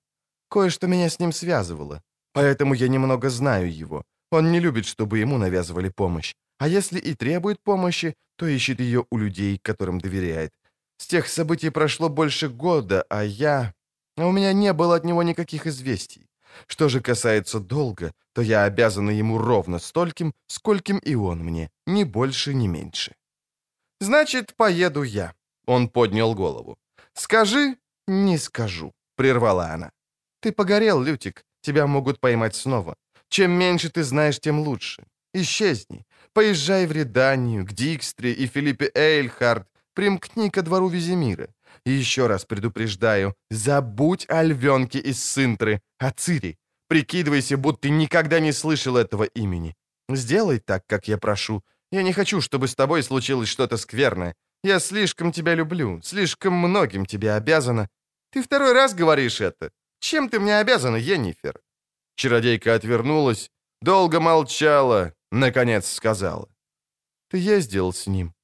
Кое-что 0.48 0.86
меня 0.86 1.08
с 1.08 1.18
ним 1.20 1.32
связывало, 1.32 2.02
поэтому 2.32 2.74
я 2.74 2.88
немного 2.88 3.30
знаю 3.30 3.72
его. 3.72 4.04
Он 4.30 4.52
не 4.52 4.60
любит, 4.60 4.86
чтобы 4.86 5.18
ему 5.18 5.38
навязывали 5.38 5.88
помощь. 5.90 6.34
А 6.58 6.68
если 6.68 6.98
и 6.98 7.14
требует 7.14 7.62
помощи, 7.62 8.14
то 8.36 8.46
ищет 8.46 8.80
ее 8.80 9.04
у 9.10 9.18
людей, 9.18 9.58
которым 9.58 9.98
доверяет. 10.00 10.52
С 10.98 11.06
тех 11.06 11.28
событий 11.28 11.70
прошло 11.70 12.08
больше 12.08 12.48
года, 12.48 13.04
а 13.08 13.24
я... 13.24 13.72
А 14.16 14.26
у 14.26 14.32
меня 14.32 14.52
не 14.52 14.72
было 14.72 14.96
от 14.96 15.04
него 15.04 15.22
никаких 15.22 15.66
известий. 15.66 16.26
Что 16.66 16.88
же 16.88 17.00
касается 17.00 17.60
долга, 17.60 18.12
то 18.34 18.42
я 18.42 18.64
обязана 18.64 19.10
ему 19.10 19.38
ровно 19.38 19.78
стольким, 19.78 20.34
скольким 20.46 20.98
и 20.98 21.14
он 21.14 21.38
мне, 21.38 21.70
ни 21.86 22.04
больше, 22.04 22.54
ни 22.54 22.68
меньше. 22.68 23.14
«Значит, 24.00 24.54
поеду 24.56 25.02
я»,— 25.02 25.34
он 25.66 25.88
поднял 25.88 26.34
голову. 26.34 26.76
«Скажи?» 27.14 27.76
«Не 28.06 28.38
скажу»,— 28.38 28.92
прервала 29.16 29.74
она. 29.74 29.90
«Ты 30.40 30.52
погорел, 30.52 31.02
Лютик, 31.02 31.44
тебя 31.62 31.86
могут 31.86 32.20
поймать 32.20 32.54
снова. 32.54 32.94
Чем 33.28 33.50
меньше 33.52 33.88
ты 33.88 34.02
знаешь, 34.02 34.40
тем 34.40 34.60
лучше. 34.60 35.04
Исчезни. 35.34 36.04
Поезжай 36.32 36.86
в 36.86 36.92
Реданию, 36.92 37.64
к 37.64 37.72
Дикстре 37.72 38.32
и 38.32 38.46
Филиппе 38.46 38.90
Эйльхард, 38.94 39.68
примкни 39.94 40.50
ко 40.50 40.62
двору 40.62 40.88
Визимира. 40.88 41.48
И 41.86 41.90
еще 41.90 42.26
раз 42.26 42.44
предупреждаю, 42.44 43.34
забудь 43.50 44.26
о 44.28 44.42
львенке 44.42 44.98
из 44.98 45.24
Синтры, 45.24 45.80
о 45.98 46.10
Цири. 46.10 46.56
Прикидывайся, 46.88 47.56
будто 47.56 47.82
ты 47.82 47.90
никогда 47.90 48.40
не 48.40 48.52
слышал 48.52 48.96
этого 48.96 49.24
имени. 49.24 49.74
Сделай 50.08 50.58
так, 50.58 50.84
как 50.86 51.08
я 51.08 51.18
прошу. 51.18 51.62
Я 51.92 52.02
не 52.02 52.12
хочу, 52.12 52.40
чтобы 52.40 52.66
с 52.66 52.74
тобой 52.74 53.02
случилось 53.02 53.48
что-то 53.48 53.76
скверное. 53.76 54.34
Я 54.62 54.80
слишком 54.80 55.32
тебя 55.32 55.54
люблю, 55.54 56.00
слишком 56.02 56.52
многим 56.52 57.06
тебе 57.06 57.32
обязана. 57.32 57.88
Ты 58.30 58.42
второй 58.42 58.72
раз 58.72 58.94
говоришь 58.94 59.40
это. 59.40 59.70
Чем 60.00 60.28
ты 60.28 60.38
мне 60.38 60.58
обязана, 60.58 60.96
Енифер?» 60.96 61.60
Чародейка 62.16 62.74
отвернулась, 62.74 63.50
долго 63.82 64.20
молчала, 64.20 65.12
наконец 65.30 65.86
сказала. 65.86 66.48
«Ты 67.30 67.38
ездил 67.38 67.92
с 67.92 68.06
ним. 68.06 68.34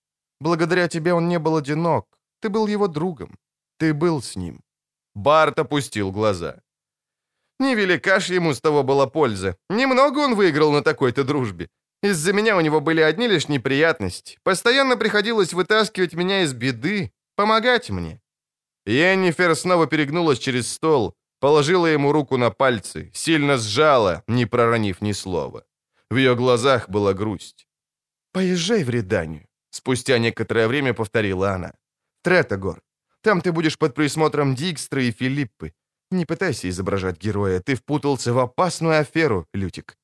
Благодаря 0.41 0.89
тебе 0.89 1.13
он 1.13 1.29
не 1.29 1.39
был 1.39 1.57
одинок. 1.57 2.07
Ты 2.41 2.49
был 2.49 2.67
его 2.67 2.89
другом. 2.89 3.37
Ты 3.79 3.93
был 3.93 4.23
с 4.23 4.37
ним». 4.37 4.61
Барт 5.15 5.59
опустил 5.59 6.13
глаза. 6.13 6.63
Невелика 7.59 8.21
ж 8.21 8.37
ему 8.37 8.53
с 8.53 8.61
того 8.61 8.83
была 8.83 9.07
польза. 9.07 9.57
Немного 9.71 10.19
он 10.21 10.35
выиграл 10.35 10.73
на 10.73 10.83
такой-то 10.83 11.25
дружбе. 11.25 11.69
Из-за 12.03 12.33
меня 12.33 12.57
у 12.57 12.61
него 12.61 12.81
были 12.81 13.01
одни 13.01 13.29
лишь 13.29 13.49
неприятности. 13.49 14.39
Постоянно 14.43 14.97
приходилось 14.97 15.53
вытаскивать 15.53 16.15
меня 16.15 16.43
из 16.43 16.53
беды, 16.53 17.13
помогать 17.35 17.91
мне. 17.91 18.21
Йеннифер 18.87 19.57
снова 19.57 19.87
перегнулась 19.87 20.39
через 20.39 20.73
стол, 20.73 21.15
положила 21.41 21.87
ему 21.87 22.13
руку 22.13 22.37
на 22.37 22.51
пальцы, 22.51 23.11
сильно 23.15 23.57
сжала, 23.57 24.23
не 24.29 24.47
проронив 24.47 25.03
ни 25.03 25.13
слова. 25.13 25.65
В 26.11 26.17
ее 26.17 26.37
глазах 26.37 26.89
была 26.89 27.15
грусть. 27.15 27.67
«Поезжай 28.33 28.85
в 28.85 28.91
Реданию»,— 28.91 29.47
спустя 29.71 30.19
некоторое 30.19 30.69
время 30.69 30.95
повторила 30.95 31.53
она. 31.53 31.73
«Третогор. 32.23 32.83
Там 33.23 33.41
ты 33.41 33.51
будешь 33.51 33.79
под 33.79 33.95
присмотром 33.95 34.55
Дикстра 34.55 35.03
и 35.03 35.11
Филиппы. 35.11 35.73
Не 36.11 36.27
пытайся 36.27 36.69
изображать 36.69 37.19
героя, 37.19 37.61
ты 37.61 37.75
впутался 37.75 38.33
в 38.33 38.39
опасную 38.39 39.01
аферу, 39.01 39.49
Лютик». 39.53 39.97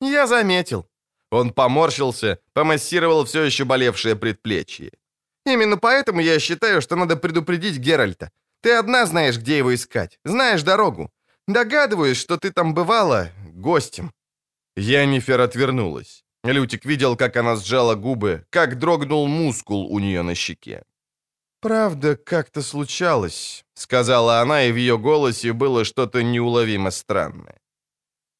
«Я 0.00 0.26
заметил». 0.26 0.88
Он 1.32 1.50
поморщился, 1.50 2.38
помассировал 2.52 3.24
все 3.24 3.42
еще 3.42 3.64
болевшее 3.64 4.14
предплечье. 4.14 4.90
«Именно 5.46 5.78
поэтому 5.78 6.20
я 6.20 6.38
считаю, 6.38 6.80
что 6.82 6.96
надо 6.96 7.16
предупредить 7.16 7.78
Геральта. 7.78 8.30
Ты 8.62 8.78
одна 8.78 9.06
знаешь, 9.06 9.38
где 9.38 9.58
его 9.58 9.74
искать, 9.74 10.18
знаешь 10.24 10.62
дорогу. 10.62 11.10
Догадываюсь, 11.48 12.18
что 12.18 12.36
ты 12.36 12.52
там 12.52 12.74
бывала 12.74 13.30
гостем. 13.54 14.12
Янифер 14.76 15.40
отвернулась. 15.40 16.24
Лютик 16.44 16.84
видел, 16.84 17.16
как 17.16 17.36
она 17.36 17.56
сжала 17.56 17.94
губы, 17.94 18.44
как 18.50 18.78
дрогнул 18.78 19.26
мускул 19.26 19.86
у 19.86 19.98
нее 19.98 20.22
на 20.22 20.34
щеке. 20.34 20.82
«Правда, 21.60 22.16
как-то 22.16 22.62
случалось»,— 22.62 23.64
сказала 23.74 24.40
она, 24.40 24.64
и 24.64 24.72
в 24.72 24.76
ее 24.76 24.98
голосе 24.98 25.52
было 25.52 25.84
что-то 25.84 26.22
неуловимо 26.22 26.90
странное. 26.90 27.60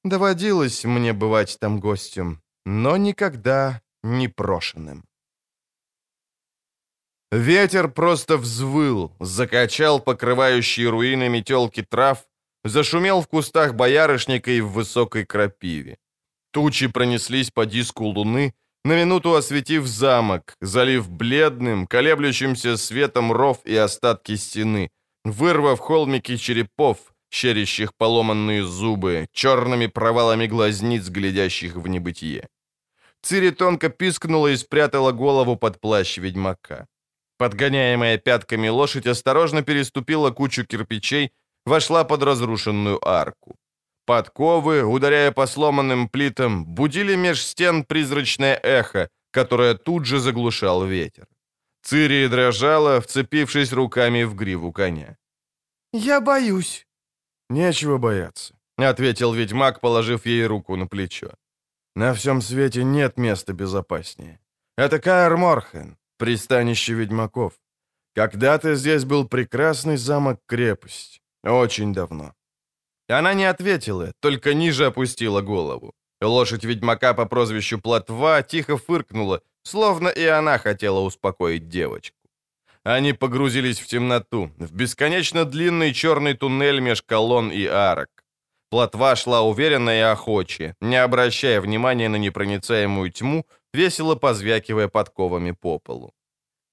«Доводилось 0.04 0.84
мне 0.84 1.12
бывать 1.12 1.58
там 1.60 1.80
гостем, 1.80 2.41
но 2.64 2.96
никогда 2.96 3.80
не 4.02 4.28
прошенным». 4.28 5.04
Ветер 7.32 7.88
просто 7.88 8.36
взвыл, 8.36 9.10
закачал 9.20 10.00
покрывающие 10.00 10.90
руины 10.90 11.30
метелки 11.30 11.82
трав, 11.82 12.18
зашумел 12.64 13.22
в 13.22 13.26
кустах 13.26 13.74
боярышника 13.74 14.50
и 14.50 14.60
в 14.60 14.72
высокой 14.72 15.24
крапиве. 15.24 15.96
Тучи 16.52 16.88
пронеслись 16.88 17.50
по 17.50 17.64
диску 17.64 18.04
луны, 18.04 18.54
на 18.84 18.96
минуту 18.96 19.34
осветив 19.34 19.86
замок, 19.86 20.56
залив 20.60 21.08
бледным, 21.08 21.86
колеблющимся 21.86 22.76
светом 22.76 23.32
ров 23.32 23.58
и 23.64 23.76
остатки 23.76 24.36
стены, 24.36 24.90
вырвав 25.24 25.78
холмики 25.80 26.36
черепов, 26.36 27.11
щерящих 27.32 27.94
поломанные 27.94 28.62
зубы, 28.62 29.26
черными 29.32 29.86
провалами 29.88 30.46
глазниц, 30.46 31.08
глядящих 31.08 31.76
в 31.76 31.88
небытие. 31.88 32.48
Цири 33.22 33.50
тонко 33.50 33.88
пискнула 33.88 34.48
и 34.48 34.56
спрятала 34.56 35.12
голову 35.12 35.56
под 35.56 35.80
плащ 35.80 36.18
ведьмака. 36.18 36.86
Подгоняемая 37.38 38.18
пятками 38.18 38.68
лошадь 38.68 39.06
осторожно 39.06 39.62
переступила 39.62 40.30
кучу 40.30 40.64
кирпичей, 40.64 41.30
вошла 41.66 42.04
под 42.04 42.22
разрушенную 42.22 42.98
арку. 43.08 43.56
Подковы, 44.04 44.82
ударяя 44.84 45.32
по 45.32 45.46
сломанным 45.46 46.08
плитам, 46.08 46.64
будили 46.64 47.16
меж 47.16 47.40
стен 47.40 47.84
призрачное 47.84 48.60
эхо, 48.62 49.08
которое 49.30 49.74
тут 49.74 50.04
же 50.04 50.18
заглушал 50.18 50.84
ветер. 50.84 51.26
Цири 51.82 52.28
дрожала, 52.28 53.00
вцепившись 53.00 53.72
руками 53.72 54.24
в 54.24 54.34
гриву 54.34 54.72
коня. 54.72 55.16
«Я 55.92 56.20
боюсь». 56.20 56.86
«Нечего 57.50 57.98
бояться»,— 57.98 58.54
ответил 58.76 59.32
ведьмак, 59.34 59.80
положив 59.80 60.26
ей 60.26 60.46
руку 60.46 60.76
на 60.76 60.86
плечо. 60.86 61.30
«На 61.96 62.12
всем 62.14 62.42
свете 62.42 62.84
нет 62.84 63.18
места 63.18 63.52
безопаснее. 63.52 64.38
Это 64.78 64.98
Каэр 64.98 65.36
Морхен, 65.36 65.96
пристанище 66.18 66.94
ведьмаков. 66.94 67.52
Когда-то 68.14 68.74
здесь 68.74 69.04
был 69.04 69.28
прекрасный 69.28 69.96
замок-крепость. 69.96 71.22
Очень 71.44 71.92
давно. 71.92 72.34
Она 73.08 73.34
не 73.34 73.44
ответила, 73.44 74.12
только 74.20 74.54
ниже 74.54 74.86
опустила 74.86 75.40
голову. 75.40 75.92
Лошадь 76.20 76.64
ведьмака 76.64 77.14
по 77.14 77.26
прозвищу 77.26 77.80
Плотва 77.80 78.42
тихо 78.42 78.76
фыркнула, 78.76 79.40
словно 79.64 80.08
и 80.08 80.24
она 80.24 80.58
хотела 80.58 81.00
успокоить 81.00 81.68
девочку. 81.68 82.16
Они 82.84 83.12
погрузились 83.12 83.80
в 83.80 83.86
темноту, 83.86 84.50
в 84.58 84.72
бесконечно 84.72 85.44
длинный 85.44 85.92
черный 85.92 86.34
туннель 86.34 86.80
меж 86.80 87.02
колонн 87.02 87.50
и 87.50 87.64
арок. 87.66 88.08
Плотва 88.70 89.16
шла 89.16 89.42
уверенно 89.42 89.90
и 89.90 90.00
охоче, 90.00 90.74
не 90.80 90.96
обращая 90.96 91.60
внимания 91.60 92.08
на 92.08 92.16
непроницаемую 92.16 93.10
тьму, 93.10 93.46
весело 93.74 94.16
позвякивая 94.16 94.88
подковами 94.88 95.52
по 95.52 95.78
полу. 95.78 96.12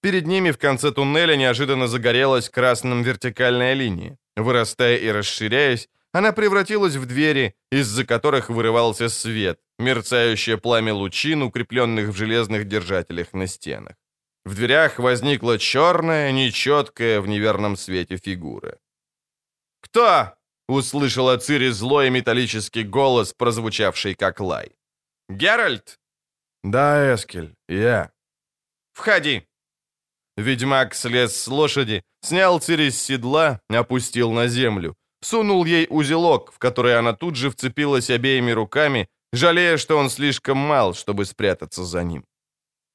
Перед 0.02 0.26
ними 0.26 0.52
в 0.52 0.57
конце 0.57 0.91
туннеля 0.91 1.36
неожиданно 1.36 1.88
загорелась 1.88 2.49
красным 2.49 3.03
вертикальная 3.03 3.73
линия. 3.73 4.18
Вырастая 4.38 4.95
и 4.98 5.11
расширяясь, 5.11 5.90
она 6.14 6.31
превратилась 6.31 6.95
в 6.95 7.06
двери, 7.06 7.53
из-за 7.72 8.06
которых 8.06 8.49
вырывался 8.49 9.10
свет, 9.10 9.60
мерцающее 9.77 10.57
пламя 10.57 10.94
лучин, 10.94 11.44
укрепленных 11.44 12.07
в 12.10 12.15
железных 12.15 12.65
держателях 12.65 13.34
на 13.34 13.45
стенах. 13.48 13.95
В 14.45 14.55
дверях 14.55 14.99
возникла 14.99 15.57
черная, 15.57 16.31
нечеткая 16.31 17.21
в 17.21 17.27
неверном 17.27 17.77
свете 17.77 18.17
фигура. 18.17 18.77
«Кто?»— 19.81 20.33
услышала 20.67 21.37
Цири 21.37 21.69
злой 21.69 22.09
металлический 22.09 22.83
голос, 22.83 23.33
прозвучавший 23.33 24.15
как 24.15 24.39
лай. 24.39 24.75
«Геральт?» 25.29 25.99
«Да, 26.63 27.13
Эскель, 27.13 27.55
я». 27.67 28.11
«Входи». 28.93 29.47
Ведьмак 30.37 30.95
слез 30.95 31.35
с 31.35 31.47
лошади, 31.47 32.03
снял 32.21 32.59
Цири 32.59 32.89
с 32.89 33.01
седла, 33.01 33.59
опустил 33.69 34.31
на 34.31 34.47
землю, 34.47 34.95
Сунул 35.21 35.65
ей 35.65 35.87
узелок, 35.89 36.51
в 36.53 36.59
который 36.59 36.97
она 36.97 37.13
тут 37.13 37.35
же 37.35 37.49
вцепилась 37.49 38.09
обеими 38.09 38.51
руками, 38.51 39.09
жалея, 39.33 39.77
что 39.77 39.97
он 39.97 40.09
слишком 40.09 40.57
мал, 40.57 40.93
чтобы 40.93 41.25
спрятаться 41.25 41.83
за 41.83 42.03
ним. 42.03 42.25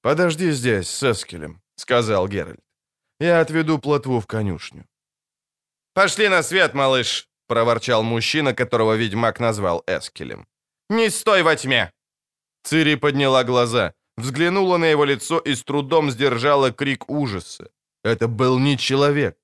«Подожди 0.05 0.53
здесь, 0.53 0.91
с 0.91 1.03
Эскелем»,— 1.03 1.63
сказал 1.77 2.29
Геральт. 2.29 2.61
«Я 3.21 3.41
отведу 3.41 3.79
плотву 3.79 4.21
в 4.21 4.27
конюшню». 4.27 4.85
«Пошли 5.95 6.29
на 6.29 6.43
свет, 6.43 6.75
малыш»,— 6.75 7.29
проворчал 7.49 8.03
мужчина, 8.03 8.55
которого 8.55 8.97
ведьмак 8.97 9.41
назвал 9.41 9.83
Эскелем. 9.87 10.47
«Не 10.91 11.11
стой 11.11 11.43
во 11.43 11.57
тьме!» 11.57 11.91
Цири 12.65 12.97
подняла 12.97 13.45
глаза, 13.45 13.95
взглянула 14.19 14.79
на 14.79 14.91
его 14.91 15.07
лицо 15.07 15.39
и 15.39 15.55
с 15.55 15.65
трудом 15.65 16.11
сдержала 16.11 16.71
крик 16.71 17.09
ужаса. 17.09 17.71
Это 18.05 18.29
был 18.29 18.59
не 18.59 18.77
человек. 18.77 19.39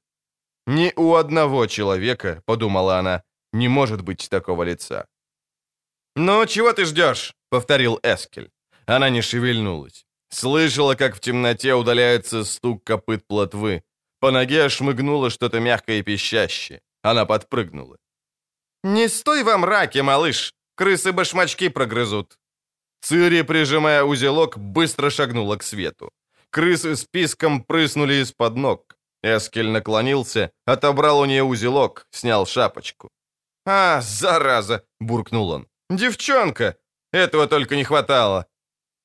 Ни 0.66 0.92
у 0.96 1.14
одного 1.14 1.66
человека, 1.68 2.42
подумала 2.44 2.98
она, 2.98 3.22
не 3.54 3.68
может 3.68 4.02
быть 4.02 4.28
такого 4.28 4.64
лица. 4.64 5.06
«Ну, 6.16 6.46
чего 6.46 6.74
ты 6.74 6.84
ждешь?»— 6.84 7.34
повторил 7.50 7.98
Эскель. 8.02 8.50
Она 8.86 9.10
не 9.10 9.22
шевельнулась. 9.22 10.06
Слышала, 10.30 10.94
как 10.94 11.16
в 11.16 11.20
темноте 11.20 11.74
удаляется 11.74 12.44
стук 12.44 12.84
копыт 12.84 13.26
плотвы. 13.26 13.82
По 14.20 14.30
ноге 14.30 14.68
шмыгнуло 14.68 15.30
что-то 15.30 15.60
мягкое 15.60 15.98
и 15.98 16.02
пищащее. 16.02 16.80
Она 17.02 17.26
подпрыгнула. 17.26 17.96
«Не 18.84 19.08
стой 19.08 19.42
во 19.42 19.58
мраке, 19.58 20.02
малыш! 20.02 20.52
Крысы 20.76 21.12
башмачки 21.12 21.68
прогрызут!» 21.68 22.38
Цири, 23.02 23.42
прижимая 23.42 24.04
узелок, 24.04 24.58
быстро 24.58 25.10
шагнула 25.10 25.56
к 25.56 25.62
свету. 25.62 26.10
Крысы 26.50 26.96
с 26.96 27.04
писком 27.04 27.62
прыснули 27.62 28.22
из-под 28.22 28.56
ног. 28.56 28.96
Эскель 29.22 29.68
наклонился, 29.68 30.50
отобрал 30.66 31.20
у 31.20 31.26
нее 31.26 31.42
узелок, 31.42 32.06
снял 32.10 32.46
шапочку. 32.46 33.10
«А, 33.66 34.00
зараза!»— 34.00 34.84
буркнул 35.00 35.50
он. 35.50 35.66
«Девчонка! 35.90 36.76
Этого 37.12 37.46
только 37.46 37.76
не 37.76 37.84
хватало!» 37.84 38.46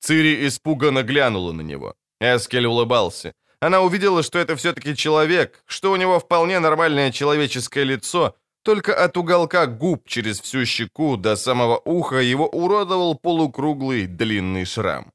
Цири 0.06 0.48
испуганно 0.48 1.02
глянула 1.04 1.52
на 1.52 1.62
него. 1.62 1.96
Эскель 2.22 2.68
улыбался. 2.68 3.34
Она 3.60 3.82
увидела, 3.82 4.22
что 4.22 4.38
это 4.38 4.56
все-таки 4.56 4.96
человек, 4.96 5.64
что 5.66 5.92
у 5.92 5.96
него 5.96 6.20
вполне 6.20 6.60
нормальное 6.60 7.12
человеческое 7.12 7.86
лицо, 7.86 8.36
только 8.64 8.94
от 8.94 9.18
уголка 9.18 9.66
губ 9.66 10.08
через 10.08 10.42
всю 10.42 10.66
щеку 10.66 11.18
до 11.18 11.36
самого 11.36 11.82
уха 11.86 12.18
его 12.18 12.48
уродовал 12.48 13.16
полукруглый 13.16 14.06
длинный 14.06 14.66
шрам. 14.66 15.12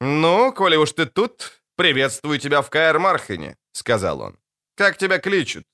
«Ну, 0.00 0.52
коли 0.52 0.76
уж 0.76 0.92
ты 0.92 1.04
тут, 1.04 1.62
приветствую 1.76 2.38
тебя 2.38 2.62
в 2.62 2.70
Каэр-Мархене»,— 2.70 3.56
сказал 3.72 4.20
он. 4.20 4.38
«Как 4.74 4.96
тебя 4.96 5.18
кличут?» 5.18 5.64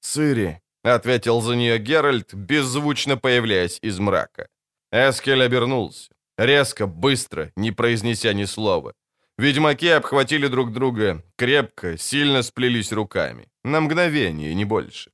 «Цири»,— 0.00 0.60
ответил 0.84 1.40
за 1.40 1.56
нее 1.56 1.78
Геральт, 1.78 2.34
беззвучно 2.34 3.16
появляясь 3.16 3.80
из 3.82 3.98
мрака. 3.98 4.46
Эскель 4.92 5.42
обернулся. 5.42 6.10
Резко, 6.38 6.86
быстро, 6.86 7.50
не 7.56 7.72
произнеся 7.72 8.32
ни 8.32 8.46
слова. 8.46 8.94
Ведьмаки 9.38 9.88
обхватили 9.88 10.48
друг 10.48 10.72
друга, 10.72 11.22
крепко, 11.36 11.98
сильно 11.98 12.42
сплелись 12.42 12.92
руками. 12.92 13.48
На 13.64 13.80
мгновение, 13.80 14.54
не 14.54 14.64
больше. 14.64 15.10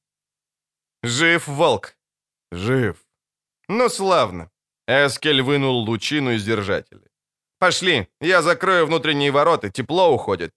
«Жив, 1.02 1.48
волк?» 1.48 1.96
«Жив». 2.52 2.96
«Ну, 3.68 3.88
славно». 3.88 4.50
Эскель 4.88 5.42
вынул 5.42 5.84
лучину 5.88 6.32
из 6.32 6.44
держателя. 6.44 7.08
«Пошли, 7.58 8.06
я 8.20 8.42
закрою 8.42 8.86
внутренние 8.86 9.30
ворота, 9.30 9.70
тепло 9.70 10.14
уходит». 10.14 10.52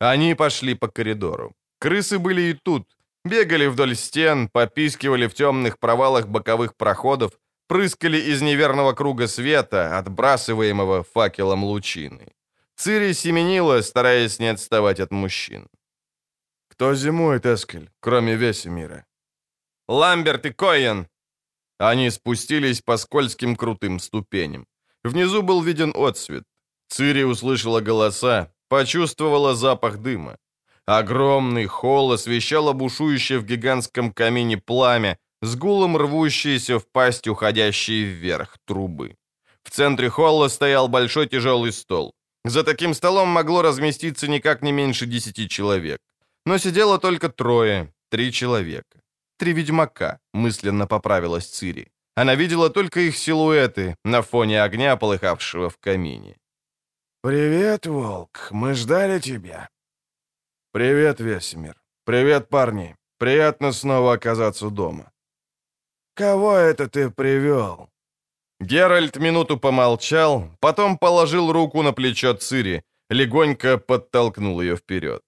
Они 0.00 0.34
пошли 0.34 0.74
по 0.74 0.88
коридору. 0.88 1.54
Крысы 1.78 2.18
были 2.18 2.42
и 2.42 2.54
тут. 2.54 2.96
Бегали 3.24 3.66
вдоль 3.66 3.94
стен, 3.94 4.48
попискивали 4.48 5.26
в 5.26 5.34
темных 5.34 5.78
провалах 5.78 6.28
боковых 6.28 6.74
проходов, 6.76 7.32
прыскали 7.66 8.18
из 8.18 8.42
неверного 8.42 8.92
круга 8.92 9.28
света, 9.28 9.98
отбрасываемого 9.98 11.02
факелом 11.02 11.64
лучины. 11.64 12.32
Цири 12.76 13.14
семенила, 13.14 13.82
стараясь 13.82 14.38
не 14.38 14.52
отставать 14.52 15.00
от 15.00 15.10
мужчин. 15.10 15.68
«Кто 16.68 16.94
зимует, 16.94 17.46
Эскель, 17.46 17.90
кроме 18.00 18.36
Весемира?» 18.36 19.04
«Ламберт 19.88 20.46
и 20.46 20.52
Коен!» 20.52 21.06
Они 21.78 22.10
спустились 22.10 22.82
по 22.82 22.96
скользким 22.96 23.56
крутым 23.56 23.98
ступеням. 24.00 24.66
Внизу 25.04 25.42
был 25.42 25.62
виден 25.62 25.92
отсвет. 25.94 26.44
Цири 26.88 27.24
услышала 27.24 27.80
голоса, 27.80 28.52
почувствовала 28.68 29.54
запах 29.54 29.98
дыма. 29.98 30.36
Огромный 30.86 31.66
холл 31.66 32.12
освещало 32.12 32.72
бушующее 32.72 33.38
в 33.38 33.44
гигантском 33.44 34.12
камине 34.12 34.56
пламя, 34.56 35.18
с 35.42 35.56
гулом 35.56 35.96
рвущиеся 35.96 36.78
в 36.78 36.86
пасть 36.92 37.28
уходящие 37.28 38.04
вверх 38.04 38.56
трубы. 38.64 39.16
В 39.62 39.70
центре 39.70 40.08
холла 40.08 40.48
стоял 40.48 40.88
большой 40.88 41.26
тяжелый 41.26 41.72
стол. 41.72 42.12
За 42.44 42.62
таким 42.62 42.94
столом 42.94 43.28
могло 43.28 43.62
разместиться 43.62 44.28
никак 44.28 44.62
не 44.62 44.72
меньше 44.72 45.06
десяти 45.06 45.48
человек. 45.48 45.98
Но 46.46 46.58
сидело 46.58 46.98
только 46.98 47.28
трое, 47.28 47.92
три 48.08 48.30
человека. 48.30 49.00
Три 49.38 49.52
ведьмака, 49.52 50.18
мысленно 50.32 50.86
поправилась 50.86 51.46
Цири. 51.46 51.88
Она 52.14 52.36
видела 52.36 52.70
только 52.70 53.00
их 53.00 53.16
силуэты 53.16 53.96
на 54.04 54.22
фоне 54.22 54.62
огня, 54.62 54.96
полыхавшего 54.96 55.68
в 55.68 55.76
камине. 55.76 56.36
«Привет, 57.22 57.86
Волк, 57.86 58.48
мы 58.52 58.74
ждали 58.74 59.20
тебя». 59.20 59.68
«Привет, 60.72 61.20
Весемир. 61.20 61.74
Привет, 62.04 62.48
парни. 62.48 62.96
Приятно 63.18 63.72
снова 63.72 64.12
оказаться 64.12 64.70
дома». 64.70 65.10
«Кого 66.16 66.56
это 66.56 66.88
ты 66.88 67.10
привел?» 67.10 67.90
Геральт 68.60 69.16
минуту 69.18 69.58
помолчал, 69.58 70.48
потом 70.60 70.96
положил 70.96 71.52
руку 71.52 71.82
на 71.82 71.92
плечо 71.92 72.32
Цири, 72.32 72.82
легонько 73.10 73.76
подтолкнул 73.76 74.62
ее 74.62 74.76
вперед. 74.76 75.20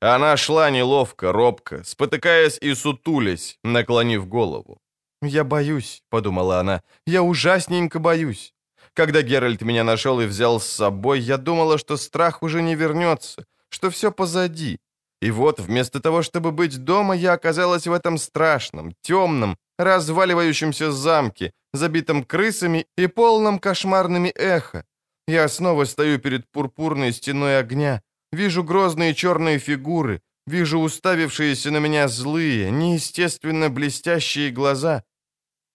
Она 0.00 0.36
шла 0.36 0.70
неловко, 0.70 1.32
робко, 1.32 1.82
спотыкаясь 1.84 2.58
и 2.60 2.74
сутулясь, 2.74 3.58
наклонив 3.64 4.28
голову. 4.28 4.78
«Я 5.22 5.42
боюсь»,— 5.42 6.02
подумала 6.10 6.60
она,— 6.60 6.82
«я 7.06 7.22
ужасненько 7.22 7.98
боюсь». 7.98 8.52
Когда 8.92 9.22
Геральт 9.22 9.62
меня 9.62 9.84
нашел 9.84 10.20
и 10.20 10.26
взял 10.26 10.60
с 10.60 10.66
собой, 10.66 11.20
я 11.20 11.38
думала, 11.38 11.78
что 11.78 11.96
страх 11.96 12.42
уже 12.42 12.62
не 12.62 12.74
вернется, 12.74 13.46
что 13.70 13.88
все 13.88 14.12
позади. 14.12 14.78
И 15.22 15.30
вот, 15.30 15.60
вместо 15.60 16.00
того, 16.00 16.22
чтобы 16.22 16.52
быть 16.52 16.84
дома, 16.84 17.14
я 17.14 17.32
оказалась 17.32 17.86
в 17.86 17.92
этом 17.92 18.18
страшном, 18.18 18.92
темном, 19.00 19.56
разваливающемся 19.78 20.92
замке, 20.92 21.52
забитом 21.72 22.24
крысами 22.24 22.86
и 22.98 23.06
полном 23.06 23.58
кошмарными 23.58 24.28
эхо. 24.28 24.84
Я 25.28 25.48
снова 25.48 25.86
стою 25.86 26.18
перед 26.18 26.46
пурпурной 26.50 27.12
стеной 27.12 27.58
огня, 27.58 28.02
вижу 28.32 28.62
грозные 28.62 29.14
черные 29.14 29.58
фигуры, 29.58 30.20
вижу 30.46 30.78
уставившиеся 30.78 31.70
на 31.70 31.78
меня 31.78 32.08
злые, 32.08 32.70
неестественно 32.70 33.70
блестящие 33.70 34.50
глаза. 34.50 35.02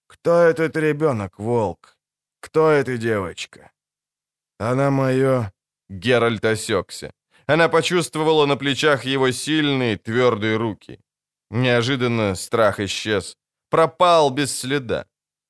«Кто 0.07 0.31
этот 0.31 0.77
ребенок, 0.77 1.39
волк? 1.39 1.97
Кто 2.41 2.69
эта 2.69 2.97
девочка?» 2.97 3.71
«Она 4.59 4.91
мое...» 4.91 5.51
Геральт 5.89 6.45
осекся. 6.45 7.11
Она 7.53 7.67
почувствовала 7.67 8.45
на 8.45 8.55
плечах 8.55 9.03
его 9.05 9.31
сильные, 9.31 9.97
твердые 9.97 10.55
руки. 10.55 10.99
Неожиданно 11.49 12.35
страх 12.35 12.79
исчез. 12.79 13.37
Пропал 13.69 14.29
без 14.29 14.57
следа. 14.57 15.05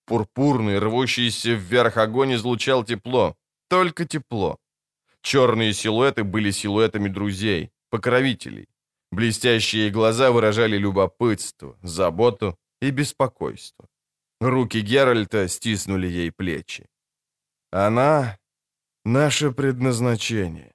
Пурпурный, 0.08 0.80
рвущийся 0.80 1.52
вверх 1.52 1.98
огонь 1.98 2.34
излучал 2.34 2.84
тепло. 2.84 3.36
Только 3.70 4.06
тепло. 4.06 4.58
Черные 5.22 5.74
силуэты 5.74 6.24
были 6.24 6.52
силуэтами 6.52 7.08
друзей, 7.08 7.70
покровителей. 7.92 8.68
Блестящие 9.12 9.92
глаза 9.92 10.32
выражали 10.32 10.78
любопытство, 10.78 11.78
заботу 11.84 12.58
и 12.82 12.90
беспокойство. 12.92 13.86
Руки 14.40 14.82
Геральта 14.82 15.48
стиснули 15.48 16.08
ей 16.08 16.32
плечи. 16.32 16.88
Она— 17.72 18.40
наше 19.06 19.52
предназначение. 19.52 20.71